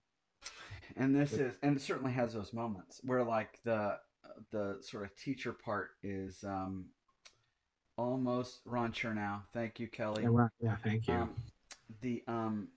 and 0.96 1.14
this 1.14 1.34
is 1.34 1.54
and 1.62 1.76
it 1.76 1.80
certainly 1.80 2.12
has 2.12 2.32
those 2.32 2.52
moments 2.52 3.00
where 3.04 3.22
like 3.22 3.60
the 3.64 3.98
the 4.50 4.78
sort 4.80 5.04
of 5.04 5.14
teacher 5.16 5.52
part 5.52 5.90
is 6.02 6.42
um 6.42 6.86
almost 7.96 8.60
Ron 8.64 8.90
Chernow. 8.92 9.42
Thank 9.52 9.78
you, 9.78 9.86
Kelly. 9.86 10.24
Yeah, 10.24 10.48
yeah, 10.60 10.76
thank 10.82 11.06
you. 11.06 11.14
Um, 11.14 11.34
the 12.00 12.24
um 12.26 12.68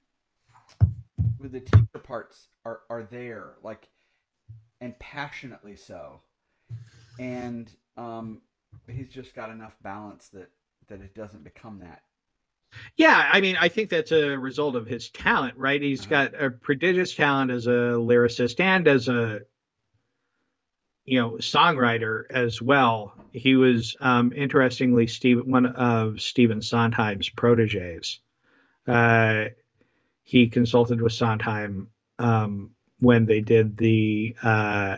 with 1.42 1.52
the 1.52 1.60
teacher 1.62 2.00
parts 2.04 2.48
are 2.66 2.82
are 2.89 3.04
there 3.04 3.56
like 3.64 3.89
and 4.82 4.98
passionately 5.00 5.76
so 5.76 6.22
and 7.20 7.72
um 7.98 8.42
he's 8.88 9.10
just 9.10 9.36
got 9.36 9.50
enough 9.50 9.76
balance 9.82 10.30
that 10.30 10.50
that 10.88 11.02
it 11.02 11.16
doesn't 11.16 11.44
become 11.44 11.80
that 11.80 12.04
Yeah, 12.98 13.30
I 13.32 13.42
mean, 13.42 13.58
I 13.60 13.68
think 13.70 13.89
that's 13.89 14.12
a 14.12 14.38
result 14.38 14.76
of 14.76 14.88
his 14.88 15.10
talent, 15.10 15.58
right? 15.58 15.82
He's 15.82 16.06
Uh-huh. 16.06 16.10
got 16.10 16.42
a 16.42 16.50
prodigious 16.52 17.16
talent 17.16 17.52
as 17.52 17.68
a 17.68 17.70
lyricist 18.00 18.60
and 18.60 18.88
as 18.88 19.08
a 19.10 19.42
you 21.06 21.20
know 21.20 21.32
songwriter 21.34 22.24
as 22.30 22.62
well. 22.62 23.16
He 23.32 23.56
was 23.56 23.96
um, 24.00 24.34
interestingly 24.36 25.08
Steve, 25.08 25.39
one 25.46 25.66
of 25.66 26.22
Stephen 26.22 26.62
Sondheim's 26.62 27.30
proteges. 27.30 28.20
Uh, 28.88 29.46
he 30.24 30.47
consulted 30.47 31.01
with 31.01 31.13
Sondheim 31.13 31.89
um, 32.19 32.72
when 32.99 33.26
they 33.26 33.41
did 33.41 33.78
the 33.78 34.36
uh, 34.41 34.97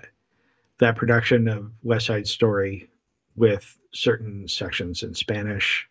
that 0.80 0.96
production 0.96 1.48
of 1.48 1.72
West 1.82 2.08
Side 2.08 2.28
Story 2.28 2.90
with 3.36 3.78
certain 3.94 4.48
sections 4.48 5.04
in 5.04 5.14
Spanish 5.14 5.88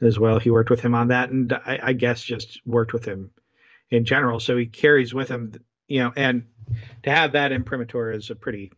as 0.00 0.18
well. 0.18 0.38
He 0.38 0.50
worked 0.50 0.70
with 0.70 0.80
him 0.80 0.94
on 0.94 1.08
that, 1.08 1.30
and 1.30 1.52
I, 1.52 1.80
I 1.82 1.92
guess 1.92 2.22
just 2.22 2.60
worked 2.66 2.92
with 2.92 3.04
him 3.04 3.30
in 3.90 4.04
general. 4.04 4.40
So 4.40 4.56
he 4.56 4.66
carries 4.66 5.14
with 5.14 5.28
him, 5.28 5.52
you 5.88 6.00
know, 6.00 6.12
and 6.16 6.46
to 7.04 7.10
have 7.10 7.32
that 7.32 7.52
imprimatur 7.52 8.12
is 8.12 8.30
a 8.30 8.34
pretty 8.34 8.72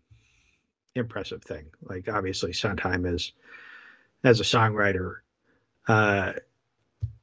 impressive 0.94 1.42
thing. 1.42 1.66
Like 1.82 2.08
obviously, 2.08 2.52
Sondheim 2.52 3.06
is 3.06 3.32
as 4.24 4.40
a 4.40 4.44
songwriter, 4.44 5.16
uh, 5.86 6.34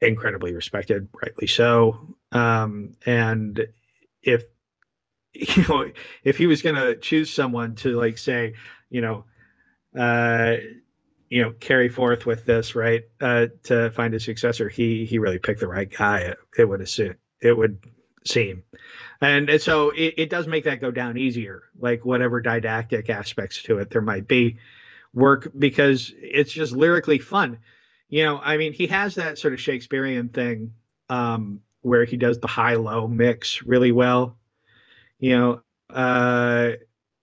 incredibly 0.02 0.54
respected, 0.54 1.08
rightly 1.22 1.48
so. 1.48 2.16
Um, 2.32 2.94
and 3.06 3.68
if 4.22 4.44
you 5.34 5.66
know, 5.68 5.92
if 6.24 6.38
he 6.38 6.48
was 6.48 6.62
going 6.62 6.76
to 6.76 6.96
choose 6.96 7.30
someone 7.32 7.76
to 7.76 7.98
like 7.98 8.18
say, 8.18 8.54
you 8.90 9.02
know, 9.02 9.26
uh, 9.98 10.56
you 11.30 11.42
know, 11.42 11.52
carry 11.52 11.90
forth 11.90 12.26
with 12.26 12.46
this, 12.46 12.76
right? 12.76 13.04
Uh, 13.20 13.48
to 13.64 13.90
find 13.92 14.14
a 14.14 14.20
successor, 14.20 14.70
he 14.70 15.06
he 15.06 15.20
really 15.20 15.40
picked 15.40 15.60
the 15.60 15.68
right 15.68 15.92
guy. 15.92 16.20
It, 16.20 16.38
it 16.58 16.66
would 16.66 16.82
assume 16.82 17.16
it 17.42 17.58
would 17.58 17.80
seem, 18.26 18.64
and, 19.22 19.50
and 19.50 19.62
so 19.62 19.90
it, 19.90 20.14
it 20.18 20.30
does 20.30 20.48
make 20.48 20.64
that 20.66 20.82
go 20.82 20.92
down 20.92 21.18
easier. 21.18 21.64
Like 21.78 22.06
whatever 22.06 22.42
didactic 22.42 23.10
aspects 23.10 23.62
to 23.64 23.80
it 23.80 23.90
there 23.90 24.02
might 24.02 24.28
be, 24.28 24.60
work 25.14 25.52
because 25.58 26.14
it's 26.18 26.52
just 26.52 26.74
lyrically 26.74 27.20
fun. 27.20 27.60
You 28.10 28.24
know, 28.24 28.40
I 28.40 28.58
mean, 28.58 28.74
he 28.74 28.88
has 28.88 29.16
that 29.16 29.38
sort 29.38 29.54
of 29.54 29.60
Shakespearean 29.62 30.30
thing 30.30 30.74
um, 31.10 31.62
where 31.82 32.06
he 32.06 32.18
does 32.18 32.40
the 32.40 32.48
high 32.48 32.76
low 32.76 33.08
mix 33.08 33.62
really 33.64 33.92
well. 33.92 34.38
You 35.20 35.38
know, 35.38 35.62
uh, 35.90 36.72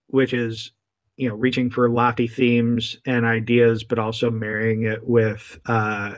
which 0.09 0.35
is 0.35 0.73
you 1.17 1.29
know 1.29 1.35
reaching 1.35 1.71
for 1.71 1.89
lofty 1.89 2.27
themes 2.27 2.97
and 3.07 3.25
ideas 3.25 3.85
but 3.85 3.99
also 3.99 4.31
marrying 4.31 4.85
it 4.85 5.07
with 5.07 5.59
uh 5.67 6.15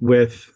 with 0.00 0.50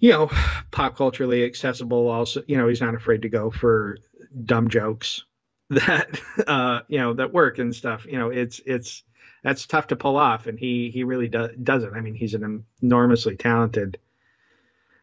you 0.00 0.10
know 0.10 0.30
pop 0.70 0.96
culturally 0.96 1.44
accessible 1.44 2.08
also 2.08 2.42
you 2.46 2.56
know 2.56 2.68
he's 2.68 2.80
not 2.80 2.94
afraid 2.94 3.22
to 3.22 3.28
go 3.28 3.50
for 3.50 3.96
dumb 4.44 4.68
jokes 4.68 5.24
that 5.70 6.20
uh 6.46 6.80
you 6.88 6.98
know 6.98 7.14
that 7.14 7.32
work 7.32 7.58
and 7.58 7.74
stuff 7.74 8.04
you 8.06 8.18
know 8.18 8.28
it's 8.28 8.60
it's 8.66 9.02
that's 9.44 9.66
tough 9.66 9.86
to 9.86 9.96
pull 9.96 10.16
off 10.16 10.48
and 10.48 10.58
he 10.58 10.90
he 10.90 11.04
really 11.04 11.28
does 11.28 11.50
does 11.62 11.84
it 11.84 11.92
i 11.94 12.00
mean 12.00 12.14
he's 12.14 12.34
an 12.34 12.64
enormously 12.82 13.36
talented 13.36 13.98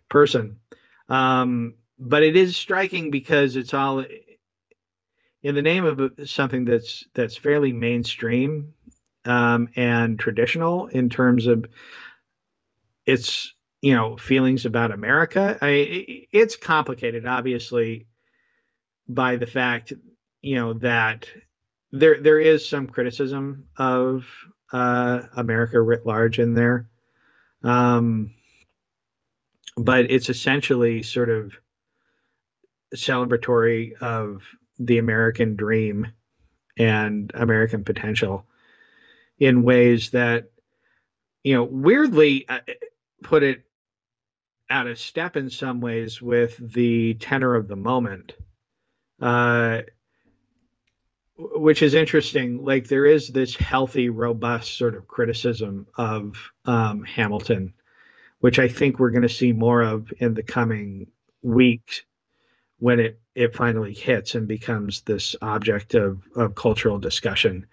person 0.09 0.59
um 1.07 1.75
but 1.97 2.23
it 2.23 2.35
is 2.35 2.57
striking 2.57 3.11
because 3.11 3.55
it's 3.55 3.73
all 3.73 4.03
in 5.43 5.55
the 5.55 5.61
name 5.61 5.85
of 5.85 6.29
something 6.29 6.65
that's 6.65 7.05
that's 7.13 7.37
fairly 7.37 7.71
mainstream 7.71 8.73
um, 9.25 9.69
and 9.75 10.19
traditional 10.19 10.87
in 10.87 11.09
terms 11.09 11.47
of 11.47 11.65
its 13.05 13.53
you 13.81 13.95
know 13.95 14.17
feelings 14.17 14.65
about 14.65 14.91
America. 14.91 15.57
I, 15.61 16.27
it's 16.31 16.55
complicated, 16.55 17.25
obviously, 17.25 18.07
by 19.07 19.35
the 19.35 19.47
fact 19.47 19.93
you 20.41 20.55
know 20.55 20.73
that 20.73 21.27
there 21.91 22.19
there 22.21 22.39
is 22.39 22.67
some 22.67 22.87
criticism 22.87 23.67
of 23.77 24.25
uh, 24.71 25.23
America 25.35 25.79
writ 25.81 26.05
large 26.05 26.39
in 26.39 26.53
there, 26.53 26.89
um, 27.63 28.31
but 29.75 30.09
it's 30.09 30.29
essentially 30.29 31.03
sort 31.03 31.29
of 31.29 31.53
celebratory 32.95 33.93
of 34.01 34.43
the 34.79 34.97
American 34.97 35.55
dream 35.55 36.07
and 36.77 37.31
American 37.33 37.83
potential 37.83 38.45
in 39.39 39.63
ways 39.63 40.11
that, 40.11 40.51
you 41.43 41.53
know, 41.53 41.63
weirdly 41.63 42.47
uh, 42.47 42.59
put 43.23 43.43
it 43.43 43.63
out 44.69 44.87
of 44.87 44.97
step 44.97 45.35
in 45.35 45.49
some 45.49 45.81
ways 45.81 46.21
with 46.21 46.55
the 46.73 47.15
tenor 47.15 47.55
of 47.55 47.67
the 47.67 47.75
moment, 47.75 48.33
uh, 49.21 49.81
which 51.55 51.81
is 51.81 51.93
interesting. 51.93 52.63
Like 52.63 52.87
there 52.87 53.05
is 53.05 53.27
this 53.27 53.55
healthy, 53.55 54.09
robust 54.09 54.77
sort 54.77 54.95
of 54.95 55.07
criticism 55.07 55.87
of 55.95 56.51
um, 56.65 57.03
Hamilton, 57.03 57.73
which 58.39 58.59
I 58.59 58.67
think 58.67 58.99
we're 58.99 59.11
going 59.11 59.21
to 59.23 59.29
see 59.29 59.51
more 59.53 59.81
of 59.81 60.11
in 60.19 60.33
the 60.33 60.43
coming 60.43 61.07
weeks 61.41 62.03
when 62.79 62.99
it 62.99 63.19
it 63.33 63.55
finally 63.55 63.93
hits 63.93 64.35
and 64.35 64.47
becomes 64.47 65.01
this 65.01 65.35
object 65.41 65.93
of, 65.93 66.21
of 66.35 66.55
cultural 66.55 66.99
discussion 66.99 67.65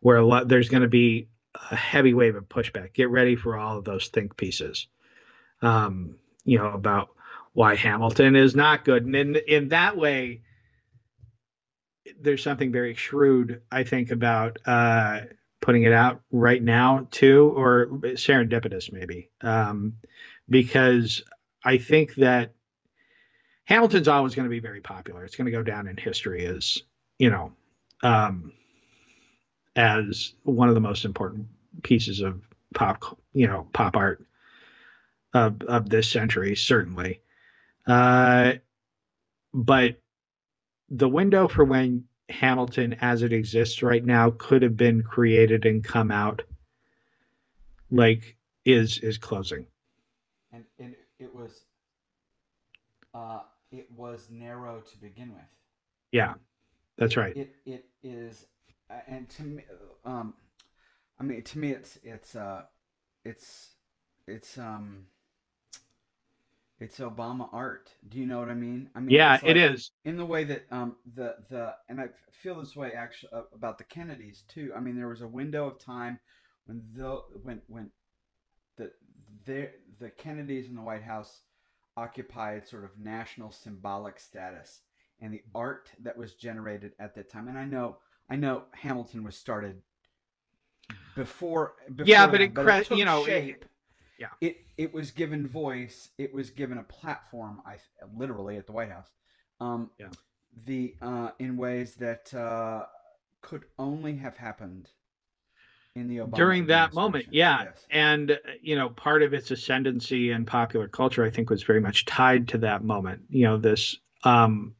where 0.00 0.16
a 0.16 0.26
lot 0.26 0.48
there's 0.48 0.68
going 0.68 0.82
to 0.82 0.88
be 0.88 1.28
a 1.70 1.76
heavy 1.76 2.14
wave 2.14 2.34
of 2.34 2.48
pushback 2.48 2.94
get 2.94 3.10
ready 3.10 3.36
for 3.36 3.56
all 3.56 3.76
of 3.76 3.84
those 3.84 4.08
think 4.08 4.36
pieces 4.36 4.86
um, 5.60 6.16
you 6.44 6.58
know 6.58 6.70
about 6.72 7.10
why 7.52 7.74
hamilton 7.74 8.34
is 8.34 8.56
not 8.56 8.84
good 8.84 9.04
and 9.04 9.14
in 9.14 9.36
in 9.46 9.68
that 9.68 9.96
way 9.96 10.40
there's 12.20 12.42
something 12.42 12.72
very 12.72 12.94
shrewd 12.94 13.62
i 13.70 13.82
think 13.82 14.10
about 14.10 14.58
uh, 14.66 15.20
putting 15.60 15.84
it 15.84 15.92
out 15.92 16.20
right 16.30 16.62
now 16.62 17.06
too 17.10 17.52
or 17.56 17.86
serendipitous 17.86 18.92
maybe 18.92 19.30
um, 19.42 19.94
because 20.48 21.22
i 21.64 21.78
think 21.78 22.14
that 22.16 22.52
Hamilton's 23.64 24.08
always 24.08 24.34
going 24.34 24.44
to 24.44 24.50
be 24.50 24.60
very 24.60 24.80
popular. 24.80 25.24
It's 25.24 25.36
going 25.36 25.46
to 25.46 25.50
go 25.50 25.62
down 25.62 25.86
in 25.88 25.96
history 25.96 26.44
as, 26.44 26.82
you 27.18 27.30
know, 27.30 27.52
um, 28.02 28.52
as 29.76 30.34
one 30.42 30.68
of 30.68 30.74
the 30.74 30.80
most 30.80 31.04
important 31.04 31.46
pieces 31.82 32.20
of 32.20 32.42
pop, 32.74 33.18
you 33.32 33.46
know, 33.46 33.66
pop 33.72 33.96
art 33.96 34.26
of 35.32 35.62
of 35.62 35.88
this 35.88 36.10
century, 36.10 36.54
certainly. 36.54 37.22
Uh, 37.86 38.54
but 39.54 40.01
the 40.92 41.08
window 41.08 41.48
for 41.48 41.64
when 41.64 42.04
Hamilton, 42.28 42.94
as 43.00 43.22
it 43.22 43.32
exists 43.32 43.82
right 43.82 44.04
now, 44.04 44.30
could 44.38 44.62
have 44.62 44.76
been 44.76 45.02
created 45.02 45.64
and 45.64 45.82
come 45.82 46.10
out, 46.10 46.42
like, 47.90 48.36
is 48.64 48.98
is 48.98 49.18
closing. 49.18 49.66
and, 50.52 50.64
and 50.78 50.94
it 51.18 51.34
was 51.34 51.64
uh 53.14 53.40
it 53.70 53.90
was 53.96 54.28
narrow 54.30 54.80
to 54.80 54.98
begin 54.98 55.30
with 55.30 55.42
Yeah, 56.12 56.34
that's 56.96 57.16
right. 57.16 57.36
It 57.36 57.56
it 57.64 57.86
is, 58.02 58.46
uh, 58.90 59.00
and 59.08 59.28
to 59.30 59.42
me, 59.42 59.64
um, 60.04 60.34
I 61.18 61.24
mean, 61.24 61.42
to 61.42 61.58
me, 61.58 61.70
it's 61.70 61.98
it's 62.04 62.36
uh, 62.36 62.62
it's 63.24 63.70
it's 64.26 64.58
um, 64.58 65.06
it's 66.82 66.98
Obama 66.98 67.48
art. 67.52 67.90
Do 68.08 68.18
you 68.18 68.26
know 68.26 68.38
what 68.40 68.48
I 68.48 68.54
mean? 68.54 68.90
I 68.94 69.00
mean, 69.00 69.10
Yeah, 69.10 69.38
like- 69.42 69.56
is. 69.56 69.92
in 70.04 70.16
the 70.16 70.26
way 70.26 70.44
that 70.44 70.64
um 70.70 70.96
the 71.14 71.36
the 71.48 71.74
and 71.88 72.00
I 72.00 72.08
feel 72.30 72.58
this 72.60 72.74
way 72.76 72.92
actually 72.92 73.32
uh, 73.32 73.42
about 73.54 73.78
the 73.78 73.84
Kennedys 73.84 74.42
too. 74.48 74.72
I 74.76 74.80
mean, 74.80 74.96
there 74.96 75.08
was 75.08 75.22
a 75.22 75.28
window 75.28 75.66
of 75.68 75.78
time 75.78 76.18
when 76.66 76.82
the 76.94 77.22
when 77.42 77.62
when 77.68 77.90
the 78.76 78.90
the 79.44 79.70
the 80.00 80.10
Kennedys 80.10 80.68
in 80.68 80.74
the 80.74 80.82
White 80.82 81.02
House 81.02 81.42
occupied 81.96 82.66
sort 82.66 82.84
of 82.84 82.98
national 82.98 83.52
symbolic 83.52 84.18
status 84.18 84.80
and 85.20 85.32
the 85.32 85.42
art 85.54 85.90
that 86.00 86.16
was 86.16 86.34
generated 86.34 86.92
at 86.98 87.14
that 87.14 87.30
time. 87.30 87.48
And 87.48 87.58
I 87.58 87.64
know 87.64 87.98
I 88.28 88.36
know 88.36 88.64
Hamilton 88.72 89.22
was 89.24 89.36
started 89.36 89.82
before, 91.14 91.74
before 91.94 92.06
Yeah, 92.06 92.26
but 92.26 92.40
it 92.40 92.54
but 92.54 92.84
took 92.86 92.98
you 92.98 93.04
know, 93.04 93.22
it- 93.24 93.26
shape. 93.26 93.64
Yeah. 94.18 94.28
it 94.40 94.58
it 94.76 94.92
was 94.92 95.10
given 95.10 95.46
voice. 95.46 96.10
It 96.18 96.32
was 96.32 96.50
given 96.50 96.78
a 96.78 96.82
platform. 96.84 97.62
I 97.66 97.76
literally 98.16 98.56
at 98.56 98.66
the 98.66 98.72
White 98.72 98.90
House. 98.90 99.10
Um, 99.60 99.90
Yeah. 99.98 100.08
The 100.66 100.94
uh, 101.00 101.30
in 101.38 101.56
ways 101.56 101.94
that 101.94 102.32
uh, 102.34 102.84
could 103.40 103.64
only 103.78 104.16
have 104.16 104.36
happened 104.36 104.90
in 105.94 106.08
the 106.08 106.18
Obama 106.18 106.36
during 106.36 106.66
that 106.66 106.94
moment 106.94 107.26
yeah 107.30 107.64
Yes. 107.64 107.86
and 107.90 108.30
uh, 108.32 108.36
you 108.62 108.76
know 108.76 108.88
part 108.90 109.22
of 109.22 109.34
its 109.34 109.50
ascendancy 109.50 110.30
in 110.30 110.46
popular 110.46 110.88
culture 110.88 111.24
i 111.24 111.30
think 111.30 111.50
was 111.50 111.62
very 111.62 111.80
much 111.80 112.06
tied 112.06 112.48
to 112.48 112.58
that 112.58 112.82
moment 112.82 113.22
you 113.28 113.44
know 113.44 113.58
this 113.58 113.96
um 114.24 114.74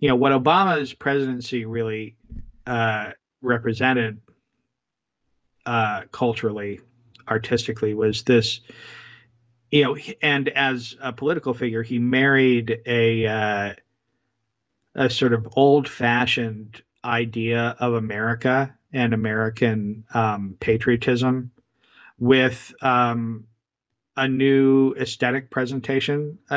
you 0.00 0.08
know 0.08 0.16
what 0.16 0.32
obama's 0.32 0.92
presidency 0.92 1.64
really 1.64 2.16
uh 2.66 3.12
represented 3.40 4.20
uh 5.64 6.02
culturally 6.10 6.80
artistically 7.28 7.94
was 7.94 8.22
this 8.22 8.60
you 9.70 9.82
know 9.82 9.96
and 10.22 10.48
as 10.50 10.96
a 11.00 11.12
political 11.12 11.54
figure 11.54 11.82
he 11.82 11.98
married 11.98 12.80
a 12.86 13.26
uh 13.26 13.72
a 14.94 15.10
sort 15.10 15.32
of 15.32 15.46
old 15.52 15.88
fashioned 15.88 16.82
idea 17.04 17.76
of 17.80 17.94
america 17.94 18.74
and 18.92 19.12
american 19.12 20.04
um 20.14 20.56
patriotism 20.60 21.50
with 22.18 22.72
um 22.82 23.44
a 24.16 24.26
new 24.26 24.94
aesthetic 24.94 25.50
presentation 25.50 26.38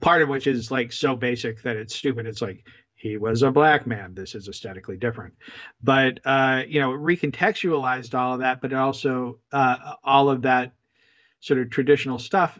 part 0.00 0.22
of 0.22 0.28
which 0.28 0.46
is 0.46 0.70
like 0.70 0.92
so 0.92 1.16
basic 1.16 1.62
that 1.62 1.76
it's 1.76 1.94
stupid. 1.94 2.26
It's 2.26 2.42
like 2.42 2.64
he 2.98 3.16
was 3.16 3.42
a 3.42 3.50
black 3.50 3.86
man 3.86 4.14
this 4.14 4.34
is 4.34 4.48
aesthetically 4.48 4.96
different 4.96 5.34
but 5.82 6.20
uh 6.24 6.62
you 6.66 6.80
know 6.80 6.92
it 6.92 6.98
recontextualized 6.98 8.14
all 8.14 8.34
of 8.34 8.40
that 8.40 8.60
but 8.60 8.72
also 8.72 9.38
uh 9.52 9.94
all 10.04 10.28
of 10.28 10.42
that 10.42 10.72
sort 11.40 11.60
of 11.60 11.70
traditional 11.70 12.18
stuff 12.18 12.58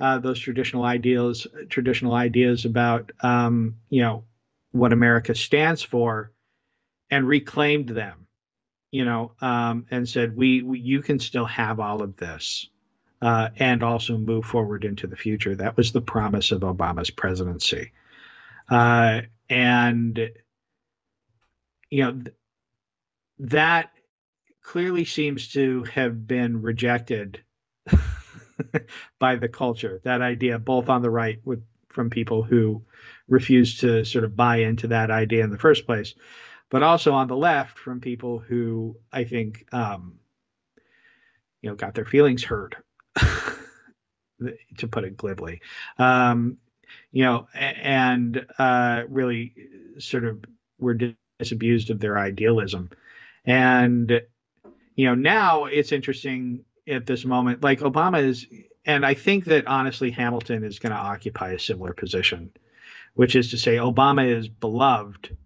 uh 0.00 0.18
those 0.18 0.40
traditional 0.40 0.84
ideals 0.84 1.46
traditional 1.68 2.14
ideas 2.14 2.64
about 2.64 3.12
um 3.20 3.76
you 3.90 4.02
know 4.02 4.24
what 4.72 4.92
america 4.92 5.34
stands 5.34 5.82
for 5.82 6.32
and 7.10 7.28
reclaimed 7.28 7.88
them 7.88 8.26
you 8.90 9.04
know 9.04 9.32
um 9.40 9.86
and 9.90 10.08
said 10.08 10.36
we, 10.36 10.62
we 10.62 10.80
you 10.80 11.02
can 11.02 11.18
still 11.18 11.44
have 11.44 11.78
all 11.78 12.02
of 12.02 12.16
this 12.16 12.68
uh, 13.22 13.48
and 13.56 13.82
also 13.82 14.18
move 14.18 14.44
forward 14.44 14.84
into 14.84 15.06
the 15.06 15.16
future. 15.16 15.54
That 15.54 15.76
was 15.76 15.92
the 15.92 16.00
promise 16.00 16.52
of 16.52 16.60
Obama's 16.60 17.10
presidency. 17.10 17.92
Uh, 18.68 19.22
and, 19.48 20.30
you 21.90 22.04
know, 22.04 22.12
th- 22.12 22.34
that 23.38 23.90
clearly 24.62 25.04
seems 25.04 25.48
to 25.48 25.84
have 25.84 26.26
been 26.26 26.62
rejected 26.62 27.42
by 29.18 29.36
the 29.36 29.48
culture. 29.48 30.00
That 30.04 30.22
idea, 30.22 30.58
both 30.58 30.88
on 30.88 31.02
the 31.02 31.10
right 31.10 31.38
with 31.44 31.62
from 31.96 32.10
people 32.10 32.42
who 32.42 32.82
refuse 33.26 33.78
to 33.78 34.04
sort 34.04 34.24
of 34.24 34.36
buy 34.36 34.56
into 34.58 34.88
that 34.88 35.10
idea 35.10 35.42
in 35.42 35.50
the 35.50 35.58
first 35.58 35.86
place, 35.86 36.14
but 36.68 36.82
also 36.82 37.12
on 37.14 37.26
the 37.26 37.36
left 37.36 37.78
from 37.78 38.00
people 38.00 38.38
who 38.38 38.96
I 39.10 39.24
think, 39.24 39.64
um, 39.72 40.18
you 41.62 41.70
know, 41.70 41.76
got 41.76 41.94
their 41.94 42.04
feelings 42.04 42.44
hurt 42.44 42.76
to 43.16 44.88
put 44.90 45.04
it 45.04 45.16
glibly. 45.16 45.62
Um, 45.98 46.58
you 47.12 47.24
know, 47.24 47.48
and 47.54 48.46
uh, 48.58 49.02
really 49.08 49.54
sort 49.98 50.24
of 50.24 50.44
were 50.78 50.98
disabused 51.38 51.90
of 51.90 52.00
their 52.00 52.18
idealism. 52.18 52.90
And, 53.44 54.22
you 54.94 55.06
know, 55.06 55.14
now 55.14 55.64
it's 55.66 55.92
interesting 55.92 56.64
at 56.86 57.06
this 57.06 57.24
moment, 57.24 57.62
like 57.62 57.80
Obama 57.80 58.22
is, 58.22 58.46
and 58.84 59.04
I 59.04 59.14
think 59.14 59.46
that 59.46 59.66
honestly, 59.66 60.10
Hamilton 60.10 60.64
is 60.64 60.78
going 60.78 60.92
to 60.92 60.98
occupy 60.98 61.52
a 61.52 61.58
similar 61.58 61.92
position, 61.92 62.50
which 63.14 63.36
is 63.36 63.50
to 63.50 63.58
say, 63.58 63.76
Obama 63.76 64.28
is 64.28 64.48
beloved 64.48 65.36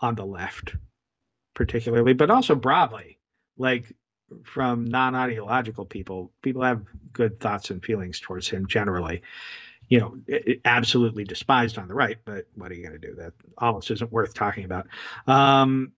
on 0.00 0.14
the 0.14 0.26
left, 0.26 0.74
particularly, 1.54 2.14
but 2.14 2.30
also 2.30 2.54
broadly. 2.54 3.18
Like 3.58 3.94
from 4.44 4.84
non-ideological 4.84 5.84
people 5.84 6.32
people 6.42 6.62
have 6.62 6.82
good 7.12 7.40
thoughts 7.40 7.70
and 7.70 7.84
feelings 7.84 8.20
towards 8.20 8.48
him 8.48 8.66
generally 8.66 9.22
you 9.90 9.98
know 9.98 10.16
absolutely 10.64 11.24
despised 11.24 11.76
on 11.76 11.88
the 11.88 11.94
right 11.94 12.18
but 12.24 12.46
what 12.54 12.70
are 12.70 12.74
you 12.74 12.82
going 12.82 12.98
to 12.98 13.06
do? 13.06 13.14
That 13.16 13.34
almost 13.58 13.90
isn't 13.90 14.10
worth 14.10 14.32
talking 14.32 14.64
about. 14.64 14.86
Um, 15.26 15.92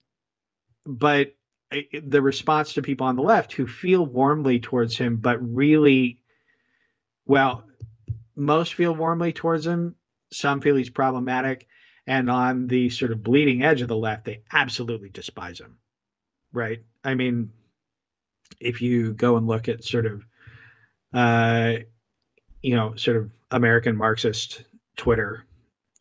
but 0.85 1.35
the 2.03 2.21
response 2.21 2.73
to 2.73 2.83
people 2.83 3.07
on 3.07 3.17
the 3.17 3.23
left 3.23 3.53
who 3.53 3.67
feel 3.67 4.05
warmly 4.05 4.59
towards 4.59 4.97
him 4.97 5.17
but 5.17 5.39
really 5.39 6.21
well 7.25 7.65
most 8.35 8.75
feel 8.75 8.95
warmly 8.95 9.33
towards 9.33 9.67
him 9.67 9.95
some 10.33 10.61
feel 10.61 10.77
he's 10.77 10.91
problematic 10.91 11.67
and 12.07 12.29
on 12.31 12.67
the 12.67 12.91
sort 12.91 13.13
of 13.13 13.23
bleeding 13.23 13.63
edge 13.63 13.81
of 13.81 13.89
the 13.89 13.97
left 13.97 14.25
they 14.25 14.43
absolutely 14.53 15.09
despise 15.11 15.61
him 15.61 15.77
right? 16.53 16.83
I 17.05 17.15
mean 17.15 17.51
if 18.61 18.83
you 18.83 19.13
go 19.13 19.37
and 19.37 19.47
look 19.47 19.69
at 19.69 19.85
sort 19.85 20.07
of 20.07 20.27
uh 21.15 21.75
you 22.63 22.75
know 22.75 22.97
sort 22.97 23.17
of 23.17 23.31
american 23.53 23.97
marxist 23.97 24.65
twitter 24.97 25.45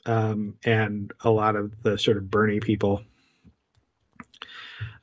um 0.06 0.56
and 0.66 1.14
a 1.22 1.30
lot 1.30 1.56
of 1.56 1.72
the 1.84 1.98
sort 1.98 2.18
of 2.18 2.30
bernie 2.30 2.60
people 2.60 3.04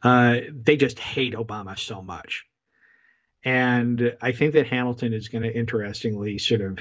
uh 0.03 0.37
they 0.51 0.77
just 0.77 0.99
hate 0.99 1.35
obama 1.35 1.79
so 1.79 2.03
much. 2.03 2.47
And 3.45 4.17
i 4.21 4.33
think 4.33 4.55
that 4.55 4.67
hamilton 4.67 5.13
is 5.13 5.29
going 5.29 5.43
to 5.43 5.57
interestingly 5.57 6.39
sort 6.39 6.61
of 6.61 6.79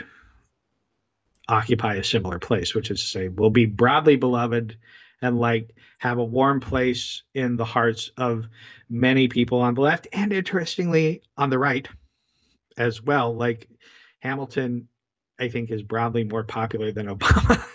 occupy 1.48 1.96
a 1.96 2.04
similar 2.04 2.40
place 2.40 2.74
which 2.74 2.92
is 2.92 3.02
to 3.02 3.08
say 3.08 3.28
we'll 3.28 3.50
be 3.50 3.66
broadly 3.66 4.16
beloved 4.16 4.78
and 5.22 5.40
like 5.40 5.76
have 5.98 6.18
a 6.18 6.24
warm 6.24 6.60
place 6.60 7.24
in 7.34 7.58
the 7.58 7.66
hearts 7.66 8.12
of 8.18 8.48
many 8.90 9.28
people 9.28 9.62
on 9.62 9.74
the 9.74 9.82
left 9.82 10.08
and 10.14 10.32
interestingly 10.32 11.22
on 11.38 11.50
the 11.50 11.60
right 11.60 11.88
as 12.78 13.02
well. 13.02 13.36
Like 13.36 13.68
hamilton 14.20 14.88
i 15.40 15.48
think 15.48 15.72
is 15.72 15.84
broadly 15.84 16.24
more 16.24 16.44
popular 16.44 16.92
than 16.92 17.08
obama. 17.08 17.64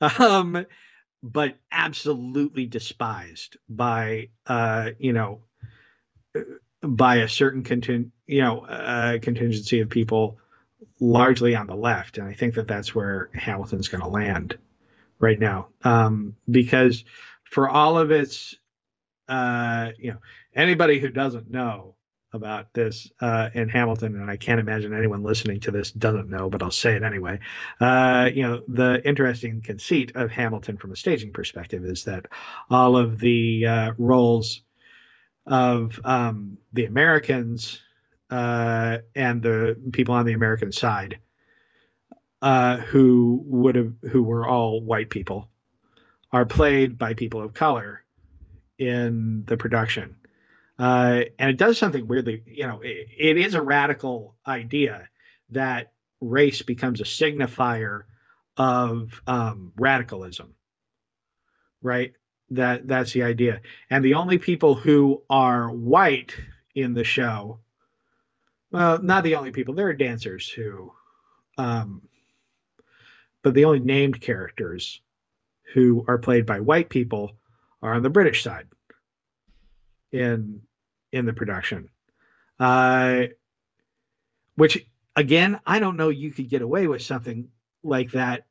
Um 0.00 0.66
but 1.22 1.56
absolutely 1.72 2.66
despised 2.66 3.56
by 3.68 4.28
uh 4.46 4.90
you 4.98 5.12
know 5.12 5.42
by 6.82 7.16
a 7.16 7.28
certain 7.28 7.62
contin- 7.62 8.10
you 8.26 8.42
know 8.42 8.60
uh, 8.60 9.18
contingency 9.20 9.80
of 9.80 9.90
people 9.90 10.38
largely 10.98 11.54
on 11.54 11.66
the 11.66 11.74
left. 11.74 12.18
And 12.18 12.26
i 12.26 12.32
think 12.32 12.54
that 12.54 12.68
that's 12.68 12.94
where 12.94 13.30
hamilton's 13.34 13.88
going 13.88 14.02
to 14.02 14.08
land 14.08 14.58
right 15.18 15.38
now. 15.38 15.68
Um, 15.84 16.36
because 16.50 17.04
for 17.44 17.68
all 17.68 17.98
of 17.98 18.10
its 18.10 18.54
uh, 19.28 19.92
you 19.98 20.12
know 20.12 20.18
anybody 20.54 20.98
who 20.98 21.08
doesn't 21.08 21.50
know 21.50 21.94
about 22.32 22.72
this 22.74 23.10
uh, 23.20 23.50
in 23.54 23.68
hamilton 23.68 24.14
and 24.14 24.30
i 24.30 24.36
can't 24.36 24.60
imagine 24.60 24.94
anyone 24.94 25.22
listening 25.22 25.58
to 25.58 25.70
this 25.70 25.90
doesn't 25.90 26.30
know 26.30 26.48
but 26.48 26.62
i'll 26.62 26.70
say 26.70 26.94
it 26.94 27.02
anyway. 27.02 27.38
Uh, 27.80 28.30
you 28.32 28.42
know 28.42 28.62
the 28.68 29.06
interesting 29.06 29.60
conceit 29.60 30.12
of 30.14 30.30
hamilton 30.30 30.76
from 30.76 30.92
a 30.92 30.96
staging 30.96 31.32
perspective 31.32 31.84
is 31.84 32.04
that 32.04 32.26
all 32.70 32.96
of 32.96 33.18
the 33.18 33.66
uh, 33.66 33.92
roles 33.98 34.62
of 35.46 35.98
um, 36.04 36.56
the 36.72 36.84
americans 36.84 37.80
uh, 38.30 38.98
and 39.14 39.42
the 39.42 39.76
people 39.92 40.14
on 40.14 40.26
the 40.26 40.32
american 40.32 40.70
side 40.70 41.18
uh, 42.42 42.76
who 42.78 43.42
would 43.44 43.74
have 43.74 43.92
who 44.10 44.22
were 44.22 44.46
all 44.46 44.80
white 44.80 45.10
people 45.10 45.48
are 46.32 46.46
played 46.46 46.96
by 46.96 47.12
people 47.12 47.42
of 47.42 47.52
color 47.54 48.04
in 48.78 49.44
the 49.46 49.56
production 49.56 50.16
uh, 50.80 51.22
and 51.38 51.50
it 51.50 51.58
does 51.58 51.78
something 51.78 52.08
weirdly 52.08 52.42
you 52.46 52.66
know 52.66 52.80
it, 52.82 53.08
it 53.18 53.36
is 53.36 53.54
a 53.54 53.62
radical 53.62 54.36
idea 54.46 55.08
that 55.50 55.92
race 56.20 56.62
becomes 56.62 57.00
a 57.00 57.04
signifier 57.04 58.02
of 58.56 59.22
um, 59.26 59.72
radicalism 59.76 60.54
right? 61.82 62.12
That 62.50 62.88
that's 62.88 63.12
the 63.12 63.22
idea. 63.22 63.60
And 63.90 64.04
the 64.04 64.14
only 64.14 64.38
people 64.38 64.74
who 64.74 65.22
are 65.30 65.70
white 65.70 66.34
in 66.74 66.94
the 66.94 67.04
show 67.04 67.60
well 68.70 69.02
not 69.02 69.24
the 69.24 69.34
only 69.34 69.50
people 69.50 69.74
there 69.74 69.88
are 69.88 69.92
dancers 69.92 70.48
who 70.48 70.92
um, 71.58 72.02
but 73.42 73.54
the 73.54 73.64
only 73.64 73.80
named 73.80 74.20
characters 74.20 75.00
who 75.74 76.04
are 76.08 76.18
played 76.18 76.46
by 76.46 76.60
white 76.60 76.88
people 76.88 77.32
are 77.82 77.94
on 77.94 78.02
the 78.02 78.10
British 78.10 78.42
side. 78.42 78.66
In 80.12 80.62
in 81.12 81.26
the 81.26 81.32
production. 81.32 81.88
Uh, 82.58 83.24
which 84.56 84.86
again, 85.16 85.60
I 85.66 85.78
don't 85.78 85.96
know 85.96 86.08
you 86.10 86.32
could 86.32 86.48
get 86.48 86.62
away 86.62 86.86
with 86.86 87.02
something 87.02 87.48
like 87.82 88.12
that 88.12 88.46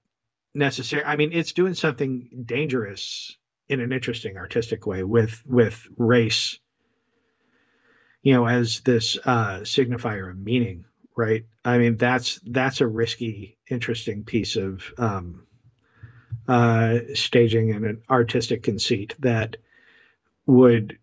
necessary. 0.53 1.03
I 1.03 1.15
mean, 1.15 1.31
it's 1.33 1.53
doing 1.53 1.75
something 1.75 2.43
dangerous 2.45 3.37
in 3.67 3.79
an 3.79 3.93
interesting 3.93 4.37
artistic 4.37 4.87
way 4.87 5.03
with 5.03 5.41
with 5.45 5.87
race 5.97 6.59
you 8.21 8.33
know 8.33 8.45
as 8.45 8.81
this 8.81 9.17
uh 9.25 9.59
signifier 9.59 10.29
of 10.29 10.37
meaning 10.37 10.85
right 11.15 11.45
i 11.63 11.77
mean 11.77 11.95
that's 11.97 12.39
that's 12.45 12.81
a 12.81 12.87
risky 12.87 13.57
interesting 13.69 14.23
piece 14.23 14.55
of 14.55 14.93
um 14.97 15.45
uh 16.47 16.99
staging 17.13 17.71
and 17.71 17.85
an 17.85 18.01
artistic 18.09 18.63
conceit 18.63 19.15
that 19.19 19.57
would 20.45 20.97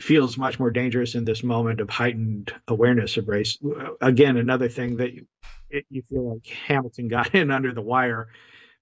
feels 0.00 0.38
much 0.38 0.60
more 0.60 0.70
dangerous 0.70 1.14
in 1.14 1.24
this 1.24 1.42
moment 1.42 1.80
of 1.80 1.90
heightened 1.90 2.54
awareness 2.68 3.16
of 3.16 3.28
race 3.28 3.58
again 4.00 4.36
another 4.36 4.68
thing 4.68 4.96
that 4.96 5.12
you, 5.12 5.26
it, 5.70 5.84
you 5.90 6.02
feel 6.08 6.34
like 6.34 6.46
hamilton 6.46 7.08
got 7.08 7.34
in 7.34 7.50
under 7.50 7.72
the 7.72 7.82
wire 7.82 8.28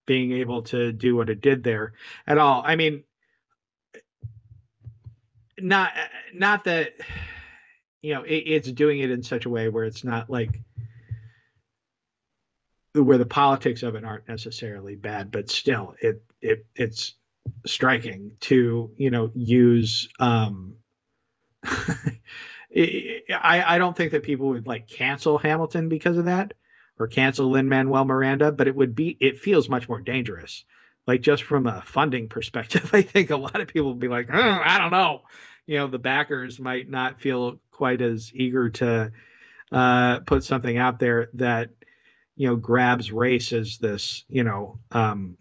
being 0.06 0.32
able 0.32 0.62
to 0.62 0.92
do 0.92 1.16
what 1.16 1.28
it 1.28 1.40
did 1.40 1.62
there 1.62 1.92
at 2.26 2.38
all. 2.38 2.62
I 2.64 2.76
mean, 2.76 3.02
not 5.58 5.92
not 6.32 6.64
that 6.64 6.94
you 8.00 8.14
know 8.14 8.22
it, 8.22 8.44
it's 8.46 8.70
doing 8.70 9.00
it 9.00 9.10
in 9.10 9.22
such 9.22 9.44
a 9.44 9.50
way 9.50 9.68
where 9.68 9.84
it's 9.84 10.04
not 10.04 10.30
like 10.30 10.60
where 12.94 13.18
the 13.18 13.26
politics 13.26 13.82
of 13.82 13.94
it 13.94 14.04
aren't 14.04 14.28
necessarily 14.28 14.96
bad, 14.96 15.30
but 15.30 15.50
still 15.50 15.94
it 16.00 16.22
it 16.40 16.66
it's 16.74 17.14
striking 17.66 18.32
to 18.40 18.90
you 18.96 19.10
know 19.10 19.30
use 19.34 20.08
um 20.18 20.74
I 22.76 23.64
I 23.66 23.78
don't 23.78 23.96
think 23.96 24.12
that 24.12 24.22
people 24.22 24.48
would 24.48 24.66
like 24.66 24.88
cancel 24.88 25.38
Hamilton 25.38 25.88
because 25.88 26.18
of 26.18 26.26
that 26.26 26.54
or 26.98 27.06
cancel 27.06 27.50
Lin 27.50 27.68
Manuel 27.68 28.04
Miranda, 28.04 28.52
but 28.52 28.68
it 28.68 28.76
would 28.76 28.94
be 28.94 29.16
it 29.20 29.38
feels 29.38 29.68
much 29.68 29.88
more 29.88 30.00
dangerous. 30.00 30.64
Like 31.06 31.20
just 31.20 31.44
from 31.44 31.66
a 31.66 31.82
funding 31.82 32.28
perspective, 32.28 32.90
I 32.94 33.02
think 33.02 33.30
a 33.30 33.36
lot 33.36 33.60
of 33.60 33.68
people 33.68 33.90
would 33.90 34.00
be 34.00 34.08
like, 34.08 34.28
oh, 34.32 34.60
I 34.64 34.78
don't 34.78 34.90
know. 34.92 35.22
You 35.66 35.78
know, 35.78 35.86
the 35.88 35.98
backers 35.98 36.60
might 36.60 36.88
not 36.88 37.20
feel 37.20 37.60
quite 37.70 38.00
as 38.00 38.30
eager 38.34 38.70
to 38.70 39.12
uh, 39.72 40.20
put 40.20 40.44
something 40.44 40.76
out 40.76 40.98
there 40.98 41.28
that 41.34 41.70
you 42.36 42.48
know 42.48 42.56
grabs 42.56 43.10
race 43.10 43.52
as 43.52 43.78
this 43.78 44.24
you 44.28 44.44
know 44.44 44.78
um, 44.92 45.36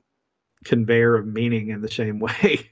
conveyor 0.63 1.15
of 1.15 1.27
meaning 1.27 1.69
in 1.69 1.81
the 1.81 1.91
same 1.91 2.19
way 2.19 2.71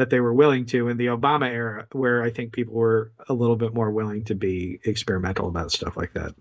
that 0.00 0.10
they 0.10 0.20
were 0.20 0.32
willing 0.32 0.66
to 0.66 0.88
in 0.88 0.96
the 0.96 1.06
Obama 1.06 1.48
era, 1.48 1.86
where 1.92 2.22
I 2.22 2.30
think 2.30 2.52
people 2.52 2.74
were 2.74 3.12
a 3.28 3.34
little 3.34 3.56
bit 3.56 3.74
more 3.74 3.90
willing 3.90 4.24
to 4.24 4.34
be 4.34 4.80
experimental 4.84 5.48
about 5.48 5.70
stuff 5.70 5.96
like 5.96 6.14
that. 6.14 6.34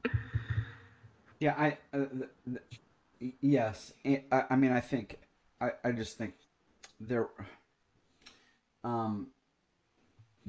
Yeah, 1.39 1.55
I 1.57 1.78
uh, 1.95 2.05
yes, 3.41 3.93
I, 4.05 4.24
I 4.49 4.55
mean 4.55 4.72
I 4.72 4.80
think 4.80 5.20
I, 5.62 5.72
I 5.84 5.91
just 5.91 6.18
think 6.18 6.34
there 6.99 7.28
um 8.84 9.28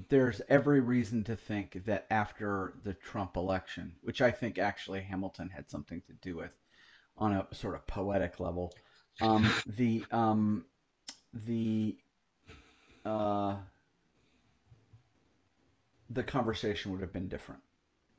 there's 0.08 0.40
every 0.48 0.80
reason 0.80 1.24
to 1.24 1.36
think 1.36 1.84
that 1.84 2.06
after 2.10 2.74
the 2.84 2.94
Trump 2.94 3.36
election, 3.36 3.94
which 4.02 4.22
I 4.22 4.30
think 4.30 4.58
actually 4.58 5.00
Hamilton 5.00 5.50
had 5.50 5.70
something 5.70 6.00
to 6.06 6.12
do 6.14 6.36
with 6.36 6.52
on 7.18 7.32
a 7.32 7.46
sort 7.52 7.74
of 7.74 7.86
poetic 7.86 8.40
level, 8.40 8.72
um, 9.20 9.48
the 9.66 10.04
um, 10.10 10.64
the 11.32 11.96
uh, 13.04 13.56
the 16.08 16.22
conversation 16.22 16.92
would 16.92 17.00
have 17.00 17.12
been 17.12 17.28
different 17.28 17.62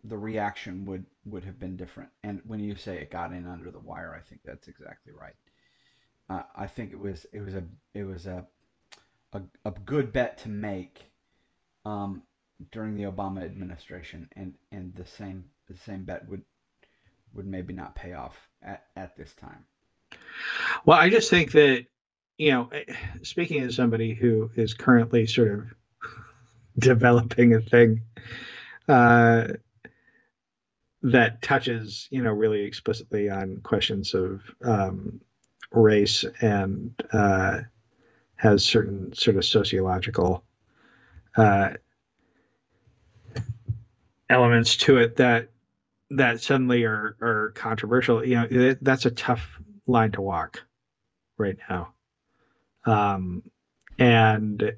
the 0.03 0.17
reaction 0.17 0.85
would 0.85 1.05
would 1.25 1.43
have 1.43 1.59
been 1.59 1.75
different. 1.75 2.09
And 2.23 2.41
when 2.45 2.59
you 2.59 2.75
say 2.75 2.97
it 2.97 3.11
got 3.11 3.33
in 3.33 3.47
under 3.47 3.71
the 3.71 3.79
wire, 3.79 4.15
I 4.15 4.27
think 4.27 4.41
that's 4.43 4.67
exactly 4.67 5.13
right. 5.13 5.35
Uh, 6.29 6.43
I 6.55 6.67
think 6.67 6.91
it 6.91 6.99
was 6.99 7.25
it 7.33 7.41
was 7.41 7.53
a 7.53 7.63
it 7.93 8.03
was 8.03 8.25
a 8.25 8.45
a, 9.33 9.41
a 9.65 9.71
good 9.71 10.11
bet 10.11 10.39
to 10.39 10.49
make 10.49 11.11
um, 11.85 12.23
during 12.71 12.95
the 12.95 13.03
Obama 13.03 13.43
administration, 13.43 14.29
and 14.35 14.55
and 14.71 14.93
the 14.95 15.05
same 15.05 15.45
the 15.69 15.77
same 15.77 16.03
bet 16.03 16.27
would 16.27 16.43
would 17.33 17.47
maybe 17.47 17.73
not 17.73 17.95
pay 17.95 18.13
off 18.13 18.49
at, 18.61 18.85
at 18.95 19.15
this 19.15 19.33
time. 19.33 19.65
Well, 20.85 20.97
I 20.99 21.09
just 21.09 21.29
think 21.29 21.51
that 21.51 21.85
you 22.41 22.49
know, 22.49 22.69
speaking 23.21 23.61
as 23.61 23.75
somebody 23.75 24.15
who 24.15 24.49
is 24.55 24.73
currently 24.73 25.27
sort 25.27 25.51
of 25.51 25.75
developing 26.79 27.53
a 27.53 27.61
thing. 27.61 28.01
Uh, 28.89 29.49
that 31.03 31.39
touches, 31.43 32.07
you 32.09 32.23
know, 32.23 32.31
really 32.31 32.61
explicitly 32.61 33.29
on 33.29 33.57
questions 33.57 34.15
of 34.15 34.41
um, 34.63 35.21
race 35.71 36.25
and 36.41 36.91
uh, 37.13 37.59
has 38.37 38.63
certain 38.63 39.13
sort 39.13 39.37
of 39.37 39.45
sociological 39.45 40.43
uh, 41.37 41.69
elements 44.31 44.77
to 44.77 44.97
it 44.97 45.15
that 45.15 45.49
that 46.09 46.41
suddenly 46.41 46.85
are 46.85 47.15
are 47.21 47.51
controversial. 47.55 48.25
You 48.25 48.35
know, 48.35 48.75
that's 48.81 49.05
a 49.05 49.11
tough 49.11 49.59
line 49.85 50.11
to 50.13 50.21
walk 50.21 50.63
right 51.37 51.57
now, 51.69 51.93
um, 52.85 53.43
and 53.99 54.73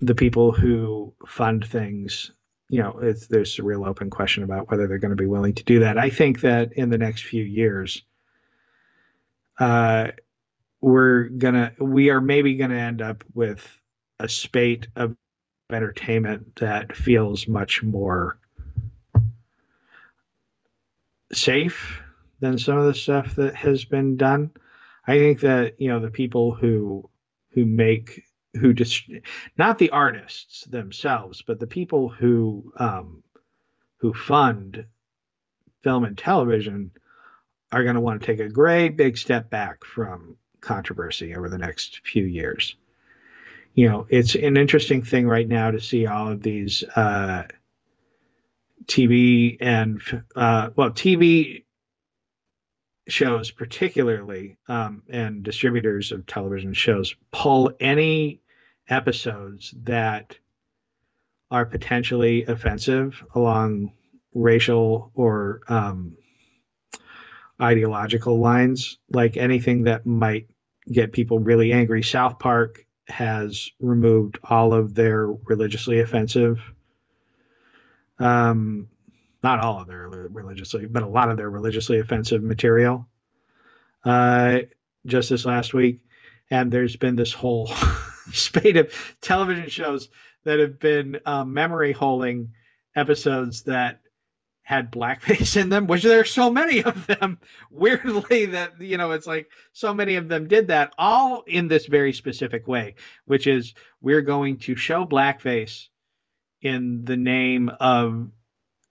the 0.00 0.14
people 0.14 0.52
who 0.52 1.12
fund 1.26 1.66
things 1.66 2.30
you 2.68 2.82
know, 2.82 2.98
it's 3.00 3.26
there's 3.28 3.58
a 3.58 3.62
real 3.62 3.84
open 3.84 4.10
question 4.10 4.42
about 4.42 4.70
whether 4.70 4.86
they're 4.86 4.98
going 4.98 5.10
to 5.10 5.16
be 5.16 5.26
willing 5.26 5.54
to 5.54 5.64
do 5.64 5.80
that. 5.80 5.96
I 5.96 6.10
think 6.10 6.42
that 6.42 6.72
in 6.74 6.90
the 6.90 6.98
next 6.98 7.24
few 7.24 7.42
years, 7.42 8.02
uh, 9.58 10.08
we're 10.80 11.24
gonna, 11.24 11.72
we 11.78 12.10
are 12.10 12.20
maybe 12.20 12.54
to 12.56 12.76
end 12.76 13.02
up 13.02 13.24
with 13.34 13.66
a 14.20 14.28
spate 14.28 14.86
of 14.96 15.16
entertainment 15.70 16.56
that 16.56 16.94
feels 16.94 17.48
much 17.48 17.82
more 17.82 18.38
safe 21.32 22.00
than 22.40 22.58
some 22.58 22.78
of 22.78 22.86
the 22.86 22.94
stuff 22.94 23.34
that 23.36 23.54
has 23.54 23.84
been 23.84 24.16
done. 24.16 24.50
I 25.08 25.18
think 25.18 25.40
that 25.40 25.80
you 25.80 25.88
know 25.88 26.00
the 26.00 26.10
people 26.10 26.52
who 26.52 27.08
who 27.52 27.64
make 27.64 28.24
who 28.54 28.74
just 28.74 29.10
not 29.56 29.78
the 29.78 29.90
artists 29.90 30.64
themselves, 30.66 31.42
but 31.42 31.58
the 31.58 31.66
people 31.66 32.10
who 32.10 32.72
um, 32.76 33.22
who 33.96 34.12
fund 34.12 34.84
film 35.82 36.04
and 36.04 36.16
television 36.16 36.90
are 37.72 37.84
going 37.84 37.94
to 37.94 38.02
want 38.02 38.20
to 38.20 38.26
take 38.26 38.40
a 38.40 38.50
great 38.50 38.98
big 38.98 39.16
step 39.16 39.48
back 39.48 39.82
from 39.84 40.36
controversy 40.60 41.34
over 41.34 41.48
the 41.48 41.58
next 41.58 42.00
few 42.04 42.24
years. 42.24 42.76
You 43.74 43.88
know, 43.88 44.06
it's 44.10 44.34
an 44.34 44.58
interesting 44.58 45.02
thing 45.02 45.26
right 45.26 45.48
now 45.48 45.70
to 45.70 45.80
see 45.80 46.06
all 46.06 46.32
of 46.32 46.42
these 46.42 46.84
uh, 46.96 47.44
TV 48.84 49.56
and 49.60 50.02
uh, 50.36 50.70
well, 50.76 50.90
TV 50.90 51.64
shows 53.08 53.50
particularly 53.50 54.56
um, 54.68 55.02
and 55.08 55.42
distributors 55.42 56.12
of 56.12 56.26
television 56.26 56.72
shows 56.74 57.14
pull 57.32 57.72
any 57.80 58.40
episodes 58.88 59.74
that 59.82 60.38
are 61.50 61.64
potentially 61.64 62.44
offensive 62.44 63.24
along 63.34 63.92
racial 64.34 65.10
or 65.14 65.60
um, 65.68 66.16
ideological 67.60 68.38
lines, 68.38 68.98
like 69.10 69.36
anything 69.36 69.84
that 69.84 70.06
might 70.06 70.46
get 70.90 71.12
people 71.12 71.38
really 71.38 71.72
angry. 71.72 72.02
South 72.02 72.38
Park 72.38 72.84
has 73.08 73.70
removed 73.80 74.38
all 74.44 74.74
of 74.74 74.94
their 74.94 75.26
religiously 75.26 76.00
offensive, 76.00 76.60
um, 78.18 78.88
not 79.42 79.60
all 79.60 79.80
of 79.80 79.86
their 79.86 80.08
religiously, 80.08 80.86
but 80.86 81.02
a 81.02 81.08
lot 81.08 81.30
of 81.30 81.36
their 81.36 81.50
religiously 81.50 81.98
offensive 81.98 82.42
material 82.42 83.06
uh, 84.04 84.60
just 85.06 85.30
this 85.30 85.44
last 85.44 85.74
week. 85.74 86.00
And 86.50 86.72
there's 86.72 86.96
been 86.96 87.16
this 87.16 87.32
whole 87.32 87.66
spate 88.32 88.76
of 88.76 88.92
television 89.20 89.68
shows 89.68 90.08
that 90.44 90.58
have 90.58 90.78
been 90.78 91.20
um, 91.26 91.52
memory 91.52 91.92
holding 91.92 92.52
episodes 92.96 93.62
that 93.64 94.00
had 94.62 94.92
blackface 94.92 95.56
in 95.58 95.70
them, 95.70 95.86
which 95.86 96.02
there 96.02 96.20
are 96.20 96.24
so 96.24 96.50
many 96.50 96.82
of 96.82 97.06
them. 97.06 97.38
Weirdly, 97.70 98.46
that 98.46 98.80
you 98.80 98.98
know, 98.98 99.12
it's 99.12 99.26
like 99.26 99.50
so 99.72 99.94
many 99.94 100.16
of 100.16 100.28
them 100.28 100.48
did 100.48 100.68
that, 100.68 100.92
all 100.98 101.42
in 101.46 101.68
this 101.68 101.86
very 101.86 102.12
specific 102.12 102.66
way, 102.66 102.94
which 103.24 103.46
is 103.46 103.74
we're 104.00 104.20
going 104.20 104.58
to 104.58 104.74
show 104.74 105.06
blackface 105.06 105.88
in 106.60 107.04
the 107.04 107.16
name 107.16 107.70
of 107.80 108.30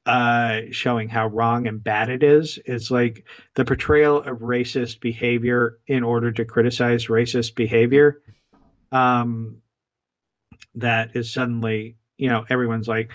uh, 0.07 0.61
showing 0.71 1.09
how 1.09 1.27
wrong 1.27 1.67
and 1.67 1.83
bad 1.83 2.09
it 2.09 2.23
is. 2.23 2.57
It's 2.65 2.89
like 2.89 3.25
the 3.55 3.65
portrayal 3.65 4.21
of 4.21 4.37
racist 4.37 5.01
behavior 5.01 5.79
in 5.85 6.03
order 6.03 6.31
to 6.31 6.45
criticize 6.45 7.07
racist 7.07 7.55
behavior 7.55 8.21
um, 8.93 9.57
that 10.75 11.17
is 11.17 11.33
suddenly, 11.33 11.97
you 12.17 12.29
know, 12.29 12.45
everyone's 12.49 12.87
like, 12.87 13.11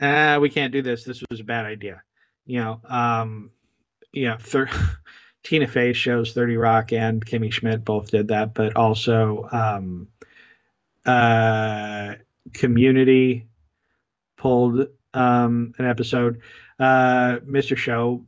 ah, 0.00 0.38
we 0.40 0.48
can't 0.48 0.72
do 0.72 0.82
this. 0.82 1.02
This 1.02 1.20
was 1.28 1.40
a 1.40 1.44
bad 1.44 1.66
idea. 1.66 2.02
You 2.46 2.60
know, 2.60 2.80
um, 2.88 3.50
you 4.12 4.28
know, 4.28 4.36
thir- 4.38 4.70
Tina 5.42 5.66
Fey 5.66 5.94
shows 5.94 6.32
30 6.32 6.58
Rock 6.58 6.92
and 6.92 7.26
Kimmy 7.26 7.52
Schmidt 7.52 7.84
both 7.84 8.12
did 8.12 8.28
that, 8.28 8.54
but 8.54 8.76
also 8.76 9.48
um, 9.50 10.06
uh, 11.04 12.14
Community 12.52 13.48
pulled 14.36 14.86
um, 15.14 15.74
an 15.78 15.86
episode. 15.86 16.40
Uh, 16.78 17.38
Mr. 17.46 17.76
Show 17.76 18.24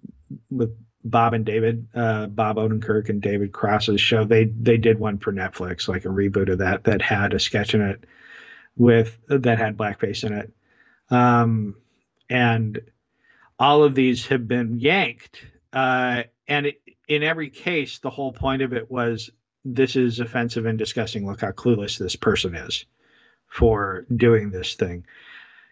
with 0.51 0.77
Bob 1.05 1.35
and 1.35 1.45
David, 1.45 1.87
uh, 1.95 2.27
Bob 2.27 2.57
Odenkirk 2.57 3.09
and 3.09 3.23
David 3.23 3.53
Cross's 3.53 4.01
show. 4.01 4.25
They 4.25 4.45
they 4.45 4.77
did 4.77 4.99
one 4.99 5.19
for 5.19 5.33
Netflix, 5.33 5.89
like 5.89 6.05
a 6.05 6.09
reboot 6.09 6.51
of 6.51 6.59
that 6.59 6.85
that 6.85 7.03
had 7.03 7.35
a 7.35 7.39
sketch 7.39 7.75
in 7.75 7.81
it 7.81 8.05
with 8.77 9.19
that 9.29 9.59
had 9.59 9.77
blackface 9.77 10.25
in 10.25 10.33
it. 10.33 10.53
Um, 11.11 11.77
and 12.29 12.81
all 13.59 13.85
of 13.85 13.95
these 13.95 14.27
have 14.27 14.47
been 14.47 14.79
yanked. 14.79 15.45
Uh, 15.73 16.25
and 16.47 16.67
it, 16.67 16.81
in 17.09 17.23
every 17.23 17.51
case, 17.51 17.99
the 17.99 18.11
whole 18.11 18.33
point 18.33 18.63
of 18.63 18.73
it 18.73 18.91
was 18.91 19.31
this 19.65 19.97
is 19.97 20.21
offensive 20.21 20.67
and 20.67 20.79
disgusting. 20.79 21.27
Look 21.27 21.41
how 21.41 21.51
clueless 21.51 21.99
this 21.99 22.17
person 22.17 22.55
is 22.55 22.85
for 23.47 24.07
doing 24.15 24.51
this 24.51 24.75
thing. 24.75 25.07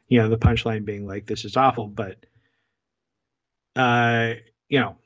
You 0.09 0.21
know, 0.21 0.29
the 0.29 0.39
punchline 0.39 0.85
being 0.85 1.07
like, 1.07 1.27
this 1.27 1.45
is 1.45 1.57
awful, 1.57 1.89
but, 1.89 2.25
uh, 3.75 4.35
you 4.69 4.81
know, 4.81 4.97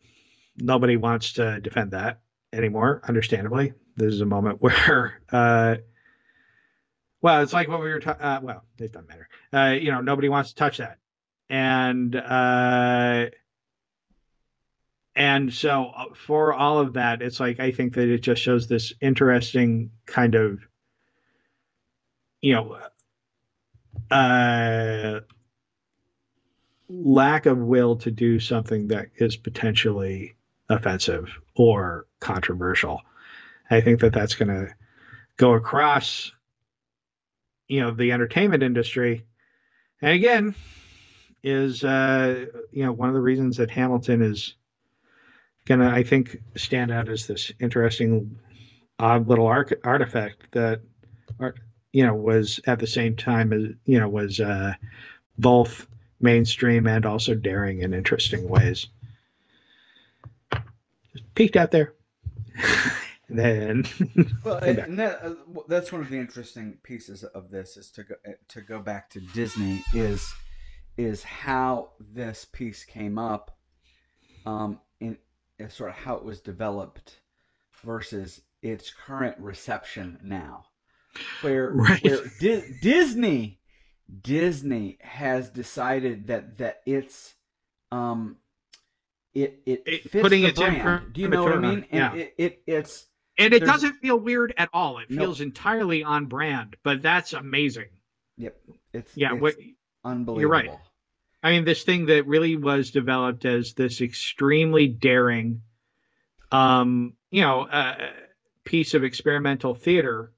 nobody 0.56 0.96
wants 0.96 1.34
to 1.34 1.60
defend 1.60 1.92
that 1.92 2.20
anymore, 2.52 3.00
understandably. 3.06 3.72
This 3.96 4.12
is 4.12 4.20
a 4.20 4.26
moment 4.26 4.60
where, 4.62 5.20
uh, 5.32 5.76
well, 7.22 7.42
it's 7.42 7.52
like 7.52 7.68
what 7.68 7.80
we 7.80 7.90
were 7.90 8.00
talking. 8.00 8.22
Uh, 8.22 8.40
well, 8.42 8.64
it 8.78 8.92
doesn't 8.92 9.08
matter. 9.08 9.28
Uh, 9.52 9.78
you 9.78 9.90
know, 9.90 10.00
nobody 10.00 10.28
wants 10.28 10.50
to 10.50 10.56
touch 10.56 10.78
that, 10.78 10.98
and 11.50 12.16
uh, 12.16 13.26
and 15.14 15.52
so 15.52 15.92
uh, 15.94 16.04
for 16.14 16.54
all 16.54 16.78
of 16.78 16.94
that, 16.94 17.20
it's 17.20 17.38
like 17.38 17.60
I 17.60 17.72
think 17.72 17.94
that 17.94 18.08
it 18.08 18.22
just 18.22 18.40
shows 18.40 18.68
this 18.68 18.94
interesting 19.02 19.90
kind 20.06 20.34
of, 20.34 20.60
you 22.40 22.54
know, 22.54 22.78
uh, 24.10 25.20
lack 26.88 27.46
of 27.46 27.58
will 27.58 27.96
to 27.96 28.10
do 28.10 28.40
something 28.40 28.88
that 28.88 29.08
is 29.16 29.36
potentially 29.36 30.34
offensive 30.68 31.30
or 31.56 32.06
controversial. 32.20 33.00
I 33.70 33.80
think 33.80 34.00
that 34.00 34.12
that's 34.12 34.34
going 34.34 34.48
to 34.48 34.74
go 35.36 35.54
across 35.54 36.32
you 37.70 37.80
know 37.80 37.92
the 37.92 38.12
entertainment 38.12 38.62
industry 38.62 39.24
and 40.02 40.12
again 40.12 40.54
is 41.42 41.82
uh 41.84 42.44
you 42.72 42.84
know 42.84 42.92
one 42.92 43.08
of 43.08 43.14
the 43.14 43.20
reasons 43.20 43.56
that 43.56 43.70
hamilton 43.70 44.20
is 44.20 44.56
gonna 45.66 45.88
i 45.88 46.02
think 46.02 46.36
stand 46.56 46.90
out 46.90 47.08
as 47.08 47.26
this 47.26 47.52
interesting 47.60 48.38
odd 48.98 49.28
little 49.28 49.46
arc- 49.46 49.80
artifact 49.84 50.50
that 50.50 50.82
you 51.92 52.06
know 52.06 52.14
was 52.14 52.60
at 52.66 52.78
the 52.78 52.86
same 52.86 53.16
time 53.16 53.52
as 53.52 53.62
you 53.84 53.98
know 53.98 54.08
was 54.08 54.40
uh 54.40 54.74
both 55.38 55.86
mainstream 56.20 56.86
and 56.86 57.06
also 57.06 57.34
daring 57.34 57.80
in 57.80 57.94
interesting 57.94 58.48
ways. 58.48 58.86
Just 61.12 61.34
peeked 61.34 61.56
out 61.56 61.70
there. 61.70 61.94
Then 63.30 63.84
well, 64.44 64.56
and 64.56 64.98
that, 64.98 65.24
uh, 65.24 65.34
that's 65.68 65.92
one 65.92 66.00
of 66.00 66.10
the 66.10 66.18
interesting 66.18 66.78
pieces 66.82 67.22
of 67.22 67.50
this 67.50 67.76
is 67.76 67.88
to 67.92 68.02
go 68.02 68.14
uh, 68.26 68.32
to 68.48 68.60
go 68.60 68.80
back 68.80 69.08
to 69.10 69.20
Disney 69.20 69.84
is 69.94 70.34
is 70.96 71.22
how 71.22 71.90
this 72.00 72.44
piece 72.44 72.84
came 72.84 73.18
up, 73.18 73.56
um, 74.44 74.80
in 74.98 75.16
uh, 75.62 75.68
sort 75.68 75.90
of 75.90 75.96
how 75.96 76.16
it 76.16 76.24
was 76.24 76.40
developed 76.40 77.20
versus 77.84 78.40
its 78.62 78.90
current 78.90 79.36
reception 79.38 80.18
now, 80.24 80.64
where 81.40 81.70
right. 81.74 82.02
where 82.02 82.24
Di- 82.40 82.78
Disney 82.80 83.60
Disney 84.22 84.98
has 85.00 85.50
decided 85.50 86.28
that 86.28 86.58
that 86.58 86.80
it's 86.86 87.34
um 87.92 88.36
it 89.34 89.60
it, 89.66 89.82
it 89.86 90.10
fits 90.10 90.22
putting 90.22 90.42
the 90.42 90.52
brand. 90.52 91.12
Do 91.12 91.20
you 91.20 91.28
know 91.28 91.44
what 91.44 91.52
I 91.52 91.58
mean? 91.58 91.86
And 91.90 92.14
yeah. 92.14 92.14
it, 92.14 92.34
it 92.38 92.62
it's 92.66 93.06
and 93.38 93.54
it 93.54 93.64
doesn't 93.64 93.94
feel 93.94 94.18
weird 94.18 94.52
at 94.58 94.68
all. 94.72 94.98
It 94.98 95.08
feels 95.08 95.40
nope. 95.40 95.46
entirely 95.46 96.04
on 96.04 96.26
brand, 96.26 96.76
but 96.82 97.00
that's 97.00 97.32
amazing. 97.32 97.88
Yep. 98.36 98.56
It's 98.92 99.16
yeah, 99.16 99.32
it's 99.32 99.40
what, 99.40 99.54
unbelievable. 100.04 100.40
You're 100.40 100.50
right. 100.50 100.78
I 101.42 101.52
mean, 101.52 101.64
this 101.64 101.84
thing 101.84 102.06
that 102.06 102.26
really 102.26 102.56
was 102.56 102.90
developed 102.90 103.46
as 103.46 103.72
this 103.72 104.02
extremely 104.02 104.88
daring, 104.88 105.62
um, 106.52 107.14
you 107.30 107.40
know, 107.40 107.62
uh, 107.62 108.10
piece 108.64 108.92
of 108.92 109.04
experimental 109.04 109.74
theater, 109.74 110.32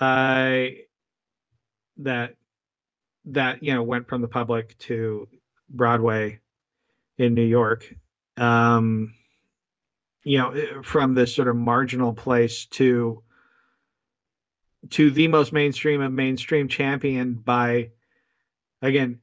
uh, 0.00 0.66
that 1.98 2.36
that 3.26 3.62
you 3.62 3.74
know 3.74 3.82
went 3.82 4.08
from 4.08 4.22
the 4.22 4.28
public 4.28 4.76
to 4.78 5.28
Broadway 5.68 6.40
in 7.18 7.34
New 7.34 7.42
York. 7.42 7.92
Um, 8.36 9.12
you 10.28 10.38
know 10.38 10.50
eh, 10.50 10.82
from 10.82 11.14
this 11.14 11.34
sort 11.34 11.48
of 11.48 11.56
marginal 11.56 12.12
place 12.12 12.66
to 12.66 13.22
to 14.90 15.10
the 15.10 15.28
most 15.28 15.52
mainstream 15.52 16.00
of 16.00 16.12
mainstream 16.12 16.68
championed 16.68 17.44
by 17.44 17.90
again 18.82 19.20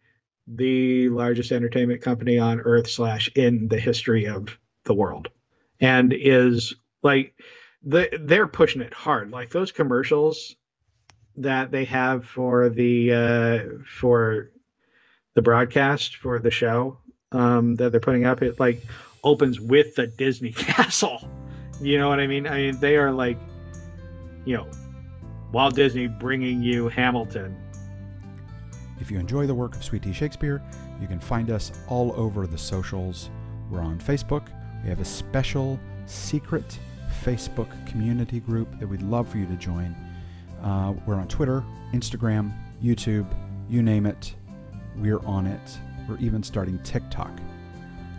the 0.47 1.09
largest 1.09 1.51
entertainment 1.51 2.01
company 2.01 2.37
on 2.37 2.59
earth 2.59 2.89
slash 2.89 3.31
in 3.35 3.67
the 3.67 3.79
history 3.79 4.27
of 4.27 4.57
the 4.83 4.93
world 4.93 5.29
and 5.79 6.13
is 6.13 6.75
like 7.03 7.33
the, 7.83 8.09
they're 8.21 8.47
pushing 8.47 8.81
it 8.81 8.93
hard 8.93 9.31
like 9.31 9.49
those 9.49 9.71
commercials 9.71 10.55
that 11.37 11.71
they 11.71 11.85
have 11.85 12.25
for 12.25 12.69
the 12.69 13.11
uh 13.11 13.59
for 13.87 14.51
the 15.33 15.41
broadcast 15.41 16.15
for 16.15 16.39
the 16.39 16.51
show 16.51 16.97
um 17.31 17.75
that 17.75 17.91
they're 17.91 17.99
putting 17.99 18.25
up 18.25 18.41
it 18.41 18.59
like 18.59 18.81
opens 19.25 19.59
with 19.59 19.95
the 19.95 20.07
Disney 20.07 20.51
castle. 20.53 21.27
You 21.81 21.97
know 21.97 22.07
what 22.07 22.21
I 22.21 22.27
mean? 22.27 22.47
I 22.47 22.57
mean, 22.57 22.79
they 22.79 22.95
are 22.95 23.11
like, 23.11 23.37
you 24.45 24.55
know, 24.55 24.67
Walt 25.51 25.75
Disney 25.75 26.07
bringing 26.07 26.61
you 26.61 26.87
Hamilton. 26.87 27.57
If 29.01 29.11
you 29.11 29.19
enjoy 29.19 29.45
the 29.45 29.55
work 29.55 29.75
of 29.75 29.83
Sweet 29.83 30.03
Tea 30.03 30.13
Shakespeare, 30.13 30.61
you 31.01 31.07
can 31.07 31.19
find 31.19 31.51
us 31.51 31.73
all 31.87 32.13
over 32.15 32.47
the 32.47 32.57
socials. 32.57 33.29
We're 33.69 33.81
on 33.81 33.99
Facebook. 33.99 34.47
We 34.83 34.89
have 34.89 35.01
a 35.01 35.05
special 35.05 35.77
secret 36.05 36.79
Facebook 37.23 37.69
community 37.87 38.39
group 38.39 38.79
that 38.79 38.87
we'd 38.87 39.01
love 39.01 39.27
for 39.27 39.37
you 39.37 39.47
to 39.47 39.55
join. 39.55 39.95
Uh, 40.65 40.93
we're 41.05 41.15
on 41.15 41.27
Twitter, 41.27 41.63
Instagram, 41.93 42.51
YouTube, 42.83 43.27
you 43.69 43.83
name 43.83 44.05
it. 44.05 44.33
We're 44.97 45.23
on 45.25 45.45
it. 45.45 45.77
We're 46.09 46.17
even 46.17 46.41
starting 46.41 46.79
TikTok. 46.79 47.31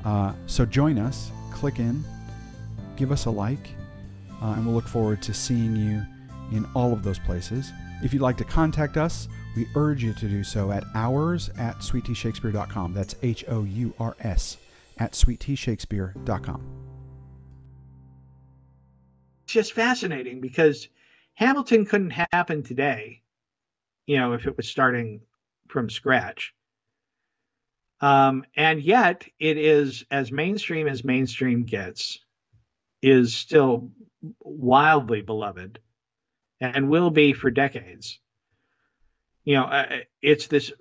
Uh, 0.05 0.33
so 0.47 0.65
join 0.65 0.99
us, 0.99 1.33
click 1.51 1.81
in, 1.81 2.05
give 2.95 3.11
us 3.11 3.27
a 3.27 3.31
like, 3.31 3.75
uh, 4.41 4.53
and 4.53 4.65
we'll 4.65 4.77
look 4.77 4.87
forward 4.87 5.21
to 5.23 5.35
seeing 5.35 5.75
you 5.75 6.03
in 6.57 6.65
all 6.75 6.93
of 6.93 7.03
those 7.03 7.19
places. 7.19 7.73
If 8.03 8.13
you'd 8.13 8.23
like 8.23 8.37
to 8.37 8.45
contact 8.45 8.97
us, 8.97 9.27
we 9.57 9.67
urge 9.75 10.05
you 10.05 10.13
to 10.13 10.29
do 10.29 10.45
so 10.45 10.71
at 10.71 10.85
hours 10.95 11.51
at 11.59 11.79
sweetteashakespeare.com. 11.79 12.95
That's 12.95 13.17
H 13.23 13.45
O 13.49 13.65
U 13.65 13.95
R 13.99 14.15
S 14.21 14.59
at 14.99 15.13
sweetteashakespeare.com. 15.13 16.63
It's 19.45 19.53
just 19.53 19.73
fascinating 19.73 20.41
because 20.41 20.89
Hamilton 21.37 21.85
couldn't 21.85 22.15
happen 22.33 22.63
today, 22.63 23.23
you 24.07 24.17
know, 24.17 24.33
if 24.33 24.47
it 24.47 24.57
was 24.57 24.69
starting 24.69 25.21
from 25.69 25.91
scratch. 25.91 26.55
Um, 28.01 28.45
and 28.57 28.83
yet 28.83 29.27
it 29.39 29.57
is 29.57 30.05
as 30.11 30.33
mainstream 30.33 30.89
as 30.89 31.05
mainstream 31.05 31.65
gets, 31.65 32.19
is 33.03 33.35
still 33.35 33.91
wildly 34.41 35.21
beloved 35.21 35.79
and 36.61 36.89
will 36.89 37.11
be 37.11 37.35
for 37.35 37.51
decades. 37.51 38.19
You 39.45 39.57
know, 39.57 39.65
uh, 39.65 39.99
it's 40.23 40.47
this 40.47 40.73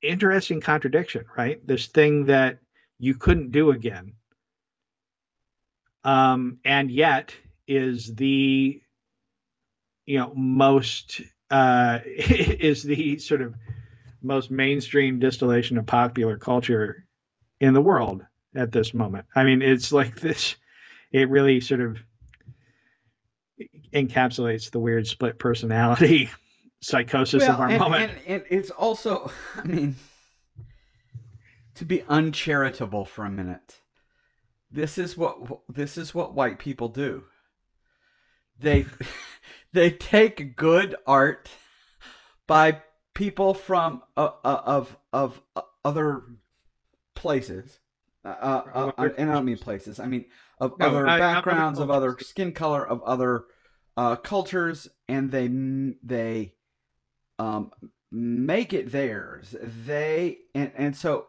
interesting 0.00 0.60
contradiction, 0.60 1.24
right? 1.36 1.64
This 1.66 1.86
thing 1.86 2.26
that 2.26 2.60
you 2.98 3.14
couldn't 3.14 3.50
do 3.50 3.70
again. 3.70 4.12
Um, 6.04 6.58
and 6.64 6.90
yet 6.90 7.34
is 7.66 8.14
the 8.14 8.80
you 10.06 10.18
know 10.18 10.32
most 10.34 11.20
uh 11.50 11.98
is 12.06 12.82
the 12.82 13.18
sort 13.18 13.42
of 13.42 13.54
most 14.22 14.50
mainstream 14.50 15.18
distillation 15.18 15.78
of 15.78 15.86
popular 15.86 16.36
culture 16.38 17.04
in 17.60 17.74
the 17.74 17.80
world 17.80 18.24
at 18.54 18.72
this 18.72 18.94
moment. 18.94 19.26
I 19.34 19.44
mean, 19.44 19.62
it's 19.62 19.92
like 19.92 20.20
this, 20.20 20.56
it 21.12 21.28
really 21.28 21.60
sort 21.60 21.80
of 21.80 21.98
encapsulates 23.92 24.70
the 24.70 24.80
weird 24.80 25.06
split 25.06 25.38
personality 25.38 26.30
psychosis 26.80 27.42
well, 27.42 27.52
of 27.52 27.60
our 27.60 27.68
and, 27.68 27.78
moment. 27.78 28.12
And, 28.26 28.42
and 28.42 28.44
it's 28.50 28.70
also, 28.70 29.30
I 29.56 29.64
mean, 29.64 29.96
to 31.74 31.84
be 31.84 32.02
uncharitable 32.08 33.04
for 33.04 33.24
a 33.24 33.30
minute, 33.30 33.80
this 34.70 34.98
is 34.98 35.16
what 35.16 35.38
this 35.68 35.96
is 35.96 36.14
what 36.14 36.34
white 36.34 36.58
people 36.58 36.88
do. 36.88 37.24
They 38.58 38.86
they 39.74 39.90
take 39.90 40.56
good 40.56 40.94
art 41.06 41.50
by 42.46 42.80
people 43.14 43.52
from 43.54 44.02
uh, 44.16 44.30
uh, 44.44 44.62
of 44.64 44.96
of 45.12 45.40
uh, 45.56 45.62
other 45.84 46.22
places. 47.14 47.80
Uh, 48.24 48.28
uh, 48.72 48.92
and 49.18 49.30
I 49.30 49.34
don't 49.34 49.44
mean 49.44 49.58
places. 49.58 50.00
I 50.00 50.06
mean 50.06 50.24
of 50.58 50.78
No, 50.78 50.86
other 50.86 51.06
I- 51.06 51.18
backgrounds, 51.18 51.78
of 51.78 51.90
other 51.90 52.16
skin 52.20 52.52
color, 52.52 52.86
of 52.86 53.02
other 53.02 53.44
uh, 53.96 54.16
cultures, 54.16 54.88
and 55.08 55.30
they 55.30 55.48
they 56.02 56.54
um, 57.38 57.70
make 58.10 58.72
it 58.72 58.92
theirs. 58.92 59.54
They 59.60 60.38
and 60.54 60.72
and 60.76 60.96
so 60.96 61.26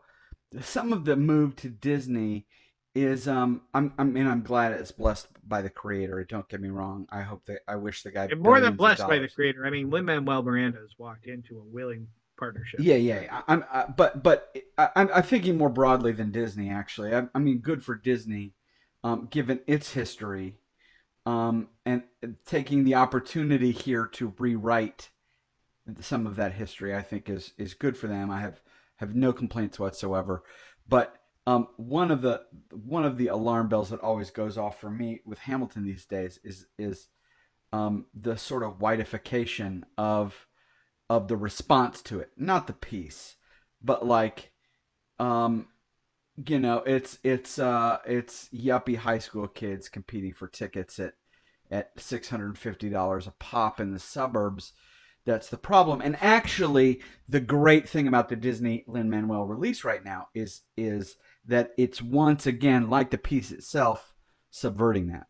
some 0.61 0.93
of 0.93 1.03
the 1.05 1.15
move 1.15 1.55
to 1.57 1.69
Disney 1.69 2.45
is 2.93 3.27
um 3.27 3.61
I'm 3.73 3.91
I 3.97 4.03
mean 4.03 4.27
I'm 4.27 4.41
glad 4.41 4.71
it's 4.71 4.91
blessed 4.91 5.27
by 5.47 5.61
the 5.61 5.69
creator. 5.69 6.23
Don't 6.23 6.47
get 6.49 6.61
me 6.61 6.69
wrong. 6.69 7.07
I 7.11 7.21
hope 7.21 7.45
that 7.45 7.59
I 7.67 7.75
wish 7.75 8.03
the 8.03 8.11
guy 8.11 8.25
And 8.25 8.41
more 8.41 8.59
than 8.59 8.75
blessed 8.75 9.07
by 9.07 9.19
the 9.19 9.27
creator. 9.27 9.65
I 9.65 9.69
mean, 9.69 9.89
Lin 9.89 10.05
Manuel 10.05 10.43
Miranda 10.43 10.79
has 10.79 10.97
walked 10.97 11.27
into 11.27 11.57
a 11.57 11.63
willing 11.63 12.07
partnership. 12.37 12.79
Yeah, 12.81 12.95
yeah. 12.95 13.41
I- 13.47 13.53
I'm, 13.53 13.65
I, 13.71 13.85
but 13.85 14.23
but 14.23 14.55
I, 14.77 14.89
I'm, 14.95 15.09
I'm 15.13 15.23
thinking 15.23 15.57
more 15.57 15.69
broadly 15.69 16.11
than 16.11 16.31
Disney. 16.31 16.69
Actually, 16.69 17.15
I, 17.15 17.27
I 17.33 17.39
mean, 17.39 17.59
good 17.59 17.83
for 17.83 17.95
Disney, 17.95 18.53
um, 19.03 19.27
given 19.29 19.59
its 19.67 19.93
history, 19.93 20.57
um, 21.25 21.69
and 21.85 22.03
taking 22.45 22.83
the 22.83 22.95
opportunity 22.95 23.71
here 23.71 24.05
to 24.13 24.33
rewrite 24.37 25.09
some 26.01 26.25
of 26.25 26.35
that 26.35 26.53
history. 26.53 26.95
I 26.95 27.01
think 27.01 27.29
is 27.29 27.53
is 27.57 27.73
good 27.73 27.97
for 27.97 28.07
them. 28.07 28.31
I 28.31 28.41
have 28.41 28.61
have 28.97 29.15
no 29.15 29.33
complaints 29.33 29.79
whatsoever. 29.79 30.43
But 30.87 31.15
um, 31.47 31.67
one 31.77 32.11
of 32.11 32.21
the 32.21 32.41
one 32.71 33.05
of 33.05 33.17
the 33.17 33.27
alarm 33.27 33.69
bells 33.69 33.89
that 33.89 33.99
always 33.99 34.31
goes 34.31 34.57
off 34.57 34.79
for 34.79 34.89
me 34.89 35.21
with 35.25 35.39
Hamilton 35.39 35.85
these 35.85 36.05
days 36.05 36.39
is 36.43 36.67
is 36.77 37.07
um, 37.71 38.05
the 38.13 38.37
sort 38.37 38.63
of 38.63 38.79
whiteification 38.79 39.83
of 39.97 40.47
of 41.09 41.27
the 41.27 41.37
response 41.37 42.01
to 42.01 42.19
it, 42.19 42.31
not 42.35 42.67
the 42.67 42.73
piece, 42.73 43.35
but 43.81 44.05
like, 44.05 44.51
um, 45.19 45.67
you 46.47 46.59
know, 46.59 46.79
it's 46.79 47.19
it's 47.23 47.59
uh 47.59 47.99
it's 48.05 48.49
yuppie 48.53 48.97
high 48.97 49.19
school 49.19 49.47
kids 49.47 49.87
competing 49.87 50.33
for 50.33 50.47
tickets 50.47 50.99
at 50.99 51.13
at 51.69 51.91
six 51.97 52.29
hundred 52.29 52.47
and 52.47 52.57
fifty 52.57 52.89
dollars 52.89 53.27
a 53.27 53.31
pop 53.31 53.79
in 53.79 53.93
the 53.93 53.99
suburbs. 53.99 54.73
That's 55.25 55.49
the 55.49 55.57
problem. 55.57 56.01
And 56.01 56.17
actually, 56.21 57.01
the 57.27 57.39
great 57.39 57.89
thing 57.89 58.07
about 58.07 58.29
the 58.29 58.35
Disney 58.35 58.83
Lin 58.87 59.09
Manuel 59.09 59.45
release 59.45 59.83
right 59.83 60.03
now 60.03 60.27
is 60.33 60.61
is 60.77 61.17
that 61.47 61.71
it's 61.77 62.01
once 62.01 62.45
again 62.47 62.89
like 62.89 63.11
the 63.11 63.17
piece 63.17 63.51
itself 63.51 64.13
subverting 64.49 65.07
that. 65.07 65.27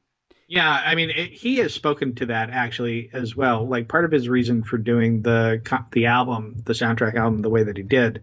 Yeah, 0.48 0.70
I 0.70 0.94
mean, 0.94 1.10
it, 1.10 1.32
he 1.32 1.58
has 1.58 1.74
spoken 1.74 2.14
to 2.16 2.28
that 2.28 2.52
actually 2.52 3.10
as 3.14 3.36
well. 3.36 3.68
Like 3.68 3.88
part 3.88 4.06
of 4.06 4.12
his 4.12 4.30
reason 4.30 4.64
for 4.64 4.78
doing 4.78 5.22
the 5.24 5.62
the 5.92 6.06
album, 6.06 6.58
the 6.66 6.74
soundtrack 6.74 7.16
album, 7.16 7.42
the 7.42 7.50
way 7.50 7.64
that 7.64 7.78
he 7.78 7.84
did, 7.84 8.22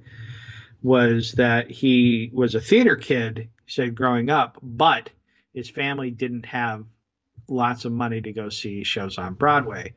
was 0.83 1.33
that 1.33 1.71
he 1.71 2.31
was 2.33 2.55
a 2.55 2.61
theater 2.61 2.97
kid. 2.97 3.49
Said 3.67 3.95
growing 3.95 4.29
up, 4.29 4.59
but 4.63 5.09
his 5.55 5.71
family 5.71 6.11
didn't 6.11 6.45
have 6.47 6.85
lots 7.49 7.87
of 7.87 7.93
money 7.93 8.21
to 8.21 8.33
go 8.33 8.51
see 8.51 8.85
shows 8.85 9.17
on 9.17 9.35
Broadway, 9.35 9.95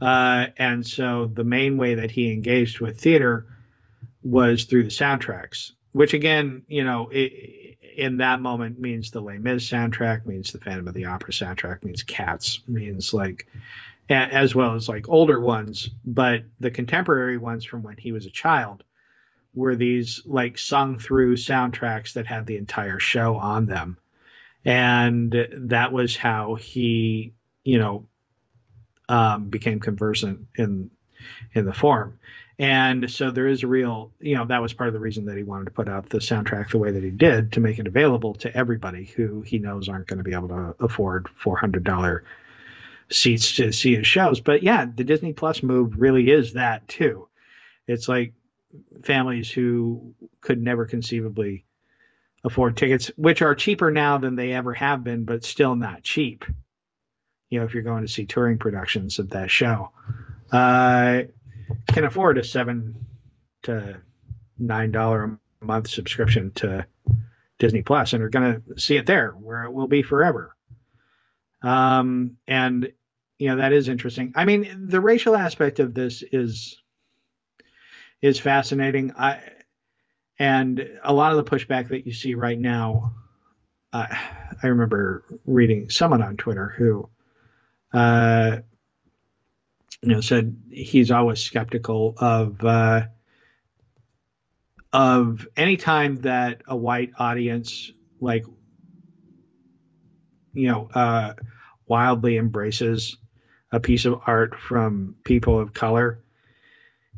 uh, 0.00 0.46
and 0.56 0.86
so 0.86 1.26
the 1.26 1.42
main 1.42 1.78
way 1.78 1.96
that 1.96 2.12
he 2.12 2.32
engaged 2.32 2.80
with 2.80 3.00
theater 3.00 3.46
was 4.22 4.64
through 4.64 4.84
the 4.84 4.90
soundtracks. 4.90 5.72
Which 5.98 6.14
again, 6.14 6.62
you 6.68 6.84
know, 6.84 7.10
i 7.12 7.74
in 7.96 8.18
that 8.18 8.40
moment 8.40 8.78
means 8.78 9.10
the 9.10 9.20
Les 9.20 9.38
Mis 9.38 9.68
soundtrack, 9.68 10.26
means 10.26 10.52
the 10.52 10.60
Phantom 10.60 10.86
of 10.86 10.94
the 10.94 11.06
Opera 11.06 11.32
soundtrack, 11.32 11.82
means 11.82 12.04
Cats, 12.04 12.60
means 12.68 13.12
like, 13.12 13.48
as 14.08 14.54
well 14.54 14.76
as 14.76 14.88
like 14.88 15.08
older 15.08 15.40
ones. 15.40 15.90
But 16.04 16.44
the 16.60 16.70
contemporary 16.70 17.36
ones 17.36 17.64
from 17.64 17.82
when 17.82 17.96
he 17.96 18.12
was 18.12 18.26
a 18.26 18.30
child 18.30 18.84
were 19.54 19.74
these 19.74 20.22
like 20.24 20.56
sung 20.56 21.00
through 21.00 21.34
soundtracks 21.34 22.12
that 22.12 22.28
had 22.28 22.46
the 22.46 22.58
entire 22.58 23.00
show 23.00 23.34
on 23.34 23.66
them. 23.66 23.98
And 24.64 25.34
that 25.52 25.92
was 25.92 26.16
how 26.16 26.54
he, 26.54 27.32
you 27.64 27.80
know, 27.80 28.06
um, 29.08 29.48
became 29.48 29.80
conversant 29.80 30.46
in 30.54 30.92
in 31.54 31.64
the 31.64 31.74
form. 31.74 32.20
And 32.58 33.08
so 33.08 33.30
there 33.30 33.46
is 33.46 33.62
a 33.62 33.68
real, 33.68 34.10
you 34.18 34.34
know, 34.34 34.44
that 34.46 34.60
was 34.60 34.72
part 34.72 34.88
of 34.88 34.94
the 34.94 35.00
reason 35.00 35.26
that 35.26 35.36
he 35.36 35.44
wanted 35.44 35.66
to 35.66 35.70
put 35.70 35.88
out 35.88 36.08
the 36.08 36.18
soundtrack 36.18 36.70
the 36.70 36.78
way 36.78 36.90
that 36.90 37.04
he 37.04 37.10
did 37.10 37.52
to 37.52 37.60
make 37.60 37.78
it 37.78 37.86
available 37.86 38.34
to 38.34 38.56
everybody 38.56 39.04
who 39.04 39.42
he 39.42 39.58
knows 39.58 39.88
aren't 39.88 40.08
going 40.08 40.18
to 40.18 40.24
be 40.24 40.34
able 40.34 40.48
to 40.48 40.74
afford 40.80 41.28
$400 41.40 42.22
seats 43.10 43.54
to 43.56 43.72
see 43.72 43.94
his 43.94 44.06
shows. 44.06 44.40
But 44.40 44.64
yeah, 44.64 44.86
the 44.92 45.04
Disney 45.04 45.32
Plus 45.32 45.62
move 45.62 46.00
really 46.00 46.30
is 46.30 46.54
that 46.54 46.86
too. 46.88 47.28
It's 47.86 48.08
like 48.08 48.34
families 49.04 49.50
who 49.50 50.14
could 50.40 50.60
never 50.60 50.84
conceivably 50.84 51.64
afford 52.44 52.76
tickets, 52.76 53.10
which 53.16 53.40
are 53.40 53.54
cheaper 53.54 53.90
now 53.90 54.18
than 54.18 54.34
they 54.34 54.52
ever 54.52 54.74
have 54.74 55.04
been, 55.04 55.24
but 55.24 55.44
still 55.44 55.76
not 55.76 56.02
cheap. 56.02 56.44
You 57.50 57.60
know, 57.60 57.66
if 57.66 57.72
you're 57.72 57.84
going 57.84 58.02
to 58.02 58.12
see 58.12 58.26
touring 58.26 58.58
productions 58.58 59.18
of 59.20 59.30
that 59.30 59.50
show. 59.50 59.90
Uh, 60.50 61.22
can 61.88 62.04
afford 62.04 62.38
a 62.38 62.44
seven 62.44 63.06
to 63.62 64.00
nine 64.58 64.92
dollar 64.92 65.38
a 65.62 65.64
month 65.64 65.88
subscription 65.88 66.52
to 66.52 66.86
Disney 67.58 67.82
Plus 67.82 68.12
and 68.12 68.22
are 68.22 68.28
going 68.28 68.62
to 68.62 68.80
see 68.80 68.96
it 68.96 69.06
there 69.06 69.30
where 69.30 69.64
it 69.64 69.72
will 69.72 69.88
be 69.88 70.02
forever. 70.02 70.54
Um, 71.62 72.36
and 72.46 72.92
you 73.38 73.48
know 73.48 73.56
that 73.56 73.72
is 73.72 73.88
interesting. 73.88 74.32
I 74.36 74.44
mean, 74.44 74.86
the 74.88 75.00
racial 75.00 75.36
aspect 75.36 75.80
of 75.80 75.94
this 75.94 76.22
is 76.22 76.80
is 78.22 78.38
fascinating. 78.38 79.12
I 79.16 79.40
and 80.38 80.88
a 81.02 81.12
lot 81.12 81.32
of 81.32 81.44
the 81.44 81.50
pushback 81.50 81.88
that 81.88 82.06
you 82.06 82.12
see 82.12 82.34
right 82.34 82.58
now. 82.58 83.14
Uh, 83.92 84.06
I 84.62 84.66
remember 84.66 85.24
reading 85.46 85.88
someone 85.88 86.22
on 86.22 86.36
Twitter 86.36 86.74
who 86.76 87.08
uh, 87.92 88.58
you 90.02 90.08
know 90.08 90.20
said 90.20 90.56
he's 90.70 91.10
always 91.10 91.40
skeptical 91.40 92.14
of 92.18 92.64
uh, 92.64 93.02
of 94.92 95.46
any 95.56 95.76
time 95.76 96.16
that 96.16 96.62
a 96.66 96.76
white 96.76 97.12
audience 97.18 97.90
like 98.20 98.44
you 100.52 100.68
know 100.68 100.88
uh, 100.94 101.34
wildly 101.86 102.36
embraces 102.36 103.16
a 103.70 103.80
piece 103.80 104.04
of 104.04 104.20
art 104.26 104.58
from 104.58 105.16
people 105.24 105.58
of 105.58 105.74
color 105.74 106.22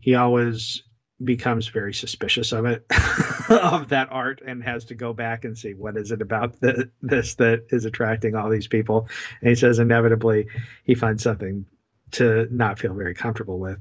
he 0.01 0.15
always 0.15 0.83
becomes 1.23 1.69
very 1.69 1.93
suspicious 1.93 2.53
of 2.53 2.65
it 2.65 2.85
of 3.51 3.89
that 3.91 4.09
art 4.11 4.43
and 4.45 4.63
has 4.63 4.87
to 4.87 4.95
go 4.95 5.13
back 5.13 5.45
and 5.45 5.57
see 5.57 5.75
what 5.75 5.97
is 5.97 6.11
it 6.11 6.23
about 6.23 6.59
the, 6.61 6.91
this 7.03 7.35
that 7.35 7.67
is 7.71 7.85
attracting 7.85 8.35
all 8.35 8.49
these 8.49 8.69
people. 8.69 9.09
And 9.41 9.51
he 9.51 9.55
says 9.55 9.79
inevitably 9.79 10.47
he 10.85 10.95
finds 10.95 11.23
something 11.23 11.67
to 12.13 12.49
not 12.51 12.79
feel 12.79 12.95
very 12.95 13.15
comfortable 13.15 13.59
with. 13.59 13.79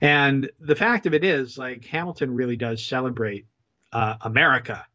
And 0.00 0.50
the 0.60 0.76
fact 0.76 1.06
of 1.06 1.14
it 1.14 1.24
is 1.24 1.58
like 1.58 1.84
hamilton 1.84 2.34
really 2.34 2.56
does 2.56 2.84
celebrate 2.84 3.46
uh, 3.92 4.16
america 4.22 4.86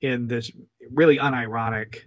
in 0.00 0.26
this 0.26 0.50
really 0.90 1.18
unironic 1.18 2.02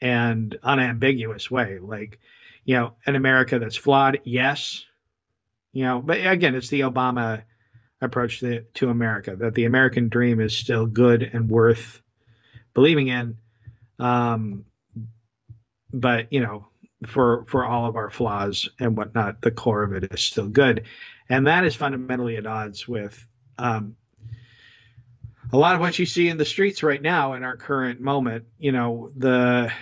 and 0.00 0.58
unambiguous 0.62 1.50
way. 1.50 1.78
Like 1.78 2.18
you 2.64 2.76
know 2.76 2.94
an 3.06 3.14
america 3.14 3.58
that's 3.60 3.76
flawed 3.76 4.18
yes 4.24 4.84
you 5.72 5.84
know 5.84 6.00
but 6.00 6.18
again 6.26 6.56
it's 6.56 6.68
the 6.68 6.80
obama 6.80 7.42
approach 8.00 8.40
to, 8.40 8.62
to 8.74 8.90
america 8.90 9.36
that 9.36 9.54
the 9.54 9.66
american 9.66 10.08
dream 10.08 10.40
is 10.40 10.56
still 10.56 10.84
good 10.84 11.22
and 11.22 11.48
worth 11.48 12.02
believing 12.76 13.08
in. 13.08 13.38
Um, 13.98 14.66
but 15.92 16.30
you 16.32 16.40
know 16.40 16.68
for 17.06 17.44
for 17.46 17.64
all 17.64 17.88
of 17.88 17.96
our 17.96 18.10
flaws 18.10 18.68
and 18.78 18.96
whatnot 18.96 19.42
the 19.42 19.50
core 19.50 19.82
of 19.82 19.92
it 19.92 20.12
is 20.12 20.20
still 20.20 20.48
good. 20.48 20.84
And 21.28 21.46
that 21.46 21.64
is 21.64 21.74
fundamentally 21.74 22.36
at 22.36 22.46
odds 22.46 22.86
with 22.86 23.26
um, 23.58 23.96
a 25.52 25.56
lot 25.56 25.74
of 25.74 25.80
what 25.80 25.98
you 25.98 26.06
see 26.06 26.28
in 26.28 26.38
the 26.38 26.44
streets 26.44 26.82
right 26.82 27.00
now 27.00 27.34
in 27.34 27.44
our 27.44 27.56
current 27.56 28.00
moment 28.00 28.44
you 28.58 28.72
know 28.72 29.10
the 29.16 29.72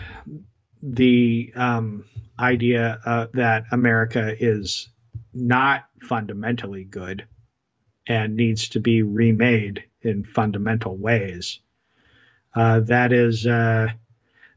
the 0.82 1.52
um, 1.56 2.04
idea 2.38 3.00
uh, 3.04 3.26
that 3.32 3.64
america 3.72 4.34
is 4.38 4.88
not 5.32 5.86
fundamentally 6.00 6.84
good 6.84 7.26
and 8.06 8.36
needs 8.36 8.70
to 8.70 8.80
be 8.80 9.02
remade 9.02 9.84
in 10.02 10.24
fundamental 10.24 10.96
ways. 10.96 11.60
Uh, 12.54 12.80
that 12.80 13.12
is 13.12 13.46
uh, 13.46 13.88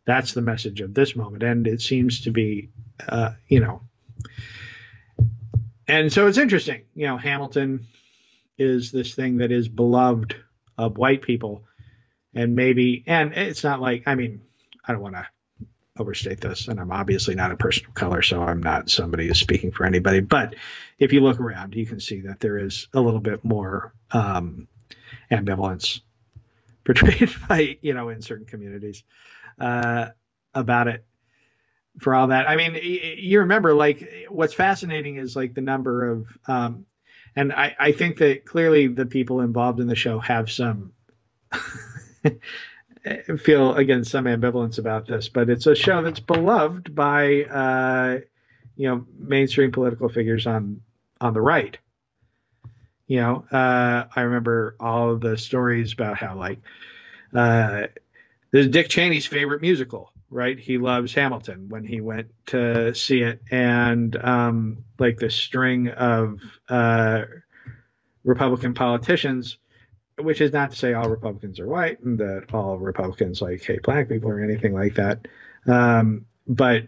that's 0.08 0.34
the 0.34 0.42
message 0.42 0.82
of 0.82 0.94
this 0.94 1.16
moment. 1.16 1.44
And 1.44 1.68
it 1.68 1.82
seems 1.82 2.22
to 2.22 2.32
be 2.32 2.70
uh, 3.08 3.34
you 3.48 3.60
know. 3.60 3.82
And 5.88 6.12
so 6.12 6.28
it's 6.28 6.40
interesting 6.40 6.84
you 6.96 7.06
know 7.06 7.18
hamilton 7.18 7.86
is 8.58 8.92
this 8.92 9.14
thing 9.14 9.38
that 9.38 9.52
is 9.52 9.68
beloved 9.68 10.36
of 10.78 10.98
white 10.98 11.22
people. 11.22 11.66
And 12.34 12.56
maybe 12.56 13.04
and 13.06 13.34
it's 13.34 13.64
not 13.64 13.82
like 13.82 14.04
i 14.08 14.16
mean 14.16 14.42
i 14.86 14.94
don't 14.94 15.02
want 15.02 15.16
to 15.16 15.28
overstate 16.00 16.40
this, 16.42 16.68
and 16.68 16.80
I'm 16.80 16.92
obviously 16.92 17.36
not 17.36 17.52
a 17.52 17.58
person 17.58 17.86
of 17.88 17.94
color, 17.94 18.22
so 18.22 18.42
I'm 18.42 18.62
not 18.62 18.90
somebody 18.90 19.28
who's 19.28 19.40
speaking 19.40 19.72
for 19.72 19.86
anybody. 19.86 20.20
But 20.20 20.56
if 21.00 21.14
you 21.14 21.22
look 21.22 21.40
around, 21.40 21.76
you 21.76 21.86
can 21.86 22.00
see 22.00 22.22
that 22.22 22.40
there 22.40 22.58
is 22.58 22.88
a 22.94 23.02
little 23.02 23.20
bit 23.20 23.44
more 23.44 23.94
um, 24.12 24.68
ambivalence 25.32 26.02
portrayed 26.86 27.32
by 27.50 27.78
you 27.82 27.94
know 27.94 28.10
in 28.10 28.22
certain 28.22 28.46
communities 28.46 29.04
uh, 29.60 30.10
about 30.54 30.88
it. 30.88 31.06
For 32.00 32.14
all 32.14 32.28
that, 32.28 32.48
I 32.48 32.56
mean, 32.58 32.78
you 32.82 33.40
remember 33.40 33.74
like 33.74 34.28
what's 34.30 34.54
fascinating 34.54 35.16
is 35.16 35.36
like 35.36 35.56
the 35.56 35.62
number 35.62 36.12
of, 36.12 36.28
um, 36.48 36.86
and 37.36 37.52
I, 37.52 37.76
I 37.80 37.92
think 37.92 38.18
that 38.18 38.46
clearly 38.46 38.86
the 38.88 39.08
people 39.08 39.42
involved 39.42 39.80
in 39.80 39.88
the 39.88 39.96
show 39.96 40.20
have 40.20 40.52
some 40.52 40.92
feel 43.38 43.76
again 43.76 44.04
some 44.04 44.26
ambivalence 44.26 44.80
about 44.80 45.08
this, 45.08 45.30
but 45.30 45.50
it's 45.50 45.68
a 45.68 45.76
show 45.76 46.02
that's 46.02 46.20
beloved 46.20 46.94
by 46.94 47.44
uh, 47.44 48.20
you 48.76 48.88
know 48.88 49.06
mainstream 49.18 49.72
political 49.72 50.10
figures 50.10 50.48
on 50.48 50.82
on 51.22 51.34
the 51.34 51.42
right. 51.42 51.78
You 53.08 53.22
know, 53.22 53.46
uh, 53.52 54.06
I 54.14 54.22
remember 54.22 54.76
all 54.80 55.16
the 55.16 55.38
stories 55.38 55.94
about 55.94 56.18
how 56.18 56.36
like 56.36 56.60
uh, 57.34 57.88
this 58.58 58.66
is 58.66 58.72
Dick 58.72 58.90
Cheney's 58.90 59.28
favorite 59.28 59.62
musical, 59.62 60.12
right? 60.32 60.58
He 60.58 60.80
loves 60.80 61.14
Hamilton 61.14 61.70
when 61.70 61.84
he 61.84 62.02
went 62.02 62.32
to 62.48 62.96
see 62.96 63.22
it, 63.22 63.42
and 63.52 64.16
um, 64.16 64.84
like 64.98 65.18
the 65.18 65.30
string 65.30 65.90
of 65.90 66.42
uh, 66.68 67.26
Republican 68.24 68.74
politicians 68.74 69.58
which 70.20 70.42
is 70.42 70.52
not 70.52 70.72
to 70.72 70.76
say 70.76 70.94
all 70.94 71.10
Republicans 71.10 71.60
are 71.60 71.68
white 71.68 72.00
and 72.00 72.18
that 72.18 72.46
all 72.54 72.78
Republicans 72.78 73.42
like 73.42 73.62
hate 73.64 73.84
black 73.84 74.10
people 74.10 74.30
or 74.30 74.44
anything 74.44 74.74
like 74.74 74.96
that. 74.96 75.28
Um, 75.68 76.26
but 76.48 76.88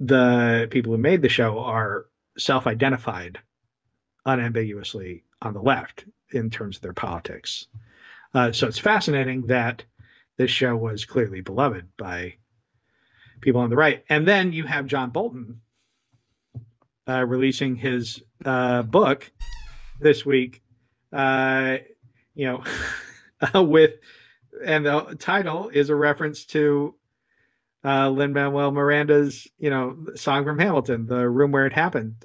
the 0.00 0.68
people 0.70 0.92
who 0.92 0.98
made 0.98 1.22
the 1.22 1.28
show 1.28 1.58
are 1.60 2.06
self 2.36 2.66
identified 2.66 3.38
unambiguously 4.26 5.24
on 5.40 5.54
the 5.54 5.62
left 5.62 6.04
in 6.30 6.50
terms 6.50 6.76
of 6.76 6.82
their 6.82 6.92
politics. 6.92 7.68
Uh, 8.34 8.52
so 8.52 8.66
it's 8.66 8.78
fascinating 8.78 9.46
that 9.46 9.84
this 10.36 10.50
show 10.50 10.76
was 10.76 11.04
clearly 11.04 11.40
beloved 11.40 11.88
by 11.96 12.34
people 13.40 13.60
on 13.60 13.70
the 13.70 13.76
right. 13.76 14.04
And 14.08 14.26
then 14.26 14.52
you 14.52 14.64
have 14.64 14.86
John 14.86 15.10
Bolton 15.10 15.60
uh, 17.08 17.24
releasing 17.24 17.76
his 17.76 18.22
uh, 18.44 18.82
book 18.82 19.30
this 20.00 20.26
week 20.26 20.62
uh, 21.12 21.78
you 22.34 22.46
know, 22.46 22.62
with 23.62 23.94
and 24.64 24.86
the 24.86 25.16
title 25.18 25.68
is 25.68 25.90
a 25.90 25.94
reference 25.94 26.46
to 26.46 26.94
uh, 27.84 28.08
Lin 28.08 28.32
Manuel 28.32 28.72
Miranda's, 28.72 29.46
you 29.58 29.70
know, 29.70 29.96
song 30.14 30.44
from 30.44 30.58
Hamilton, 30.58 31.06
"The 31.06 31.28
Room 31.28 31.52
Where 31.52 31.66
It 31.66 31.72
Happened." 31.72 32.16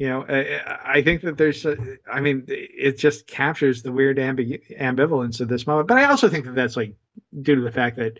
You 0.00 0.08
know, 0.08 0.24
I, 0.26 0.98
I 0.98 1.02
think 1.02 1.20
that 1.22 1.36
there's, 1.36 1.66
a, 1.66 1.76
I 2.10 2.20
mean, 2.20 2.44
it 2.48 2.98
just 2.98 3.26
captures 3.26 3.82
the 3.82 3.92
weird 3.92 4.16
ambi- 4.16 4.62
ambivalence 4.78 5.40
of 5.40 5.48
this 5.48 5.66
moment. 5.66 5.88
But 5.88 5.98
I 5.98 6.04
also 6.06 6.30
think 6.30 6.46
that 6.46 6.54
that's 6.54 6.76
like 6.76 6.94
due 7.42 7.56
to 7.56 7.60
the 7.60 7.70
fact 7.70 7.96
that 7.96 8.18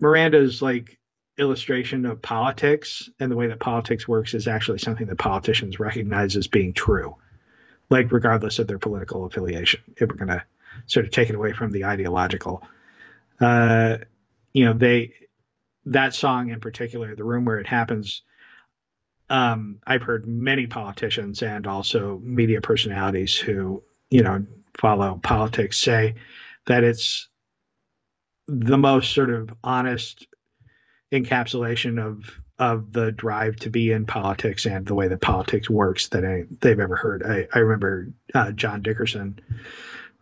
Miranda's 0.00 0.60
like 0.60 0.98
illustration 1.38 2.04
of 2.04 2.20
politics 2.20 3.08
and 3.18 3.32
the 3.32 3.36
way 3.36 3.46
that 3.46 3.58
politics 3.58 4.06
works 4.06 4.34
is 4.34 4.46
actually 4.46 4.78
something 4.78 5.06
that 5.06 5.16
politicians 5.16 5.80
recognize 5.80 6.36
as 6.36 6.46
being 6.46 6.74
true 6.74 7.16
like 7.90 8.10
regardless 8.12 8.58
of 8.58 8.66
their 8.66 8.78
political 8.78 9.24
affiliation. 9.24 9.80
If 9.96 10.08
we're 10.08 10.16
going 10.16 10.28
to 10.28 10.44
sort 10.86 11.06
of 11.06 11.12
take 11.12 11.28
it 11.28 11.34
away 11.34 11.52
from 11.52 11.72
the 11.72 11.84
ideological, 11.84 12.62
uh, 13.40 13.98
you 14.52 14.64
know, 14.64 14.72
they 14.72 15.14
that 15.86 16.14
song 16.14 16.50
in 16.50 16.60
particular, 16.60 17.14
the 17.14 17.24
room 17.24 17.44
where 17.44 17.58
it 17.58 17.66
happens. 17.66 18.22
Um, 19.28 19.80
I've 19.86 20.02
heard 20.02 20.26
many 20.26 20.66
politicians 20.66 21.42
and 21.42 21.66
also 21.66 22.20
media 22.22 22.60
personalities 22.60 23.36
who 23.36 23.82
you 24.10 24.22
know 24.22 24.46
follow 24.78 25.20
politics 25.22 25.78
say 25.78 26.14
that 26.66 26.84
it's 26.84 27.28
the 28.46 28.78
most 28.78 29.12
sort 29.12 29.30
of 29.30 29.52
honest 29.64 30.26
encapsulation 31.12 32.04
of 32.04 32.40
of 32.58 32.92
the 32.92 33.12
drive 33.12 33.56
to 33.56 33.70
be 33.70 33.92
in 33.92 34.06
politics 34.06 34.64
and 34.64 34.86
the 34.86 34.94
way 34.94 35.08
that 35.08 35.20
politics 35.20 35.68
works 35.68 36.08
that 36.08 36.24
I, 36.24 36.44
they've 36.60 36.80
ever 36.80 36.96
heard. 36.96 37.22
I, 37.22 37.46
I 37.52 37.60
remember 37.60 38.08
uh, 38.34 38.52
John 38.52 38.80
Dickerson 38.80 39.38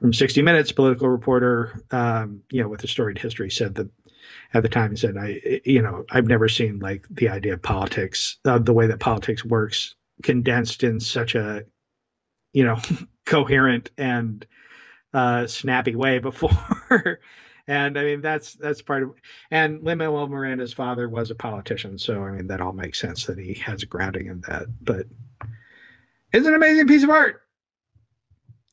from 0.01 0.13
60 0.13 0.43
Minutes, 0.43 0.73
political 0.73 1.09
reporter, 1.09 1.81
um, 1.93 2.43
you 2.51 2.61
know, 2.61 2.69
with 2.69 2.83
a 2.83 2.89
storied 2.89 3.19
history, 3.19 3.51
said 3.51 3.77
that 3.77 3.89
at 4.55 4.63
the 4.63 4.69
time 4.69 4.97
said, 4.97 5.17
I, 5.17 5.61
you 5.65 5.83
know, 5.83 6.05
I've 6.11 6.29
never 6.29 6.49
seen 6.49 6.79
like 6.79 7.07
the 7.11 7.29
idea 7.29 7.55
of 7.55 7.63
politics, 7.63 8.39
uh, 8.45 8.59
the 8.59 8.73
way 8.73 8.87
that 8.87 9.01
politics 9.01 9.45
works 9.45 9.97
condensed 10.23 10.85
in 10.85 11.01
such 11.01 11.35
a, 11.35 11.65
you 12.53 12.65
know, 12.65 12.79
coherent 13.27 13.91
and 13.99 14.47
uh, 15.13 15.47
snappy 15.49 15.97
way 15.97 16.19
before. 16.21 17.21
And 17.67 17.99
I 17.99 18.05
mean, 18.05 18.21
that's 18.21 18.55
that's 18.55 18.83
part 18.83 19.03
of. 19.03 19.15
And 19.51 19.83
Lin 19.83 19.99
Manuel 19.99 20.29
Miranda's 20.29 20.75
father 20.75 21.09
was 21.09 21.31
a 21.31 21.35
politician, 21.35 21.99
so 21.99 22.23
I 22.23 22.31
mean, 22.31 22.47
that 22.49 22.61
all 22.61 22.75
makes 22.75 23.01
sense 23.01 23.25
that 23.25 23.39
he 23.39 23.55
has 23.55 23.83
a 23.83 23.87
grounding 23.87 24.27
in 24.27 24.43
that. 24.43 24.67
But 24.83 25.07
it's 26.33 26.47
an 26.47 26.55
amazing 26.55 26.87
piece 26.87 27.03
of 27.03 27.11
art. 27.11 27.41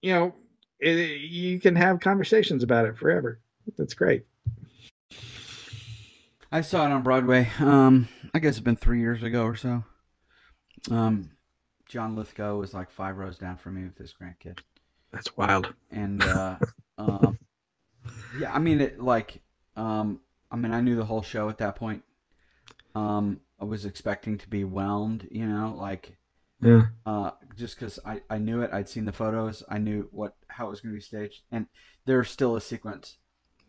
You 0.02 0.14
know, 0.14 0.36
it, 0.80 1.22
you 1.22 1.60
can 1.60 1.76
have 1.78 2.02
conversations 2.02 2.64
about 2.64 2.86
it 2.86 2.98
forever. 2.98 3.40
That's 3.78 3.94
great. 3.94 4.26
I 6.52 6.62
saw 6.62 6.86
it 6.86 6.92
on 6.92 7.02
Broadway. 7.02 7.50
Um, 7.60 8.10
I 8.34 8.40
guess 8.40 8.56
it's 8.56 8.60
been 8.60 8.76
three 8.76 9.00
years 9.00 9.24
ago 9.24 9.44
or 9.44 9.56
so. 9.56 9.86
Um, 10.90 11.32
John 11.88 12.16
Lithgow 12.16 12.58
was 12.58 12.74
like 12.74 12.92
five 12.92 13.18
rows 13.18 13.38
down 13.38 13.56
from 13.56 13.76
me 13.76 13.84
with 13.84 13.98
his 13.98 14.14
grandkid. 14.14 14.60
That's 15.14 15.36
wild. 15.38 15.74
And 15.92 16.22
uh, 16.22 16.58
um, 16.98 17.40
yeah, 18.38 18.54
I 18.54 18.60
mean, 18.60 18.82
it 18.82 19.00
like, 19.00 19.42
um, 19.78 20.20
I 20.52 20.58
mean, 20.58 20.74
I 20.74 20.82
knew 20.82 20.98
the 20.98 21.06
whole 21.06 21.22
show 21.22 21.48
at 21.48 21.58
that 21.60 21.78
point. 21.78 22.04
Um, 22.96 23.40
I 23.60 23.64
was 23.64 23.86
expecting 23.86 24.38
to 24.40 24.50
be 24.50 24.66
whelmed, 24.66 25.30
you 25.32 25.46
know, 25.46 25.74
like, 25.78 26.18
yeah. 26.62 26.84
Uh, 27.08 27.32
just 27.56 27.80
because 27.80 27.98
I, 28.06 28.22
I 28.30 28.38
knew 28.38 28.62
it, 28.62 28.70
I'd 28.72 28.88
seen 28.88 29.06
the 29.06 29.12
photos, 29.12 29.64
I 29.68 29.80
knew 29.80 30.10
what 30.12 30.36
how 30.48 30.68
it 30.68 30.70
was 30.70 30.82
going 30.82 30.94
to 30.94 30.98
be 30.98 31.02
staged, 31.02 31.42
and 31.52 31.66
there's 32.06 32.30
still 32.30 32.56
a 32.56 32.62
sequence 32.62 33.18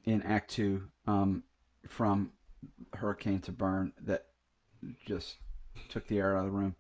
in 0.05 0.21
Act 0.23 0.51
Two, 0.51 0.89
um, 1.07 1.45
from 1.89 2.33
Hurricane 2.95 3.41
to 3.41 3.53
Burn 3.53 3.93
that 4.03 4.27
just 5.07 5.37
took 5.89 6.07
the 6.07 6.19
air 6.19 6.37
out 6.37 6.47
of 6.47 6.53
the 6.53 6.59
room, 6.59 6.75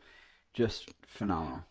just 0.55 0.91
phenomenal. 1.07 1.65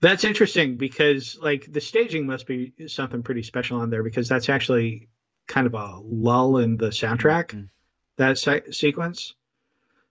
That's 0.00 0.24
interesting 0.24 0.76
because 0.76 1.38
like 1.42 1.70
the 1.72 1.80
staging 1.80 2.26
must 2.26 2.46
be 2.46 2.72
something 2.86 3.22
pretty 3.22 3.42
special 3.42 3.80
on 3.80 3.90
there 3.90 4.02
because 4.02 4.28
that's 4.28 4.48
actually 4.48 5.08
kind 5.48 5.66
of 5.66 5.74
a 5.74 5.98
lull 6.02 6.58
in 6.58 6.76
the 6.76 6.88
soundtrack 6.88 7.46
mm-hmm. 7.48 7.64
that 8.16 8.38
se- 8.38 8.70
sequence. 8.70 9.34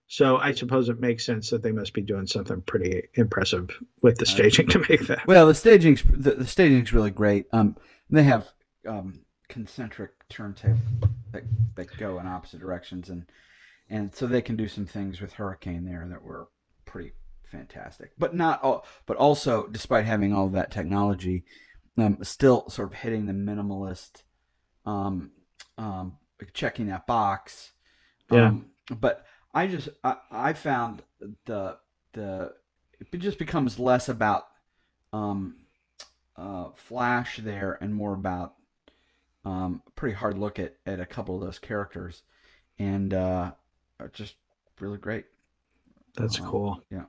So 0.06 0.36
I 0.38 0.52
suppose 0.52 0.88
it 0.88 1.00
makes 1.00 1.24
sense 1.24 1.50
that 1.50 1.62
they 1.62 1.72
must 1.72 1.92
be 1.92 2.00
doing 2.00 2.26
something 2.26 2.62
pretty 2.62 3.08
impressive 3.14 3.70
with 4.00 4.16
the 4.16 4.26
staging 4.26 4.66
to 4.68 4.78
make 4.88 5.06
that. 5.06 5.26
Well, 5.26 5.46
the 5.46 5.54
staging's 5.54 6.02
the, 6.02 6.32
the 6.32 6.46
staging's 6.46 6.92
really 6.92 7.10
great. 7.10 7.46
Um, 7.52 7.76
they 8.10 8.22
have 8.22 8.52
um, 8.86 9.20
concentric 9.48 10.12
turntables 10.28 10.78
that 11.32 11.44
that 11.76 11.96
go 11.98 12.18
in 12.18 12.26
opposite 12.26 12.60
directions, 12.60 13.08
and 13.08 13.26
and 13.88 14.14
so 14.14 14.26
they 14.26 14.42
can 14.42 14.56
do 14.56 14.68
some 14.68 14.86
things 14.86 15.20
with 15.20 15.34
Hurricane 15.34 15.84
there 15.84 16.06
that 16.10 16.22
were 16.22 16.48
pretty 16.84 17.12
fantastic. 17.44 18.12
But 18.18 18.34
not 18.34 18.62
all, 18.62 18.86
but 19.06 19.16
also 19.16 19.66
despite 19.66 20.04
having 20.04 20.32
all 20.32 20.46
of 20.46 20.52
that 20.52 20.70
technology, 20.70 21.44
um, 21.96 22.18
still 22.22 22.68
sort 22.68 22.92
of 22.92 22.98
hitting 22.98 23.26
the 23.26 23.32
minimalist, 23.32 24.22
um, 24.86 25.32
um, 25.76 26.18
checking 26.52 26.86
that 26.88 27.06
box. 27.06 27.72
Yeah. 28.30 28.48
Um, 28.48 28.66
but 28.90 29.24
I 29.54 29.66
just 29.66 29.88
I, 30.04 30.16
I 30.30 30.52
found 30.52 31.02
the 31.46 31.78
the 32.12 32.52
it 33.00 33.18
just 33.18 33.38
becomes 33.38 33.78
less 33.78 34.08
about 34.08 34.44
um, 35.12 35.56
uh, 36.36 36.68
flash 36.74 37.38
there 37.42 37.78
and 37.80 37.94
more 37.94 38.14
about 38.14 38.54
um, 39.48 39.82
pretty 39.96 40.14
hard 40.14 40.36
look 40.36 40.58
at, 40.58 40.74
at 40.84 41.00
a 41.00 41.06
couple 41.06 41.34
of 41.34 41.40
those 41.40 41.58
characters 41.58 42.22
and 42.78 43.14
uh, 43.14 43.52
just 44.12 44.36
really 44.78 44.98
great. 44.98 45.24
That's 46.14 46.38
um, 46.40 46.46
cool. 46.46 46.82
Yeah. 46.90 47.04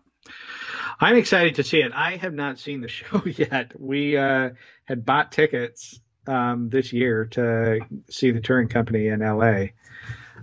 I'm 0.99 1.17
excited 1.17 1.55
to 1.55 1.63
see 1.63 1.81
it. 1.81 1.91
I 1.93 2.15
have 2.17 2.33
not 2.33 2.59
seen 2.59 2.81
the 2.81 2.87
show 2.99 3.23
yet. 3.25 3.79
We 3.79 4.17
uh, 4.17 4.51
had 4.85 5.05
bought 5.05 5.31
tickets 5.31 5.99
um, 6.27 6.69
this 6.69 6.93
year 6.93 7.25
to 7.25 7.81
see 8.09 8.31
the 8.31 8.41
touring 8.41 8.69
company 8.69 9.07
in 9.07 9.19
LA. 9.19 9.67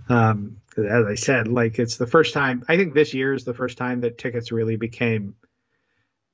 Um, 0.09 0.57
as 0.77 1.05
I 1.05 1.15
said, 1.15 1.47
like 1.47 1.79
it's 1.79 1.97
the 1.97 2.07
first 2.07 2.33
time. 2.33 2.63
I 2.67 2.77
think 2.77 2.93
this 2.93 3.13
year 3.15 3.33
is 3.33 3.43
the 3.43 3.55
first 3.55 3.77
time 3.77 4.01
that 4.01 4.19
tickets 4.19 4.51
really 4.51 4.75
became 4.75 5.35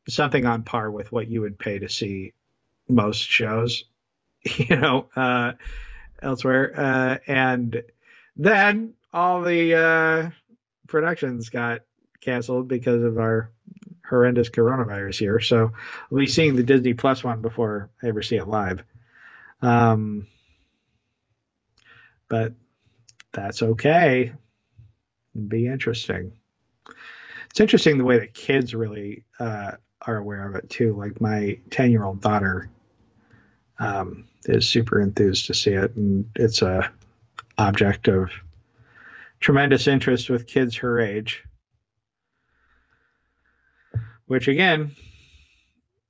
something 0.09 0.45
on 0.45 0.63
par 0.63 0.91
with 0.91 1.11
what 1.11 1.29
you 1.29 1.41
would 1.41 1.57
pay 1.57 1.79
to 1.79 1.87
see 1.87 2.33
most 2.89 3.21
shows, 3.21 3.85
you 4.57 4.75
know, 4.75 5.07
uh, 5.15 5.53
elsewhere. 6.21 6.73
Uh, 6.75 7.17
and 7.27 7.83
then 8.35 8.93
all 9.13 9.41
the 9.41 9.75
uh, 9.75 10.29
productions 10.87 11.49
got 11.49 11.81
canceled 12.21 12.67
because 12.67 13.03
of 13.03 13.17
our 13.17 13.51
horrendous 14.07 14.49
coronavirus 14.49 15.19
here. 15.19 15.39
So 15.39 15.71
I'll 16.11 16.17
be 16.17 16.27
seeing 16.27 16.55
the 16.55 16.63
Disney 16.63 16.93
Plus 16.93 17.23
one 17.23 17.41
before 17.41 17.89
I 18.01 18.07
ever 18.07 18.21
see 18.21 18.37
it 18.37 18.47
live. 18.47 18.83
Um, 19.61 20.27
but 22.27 22.53
that's 23.31 23.63
okay. 23.63 24.33
It'd 25.35 25.49
be 25.49 25.67
interesting. 25.67 26.33
It's 27.49 27.59
interesting 27.59 27.97
the 27.97 28.03
way 28.03 28.19
that 28.19 28.33
kids 28.33 28.73
really 28.73 29.23
uh, 29.39 29.73
are 30.01 30.17
aware 30.17 30.47
of 30.47 30.55
it 30.55 30.69
too. 30.69 30.93
Like 30.93 31.21
my 31.21 31.59
ten-year-old 31.69 32.21
daughter 32.21 32.69
um, 33.79 34.25
is 34.45 34.67
super 34.67 35.01
enthused 35.01 35.47
to 35.47 35.53
see 35.53 35.71
it, 35.71 35.95
and 35.95 36.29
it's 36.35 36.61
a 36.61 36.91
object 37.57 38.07
of 38.07 38.31
tremendous 39.39 39.87
interest 39.87 40.29
with 40.29 40.47
kids 40.47 40.77
her 40.77 40.99
age. 40.99 41.43
Which 44.25 44.47
again, 44.47 44.95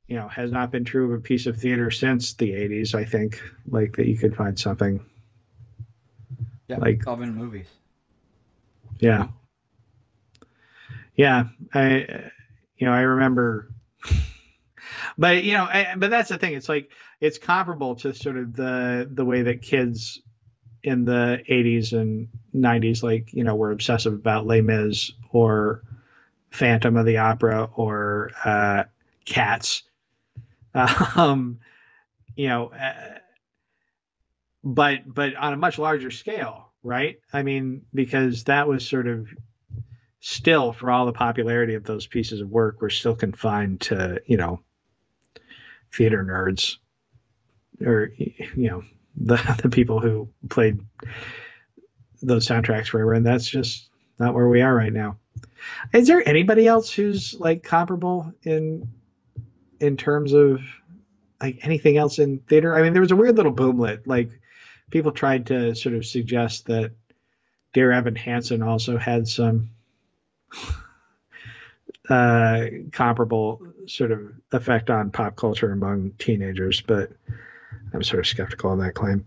you 0.07 0.15
know, 0.15 0.27
has 0.27 0.51
not 0.51 0.71
been 0.71 0.85
true 0.85 1.11
of 1.11 1.19
a 1.19 1.21
piece 1.21 1.47
of 1.47 1.57
theater 1.57 1.89
since 1.91 2.33
the 2.33 2.51
'80s. 2.51 2.93
I 2.95 3.05
think, 3.05 3.41
like 3.67 3.95
that, 3.97 4.07
you 4.07 4.17
could 4.17 4.35
find 4.35 4.57
something. 4.57 5.03
Yeah, 6.67 6.77
Like- 6.77 7.05
in 7.07 7.35
movies. 7.35 7.67
Yeah, 8.99 9.27
yeah. 11.15 11.45
I, 11.73 12.29
you 12.77 12.87
know, 12.87 12.93
I 12.93 13.01
remember. 13.01 13.69
But 15.17 15.43
you 15.43 15.53
know, 15.53 15.65
I, 15.65 15.93
but 15.95 16.09
that's 16.09 16.29
the 16.29 16.39
thing. 16.39 16.53
It's 16.53 16.69
like 16.69 16.89
it's 17.23 17.37
comparable 17.37 17.95
to 17.95 18.13
sort 18.13 18.35
of 18.35 18.53
the 18.53 19.09
the 19.09 19.23
way 19.23 19.43
that 19.43 19.61
kids 19.61 20.21
in 20.83 21.05
the 21.05 21.41
80s 21.49 21.93
and 21.93 22.27
90s 22.53 23.01
like 23.01 23.33
you 23.33 23.45
know 23.45 23.55
were 23.55 23.71
obsessive 23.71 24.11
about 24.11 24.45
Les 24.45 24.59
Mis 24.59 25.13
or 25.31 25.83
Phantom 26.51 26.97
of 26.97 27.05
the 27.05 27.17
Opera 27.17 27.69
or 27.75 28.31
uh, 28.43 28.83
Cats. 29.25 29.83
Um 31.15 31.59
you 32.35 32.49
know 32.49 32.73
uh, 32.73 33.19
but 34.63 35.01
but 35.05 35.35
on 35.35 35.53
a 35.53 35.57
much 35.57 35.77
larger 35.77 36.11
scale 36.11 36.71
right? 36.81 37.19
I 37.31 37.43
mean 37.43 37.83
because 37.93 38.45
that 38.45 38.67
was 38.67 38.85
sort 38.85 39.07
of 39.07 39.29
still 40.19 40.73
for 40.73 40.91
all 40.91 41.05
the 41.05 41.13
popularity 41.13 41.75
of 41.75 41.85
those 41.85 42.05
pieces 42.05 42.41
of 42.41 42.49
work 42.49 42.81
we're 42.81 42.89
still 42.89 43.15
confined 43.15 43.81
to 43.81 44.19
you 44.25 44.35
know 44.35 44.59
theater 45.91 46.25
nerds 46.25 46.77
or 47.85 48.11
you 48.17 48.69
know 48.69 48.83
the 49.15 49.37
the 49.61 49.69
people 49.69 49.99
who 49.99 50.29
played 50.49 50.79
those 52.21 52.47
soundtracks 52.47 52.87
forever, 52.87 53.13
and 53.13 53.25
that's 53.25 53.47
just 53.47 53.89
not 54.19 54.33
where 54.33 54.47
we 54.47 54.61
are 54.61 54.73
right 54.73 54.93
now. 54.93 55.17
Is 55.93 56.07
there 56.07 56.27
anybody 56.27 56.67
else 56.67 56.91
who's 56.91 57.33
like 57.39 57.63
comparable 57.63 58.33
in 58.43 58.89
in 59.79 59.97
terms 59.97 60.33
of 60.33 60.61
like 61.41 61.59
anything 61.61 61.97
else 61.97 62.19
in 62.19 62.39
theater? 62.39 62.75
I 62.75 62.81
mean, 62.81 62.93
there 62.93 63.01
was 63.01 63.11
a 63.11 63.15
weird 63.15 63.35
little 63.37 63.53
boomlet. 63.53 64.07
Like 64.07 64.29
people 64.89 65.11
tried 65.11 65.47
to 65.47 65.75
sort 65.75 65.95
of 65.95 66.05
suggest 66.05 66.67
that 66.67 66.91
Dear 67.73 67.91
Evan 67.91 68.15
Hansen 68.15 68.61
also 68.61 68.97
had 68.97 69.27
some 69.27 69.71
uh, 72.09 72.65
comparable 72.91 73.61
sort 73.87 74.11
of 74.11 74.31
effect 74.51 74.89
on 74.89 75.11
pop 75.11 75.35
culture 75.35 75.71
among 75.71 76.11
teenagers, 76.19 76.81
but 76.81 77.11
I'm 77.93 78.03
sort 78.03 78.19
of 78.19 78.27
skeptical 78.27 78.73
of 78.73 78.79
that 78.79 78.95
claim. 78.95 79.25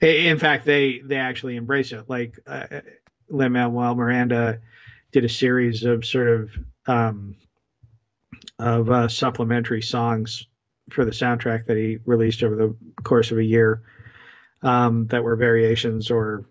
In 0.00 0.38
fact, 0.38 0.64
they 0.64 1.00
they 1.00 1.16
actually 1.16 1.56
embrace 1.56 1.92
it. 1.92 2.08
Like 2.08 2.38
uh, 2.46 2.80
Lin 3.28 3.52
Manuel 3.52 3.94
Miranda 3.94 4.60
did 5.12 5.24
a 5.24 5.28
series 5.28 5.84
of 5.84 6.04
sort 6.04 6.28
of 6.28 6.50
um, 6.86 7.36
of 8.58 8.90
uh, 8.90 9.08
supplementary 9.08 9.82
songs 9.82 10.46
for 10.90 11.04
the 11.04 11.10
soundtrack 11.10 11.66
that 11.66 11.76
he 11.76 11.98
released 12.04 12.42
over 12.42 12.56
the 12.56 12.76
course 13.02 13.30
of 13.30 13.38
a 13.38 13.44
year 13.44 13.82
um, 14.62 15.06
that 15.08 15.24
were 15.24 15.36
variations 15.36 16.10
or 16.10 16.44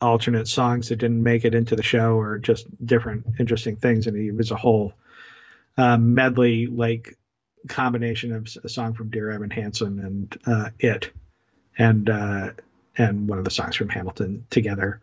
alternate 0.00 0.48
songs 0.48 0.88
that 0.88 0.96
didn't 0.96 1.22
make 1.22 1.44
it 1.44 1.54
into 1.54 1.76
the 1.76 1.82
show 1.82 2.18
or 2.18 2.38
just 2.38 2.66
different 2.86 3.24
interesting 3.38 3.76
things. 3.76 4.06
And 4.06 4.16
he 4.16 4.30
was 4.30 4.50
a 4.50 4.56
whole 4.56 4.92
uh, 5.76 5.96
medley 5.96 6.66
like 6.66 7.16
combination 7.68 8.32
of 8.32 8.48
a 8.64 8.68
song 8.68 8.94
from 8.94 9.10
Dear 9.10 9.30
Evan 9.30 9.50
Hansen 9.50 9.98
and 10.00 10.38
uh, 10.46 10.70
It, 10.78 11.10
and 11.76 12.08
uh, 12.08 12.50
and 12.96 13.28
one 13.28 13.38
of 13.38 13.44
the 13.44 13.50
songs 13.50 13.76
from 13.76 13.88
Hamilton 13.88 14.44
together 14.50 15.00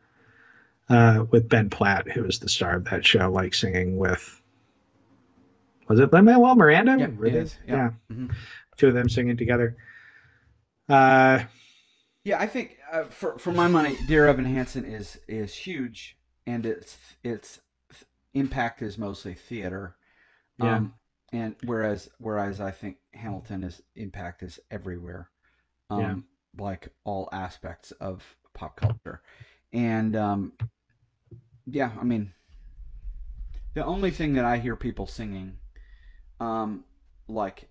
uh, 0.89 1.25
with 1.31 1.49
Ben 1.49 1.69
Platt, 1.69 2.09
who 2.11 2.23
was 2.23 2.39
the 2.39 2.49
star 2.49 2.75
of 2.75 2.85
that 2.85 3.05
show, 3.05 3.31
like 3.31 3.53
singing 3.53 3.97
with. 3.97 4.41
Was 5.87 5.99
it 5.99 6.11
Lin 6.11 6.25
Manuel 6.25 6.55
Miranda? 6.55 6.95
Yeah, 6.97 7.27
it 7.27 7.35
is, 7.35 7.57
yeah. 7.67 7.91
Mhm. 8.11 8.33
two 8.77 8.87
of 8.87 8.93
them 8.95 9.07
singing 9.07 9.37
together. 9.37 9.75
Uh, 10.89 11.43
Yeah, 12.23 12.39
I 12.39 12.47
think 12.47 12.77
uh, 12.91 13.03
for 13.05 13.37
for 13.37 13.51
my 13.51 13.67
money, 13.67 13.97
Dear 14.07 14.27
Evan 14.27 14.45
Hansen 14.45 14.83
is 14.83 15.19
is 15.27 15.53
huge, 15.53 16.17
and 16.47 16.65
its 16.65 16.97
its 17.23 17.61
impact 18.33 18.81
is 18.81 18.97
mostly 18.97 19.33
theater. 19.35 19.95
Yeah. 20.57 20.77
Um, 20.77 20.93
and 21.31 21.55
whereas 21.65 22.09
whereas 22.19 22.59
I 22.61 22.71
think 22.71 22.97
Hamilton 23.13 23.63
is 23.63 23.81
impact 23.95 24.43
is 24.43 24.59
everywhere, 24.71 25.29
um, 25.89 26.25
Yeah. 26.57 26.63
like 26.63 26.89
all 27.03 27.29
aspects 27.31 27.91
of 27.91 28.23
pop 28.53 28.77
culture, 28.77 29.21
and 29.73 30.15
um, 30.15 30.53
yeah, 31.65 31.91
I 31.99 32.03
mean, 32.03 32.33
the 33.73 33.83
only 33.85 34.11
thing 34.11 34.33
that 34.33 34.45
I 34.45 34.57
hear 34.57 34.75
people 34.75 35.07
singing, 35.07 35.57
um, 36.39 36.85
like, 37.27 37.69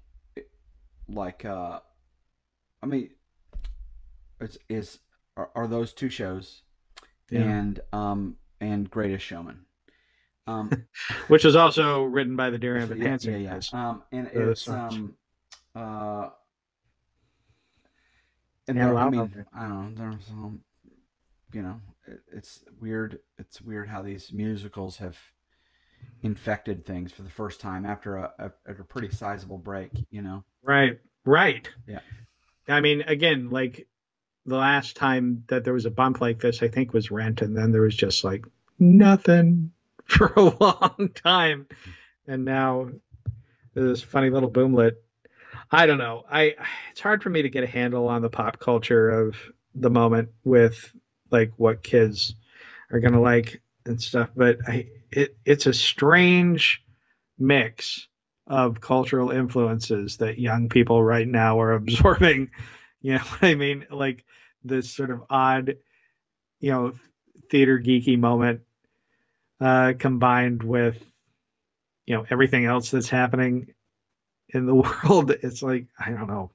like, 1.09 1.45
uh, 1.45 1.81
I 2.83 2.87
mean, 2.87 3.11
is 4.41 4.59
is 4.69 4.99
are, 5.37 5.51
are 5.55 5.67
those 5.67 5.93
two 5.93 6.09
shows, 6.11 6.63
Yeah. 7.31 7.41
and 7.41 7.81
um, 7.93 8.37
and 8.61 8.91
Greatest 8.91 9.25
Showman. 9.25 9.67
Um, 10.47 10.71
which 11.29 11.45
was 11.45 11.57
also 11.57 12.03
written 12.03 12.37
by 12.37 12.51
the 12.51 12.59
Dear 12.59 12.77
Evan 12.77 12.99
yeah, 12.99 13.09
Hansen 13.09 13.41
yeah, 13.41 13.61
yeah. 13.73 13.89
Um, 13.89 14.03
and 14.12 14.27
it's 14.33 14.69
um, 14.69 15.15
uh, 15.75 16.29
and 18.69 18.77
Yeah, 18.77 18.87
there, 18.89 18.99
I 18.99 19.11
mean, 19.11 19.47
I 19.55 19.69
don't 19.69 19.95
know. 19.95 20.11
There's 20.11 20.29
um, 20.31 20.61
you 21.53 21.62
know, 21.62 21.81
it, 22.07 22.21
it's 22.33 22.65
weird. 22.81 23.21
It's 23.39 23.61
weird 23.61 23.89
how 23.89 24.03
these 24.03 24.33
musicals 24.33 24.99
have 24.99 25.16
infected 26.23 26.85
things 26.85 27.12
for 27.12 27.23
the 27.23 27.31
first 27.31 27.61
time 27.61 27.87
after 27.87 28.16
a, 28.16 28.33
a, 28.39 28.53
after 28.69 28.83
a 28.83 28.87
pretty 28.87 29.11
sizable 29.11 29.59
break. 29.59 29.91
You 30.11 30.23
know. 30.23 30.45
Right, 30.62 30.99
right. 31.25 31.69
Yeah. 31.87 32.01
I 32.69 32.81
mean, 32.81 33.03
again, 33.03 33.51
like 33.51 33.87
the 34.47 34.57
last 34.57 34.97
time 34.97 35.45
that 35.49 35.65
there 35.65 35.75
was 35.75 35.87
a 35.87 35.91
bump 35.91 36.21
like 36.21 36.41
this, 36.41 36.62
I 36.62 36.69
think 36.69 36.93
was 36.93 37.11
Rent, 37.11 37.43
and 37.43 37.57
then 37.57 37.73
there 37.73 37.83
was 37.83 37.97
just 37.97 38.25
like 38.25 38.47
nothing 38.79 39.71
for 40.09 40.33
a 40.37 40.43
long 40.43 41.11
time, 41.15 41.67
and 42.27 42.45
now 42.45 42.89
this 43.75 44.03
funny 44.03 44.31
little 44.31 44.51
boomlet. 44.51 44.93
I 45.71 45.87
don't 45.87 45.99
know. 45.99 46.25
I 46.31 46.55
it's 46.91 47.01
hard 47.01 47.23
for 47.23 47.31
me 47.31 47.43
to 47.43 47.49
get 47.49 47.65
a 47.65 47.69
handle 47.69 48.09
on 48.09 48.23
the 48.23 48.31
pop 48.31 48.59
culture 48.59 49.11
of 49.11 49.37
the 49.75 49.91
moment 49.91 50.31
with 50.45 50.93
like 51.31 51.53
what 51.57 51.83
kids 51.83 52.35
are 52.91 53.01
gonna 53.01 53.21
like 53.21 53.61
and 53.87 54.01
stuff, 54.01 54.31
but 54.37 54.59
I 54.69 54.89
it 55.11 55.37
it's 55.45 55.67
a 55.67 55.73
strange 55.73 56.85
mix 57.39 58.09
of 58.47 58.81
cultural 58.81 59.31
influences 59.31 60.19
that 60.19 60.39
young 60.39 60.69
people 60.69 61.03
right 61.03 61.27
now 61.27 61.61
are 61.61 61.73
absorbing. 61.75 62.51
You 63.01 63.15
know 63.15 63.21
what 63.21 63.45
I 63.45 63.55
mean? 63.55 63.87
Like 63.91 64.25
this 64.63 64.91
sort 64.91 65.11
of 65.11 65.25
odd, 65.31 65.77
you 66.61 66.71
know, 66.71 66.93
theater 67.51 67.79
geeky 67.79 68.19
moment 68.19 68.61
uh, 69.65 69.95
combined 69.99 70.62
with, 70.62 71.03
you 72.05 72.15
know, 72.15 72.27
everything 72.28 72.66
else 72.66 72.91
that's 72.91 73.09
happening 73.09 73.73
in 74.51 74.66
the 74.66 74.74
world. 75.05 75.31
It's 75.31 75.62
like, 75.62 75.86
I 75.99 76.11
don't 76.11 76.27
know. 76.27 76.51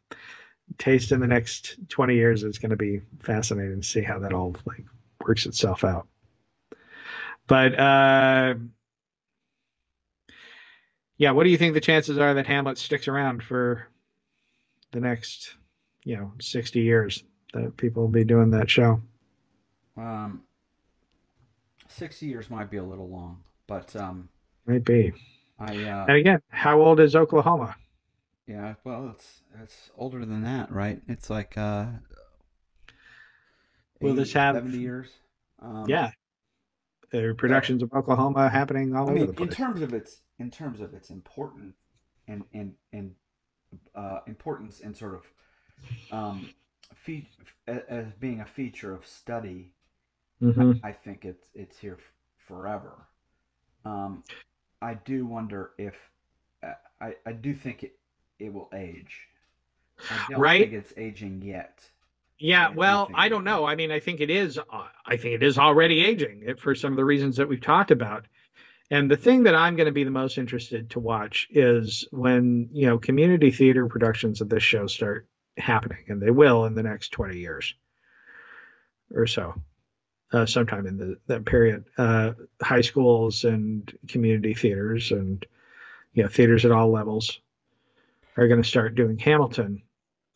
Taste 0.77 1.11
in 1.11 1.19
the 1.19 1.25
next 1.25 1.77
20 1.89 2.13
years 2.13 2.43
is 2.43 2.59
going 2.59 2.69
to 2.69 2.75
be 2.75 3.01
fascinating 3.21 3.81
to 3.81 3.87
see 3.87 4.03
how 4.03 4.19
that 4.19 4.31
all 4.31 4.55
like 4.67 4.85
works 5.25 5.47
itself 5.47 5.83
out. 5.83 6.07
But 7.47 7.79
uh 7.79 8.53
yeah, 11.17 11.31
what 11.31 11.45
do 11.45 11.49
you 11.49 11.57
think 11.57 11.73
the 11.73 11.81
chances 11.81 12.19
are 12.19 12.35
that 12.35 12.45
Hamlet 12.45 12.77
sticks 12.77 13.07
around 13.07 13.41
for 13.43 13.87
the 14.91 14.99
next, 14.99 15.55
you 16.03 16.15
know, 16.15 16.31
60 16.39 16.79
years 16.79 17.23
that 17.53 17.75
people 17.75 18.03
will 18.03 18.09
be 18.09 18.23
doing 18.23 18.51
that 18.51 18.69
show? 18.69 19.01
Um, 19.97 20.43
sixty 21.99 22.25
years 22.27 22.49
might 22.49 22.69
be 22.71 22.77
a 22.77 22.83
little 22.83 23.09
long, 23.09 23.43
but 23.67 23.95
um, 23.95 24.29
Might 24.65 24.85
be. 24.85 25.13
I 25.59 25.75
uh, 25.83 26.05
And 26.07 26.17
again, 26.17 26.41
how 26.49 26.81
old 26.81 26.99
is 26.99 27.15
Oklahoma? 27.15 27.75
yeah, 28.47 28.75
well, 28.83 29.11
it's 29.13 29.41
it's 29.61 29.91
older 29.97 30.25
than 30.25 30.41
that, 30.43 30.71
right? 30.71 31.01
It's 31.07 31.29
like 31.29 31.57
uh, 31.57 31.85
Will 34.01 34.15
this 34.15 34.29
80, 34.31 34.39
have- 34.39 34.55
70 34.55 34.77
years? 34.77 35.09
Um, 35.61 35.85
yeah. 35.87 36.11
There 37.11 37.29
are 37.29 37.33
productions 37.33 37.81
of 37.83 37.91
Oklahoma 37.93 38.49
happening 38.49 38.95
all 38.95 39.07
I 39.09 39.11
over 39.11 39.19
mean, 39.25 39.33
the 39.35 39.41
in 39.43 39.49
terms 39.49 39.81
of 39.81 39.93
its 39.93 40.21
in 40.37 40.51
terms 40.51 40.79
of 40.79 40.93
its 40.93 41.09
important 41.09 41.73
and 42.27 42.43
and 42.53 42.73
and 42.93 43.15
uh, 43.95 44.19
importance 44.27 44.79
and 44.79 44.95
sort 44.95 45.15
of 45.15 45.23
um, 46.11 46.49
fe- 46.93 47.27
as 47.67 48.13
being 48.19 48.41
a 48.41 48.45
feature 48.45 48.93
of 48.93 49.07
study, 49.07 49.73
Mhm. 50.41 50.79
I 50.83 50.91
think 50.91 51.25
it's 51.25 51.49
it's 51.53 51.77
here 51.77 51.97
f- 51.99 52.13
forever. 52.47 53.07
Um, 53.85 54.23
I 54.81 54.93
do 54.93 55.25
wonder 55.25 55.71
if 55.77 55.95
uh, 56.63 56.73
I 57.01 57.15
I 57.25 57.31
do 57.33 57.53
think 57.53 57.83
it 57.83 57.97
it 58.39 58.53
will 58.53 58.69
age. 58.73 59.27
I 60.09 60.17
don't 60.29 60.39
Right. 60.39 60.61
think 60.61 60.73
it's 60.73 60.93
aging 60.97 61.41
yet. 61.41 61.89
Yeah, 62.37 62.67
I 62.67 62.69
well, 62.71 63.09
I 63.13 63.27
don't 63.27 63.43
know. 63.43 63.65
I 63.65 63.75
mean, 63.75 63.91
I 63.91 63.99
think 63.99 64.21
it 64.21 64.29
is. 64.29 64.57
uh, 64.57 64.87
I 65.05 65.17
think 65.17 65.35
it 65.35 65.43
is 65.43 65.57
already 65.57 66.05
aging 66.05 66.43
it 66.45 66.59
for 66.59 66.73
some 66.73 66.93
of 66.93 66.97
the 66.97 67.03
reasons 67.03 67.35
that 67.35 67.49
we've 67.49 67.59
talked 67.59 67.91
about. 67.91 68.25
And 68.91 69.11
the 69.11 69.17
thing 69.17 69.43
that 69.43 69.53
I'm 69.55 69.75
going 69.75 69.85
to 69.85 69.91
be 69.91 70.05
the 70.05 70.09
most 70.09 70.37
interested 70.37 70.89
to 70.91 70.99
watch 70.99 71.47
is 71.51 72.07
when 72.11 72.69
you 72.71 72.85
know 72.87 72.97
community 72.97 73.51
theater 73.51 73.87
productions 73.87 74.39
of 74.39 74.47
this 74.49 74.63
show 74.63 74.87
start 74.87 75.27
happening, 75.57 76.05
and 76.07 76.21
they 76.21 76.31
will 76.31 76.65
in 76.65 76.75
the 76.75 76.83
next 76.83 77.09
20 77.09 77.37
years 77.37 77.75
or 79.13 79.27
so, 79.27 79.61
uh, 80.31 80.45
sometime 80.45 80.85
in 80.85 80.97
the 80.97 81.17
that 81.27 81.45
period. 81.45 81.85
Uh, 81.97 82.31
high 82.61 82.81
schools 82.81 83.43
and 83.43 83.91
community 84.07 84.53
theaters 84.53 85.11
and 85.11 85.45
you 86.13 86.23
know 86.23 86.29
theaters 86.29 86.65
at 86.65 86.71
all 86.71 86.91
levels 86.91 87.39
are 88.37 88.47
going 88.47 88.61
to 88.61 88.67
start 88.67 88.95
doing 88.95 89.17
Hamilton. 89.17 89.81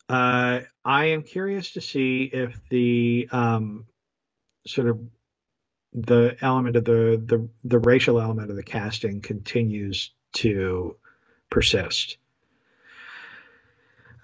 Uh, 0.08 0.60
I 0.84 1.06
am 1.06 1.22
curious 1.22 1.72
to 1.72 1.80
see 1.80 2.24
if 2.24 2.60
the 2.68 3.28
um, 3.32 3.86
sort 4.66 4.88
of 4.88 5.00
the 5.94 6.36
element 6.40 6.76
of 6.76 6.84
the, 6.84 7.22
the 7.24 7.48
the 7.64 7.78
racial 7.78 8.20
element 8.20 8.50
of 8.50 8.56
the 8.56 8.62
casting 8.62 9.20
continues 9.20 10.10
to 10.32 10.96
persist. 11.50 12.18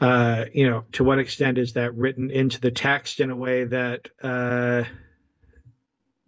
Uh, 0.01 0.47
you 0.52 0.68
know, 0.68 0.84
to 0.92 1.05
what 1.05 1.18
extent 1.18 1.59
is 1.59 1.74
that 1.74 1.94
written 1.94 2.30
into 2.30 2.59
the 2.60 2.70
text 2.70 3.20
in 3.20 3.30
a 3.30 3.36
way 3.36 3.64
that 3.64 4.09
uh, 4.22 4.82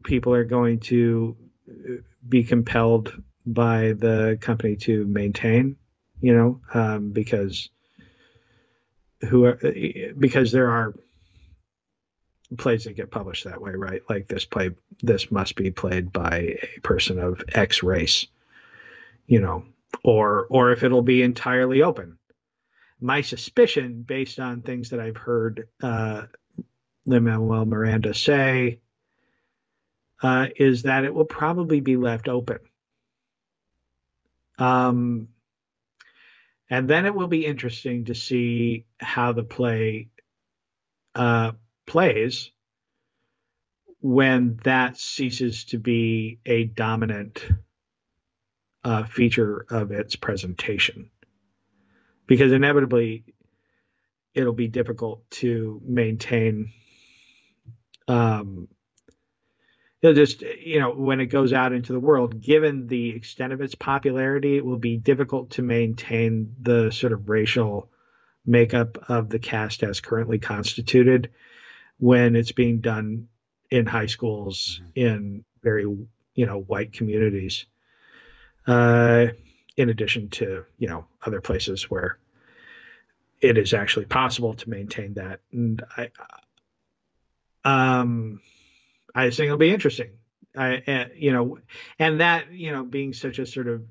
people 0.04 0.34
are 0.34 0.44
going 0.44 0.80
to 0.80 1.36
uh, 1.68 1.92
be 2.28 2.44
compelled 2.44 3.12
by 3.46 3.92
the 3.92 4.38
company 4.40 4.76
to 4.76 5.04
maintain? 5.06 5.76
You 6.20 6.36
know, 6.36 6.60
um, 6.74 7.10
because 7.10 7.68
who 9.28 9.44
are, 9.44 9.58
because 10.18 10.52
there 10.52 10.70
are 10.70 10.94
plays 12.58 12.84
that 12.84 12.96
get 12.96 13.10
published 13.10 13.44
that 13.44 13.60
way, 13.60 13.72
right? 13.72 14.02
Like 14.08 14.28
this 14.28 14.44
play, 14.44 14.70
this 15.02 15.30
must 15.30 15.56
be 15.56 15.70
played 15.70 16.12
by 16.12 16.56
a 16.62 16.80
person 16.82 17.18
of 17.18 17.42
X 17.54 17.82
race, 17.82 18.26
you 19.26 19.40
know, 19.40 19.64
or 20.04 20.46
or 20.50 20.72
if 20.72 20.82
it'll 20.82 21.02
be 21.02 21.22
entirely 21.22 21.82
open. 21.82 22.18
My 23.00 23.20
suspicion, 23.20 24.02
based 24.02 24.38
on 24.38 24.62
things 24.62 24.90
that 24.90 25.00
I've 25.00 25.16
heard 25.16 25.66
uh, 25.82 26.26
Lin 27.04 27.24
Manuel 27.24 27.66
Miranda 27.66 28.14
say, 28.14 28.78
uh, 30.22 30.46
is 30.56 30.82
that 30.84 31.04
it 31.04 31.12
will 31.12 31.24
probably 31.24 31.80
be 31.80 31.96
left 31.96 32.28
open. 32.28 32.58
Um, 34.58 35.28
and 36.70 36.88
then 36.88 37.04
it 37.04 37.14
will 37.14 37.28
be 37.28 37.44
interesting 37.44 38.06
to 38.06 38.14
see 38.14 38.86
how 38.98 39.32
the 39.32 39.42
play 39.42 40.08
uh, 41.14 41.52
plays 41.86 42.50
when 44.00 44.58
that 44.64 44.96
ceases 44.96 45.64
to 45.66 45.78
be 45.78 46.38
a 46.46 46.64
dominant 46.64 47.46
uh, 48.84 49.04
feature 49.04 49.66
of 49.70 49.92
its 49.92 50.16
presentation. 50.16 51.10
Because 52.26 52.52
inevitably, 52.52 53.24
it'll 54.34 54.52
be 54.52 54.68
difficult 54.68 55.28
to 55.30 55.80
maintain. 55.84 56.72
Um, 58.08 58.68
it'll 60.02 60.14
just, 60.14 60.42
you 60.42 60.80
know, 60.80 60.90
when 60.90 61.20
it 61.20 61.26
goes 61.26 61.52
out 61.52 61.72
into 61.72 61.92
the 61.92 62.00
world, 62.00 62.40
given 62.40 62.88
the 62.88 63.10
extent 63.10 63.52
of 63.52 63.60
its 63.60 63.74
popularity, 63.74 64.56
it 64.56 64.64
will 64.64 64.78
be 64.78 64.96
difficult 64.96 65.50
to 65.50 65.62
maintain 65.62 66.54
the 66.60 66.90
sort 66.90 67.12
of 67.12 67.28
racial 67.28 67.88
makeup 68.44 68.98
of 69.08 69.30
the 69.30 69.38
cast 69.38 69.84
as 69.84 70.00
currently 70.00 70.38
constituted 70.38 71.30
when 71.98 72.34
it's 72.34 72.50
being 72.52 72.80
done 72.80 73.28
in 73.70 73.86
high 73.86 74.06
schools 74.06 74.80
in 74.96 75.44
very 75.62 75.84
you 76.34 76.46
know 76.46 76.60
white 76.62 76.92
communities 76.92 77.66
uh, 78.66 79.26
in 79.76 79.88
addition 79.88 80.28
to 80.28 80.64
you 80.78 80.88
know 80.88 81.06
other 81.24 81.40
places 81.40 81.88
where 81.88 82.18
it 83.40 83.56
is 83.56 83.72
actually 83.72 84.06
possible 84.06 84.54
to 84.54 84.68
maintain 84.68 85.14
that. 85.14 85.40
And 85.52 85.82
i 85.96 86.10
um 87.64 88.40
i 89.14 89.26
just 89.26 89.36
think 89.36 89.46
it'll 89.46 89.58
be 89.58 89.72
interesting 89.72 90.10
i 90.56 90.76
uh, 90.86 91.04
you 91.14 91.32
know 91.32 91.58
and 91.98 92.20
that 92.20 92.52
you 92.52 92.70
know 92.70 92.84
being 92.84 93.12
such 93.12 93.38
a 93.38 93.46
sort 93.46 93.68
of 93.68 93.82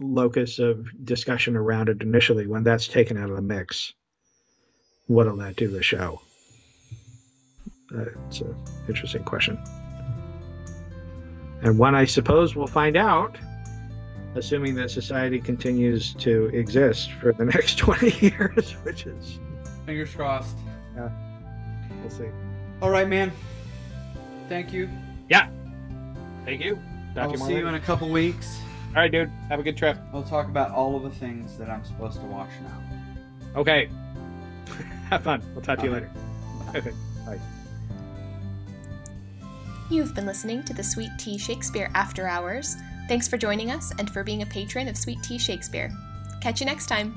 locus 0.00 0.58
of 0.58 0.86
discussion 1.04 1.56
around 1.56 1.88
it 1.88 2.02
initially 2.02 2.46
when 2.46 2.64
that's 2.64 2.88
taken 2.88 3.16
out 3.16 3.30
of 3.30 3.36
the 3.36 3.42
mix 3.42 3.92
what'll 5.06 5.36
that 5.36 5.56
do 5.56 5.68
to 5.68 5.74
the 5.74 5.82
show 5.82 6.20
uh, 7.94 8.04
it's 8.26 8.40
an 8.40 8.54
interesting 8.88 9.22
question 9.22 9.58
and 11.62 11.78
one 11.78 11.94
i 11.94 12.04
suppose 12.04 12.56
we'll 12.56 12.66
find 12.66 12.96
out 12.96 13.36
assuming 14.34 14.74
that 14.74 14.90
society 14.90 15.38
continues 15.38 16.12
to 16.14 16.46
exist 16.46 17.12
for 17.12 17.32
the 17.32 17.44
next 17.44 17.78
20 17.78 18.26
years 18.26 18.72
which 18.82 19.06
is 19.06 19.38
Fingers 19.86 20.14
crossed. 20.14 20.56
Yeah, 20.96 21.10
we'll 22.00 22.10
see 22.10 22.28
All 22.80 22.90
right, 22.90 23.08
man. 23.08 23.32
Thank 24.54 24.72
you. 24.72 24.88
Yeah. 25.28 25.48
Thank 26.44 26.64
you 26.64 26.78
I 27.16 27.26
will 27.26 27.36
see 27.38 27.56
you 27.56 27.66
in 27.66 27.74
a 27.74 27.80
couple 27.80 28.08
weeks. 28.08 28.56
all 28.90 28.94
right 29.02 29.10
dude 29.10 29.28
have 29.48 29.58
a 29.58 29.64
good 29.64 29.76
trip 29.76 29.98
We'll 30.12 30.22
talk 30.22 30.46
about 30.46 30.70
all 30.70 30.94
of 30.94 31.02
the 31.02 31.10
things 31.10 31.58
that 31.58 31.68
I'm 31.68 31.84
supposed 31.84 32.20
to 32.20 32.26
watch 32.26 32.50
now. 32.62 33.60
okay 33.60 33.88
have 35.10 35.24
fun 35.24 35.42
we'll 35.54 35.62
talk 35.64 35.80
to 35.80 35.84
you 35.86 35.90
later 35.90 36.08
Bye. 36.72 36.80
Bye. 37.26 37.40
You've 39.90 40.14
been 40.14 40.26
listening 40.26 40.62
to 40.64 40.72
the 40.72 40.84
Sweet 40.84 41.10
Tea 41.18 41.36
Shakespeare 41.36 41.90
After 41.94 42.28
Hours. 42.28 42.76
Thanks 43.08 43.26
for 43.26 43.36
joining 43.36 43.72
us 43.72 43.92
and 43.98 44.08
for 44.08 44.22
being 44.22 44.42
a 44.42 44.46
patron 44.46 44.86
of 44.86 44.96
Sweet 44.96 45.20
Tea 45.24 45.38
Shakespeare. 45.38 45.90
Catch 46.40 46.60
you 46.60 46.66
next 46.66 46.86
time. 46.86 47.16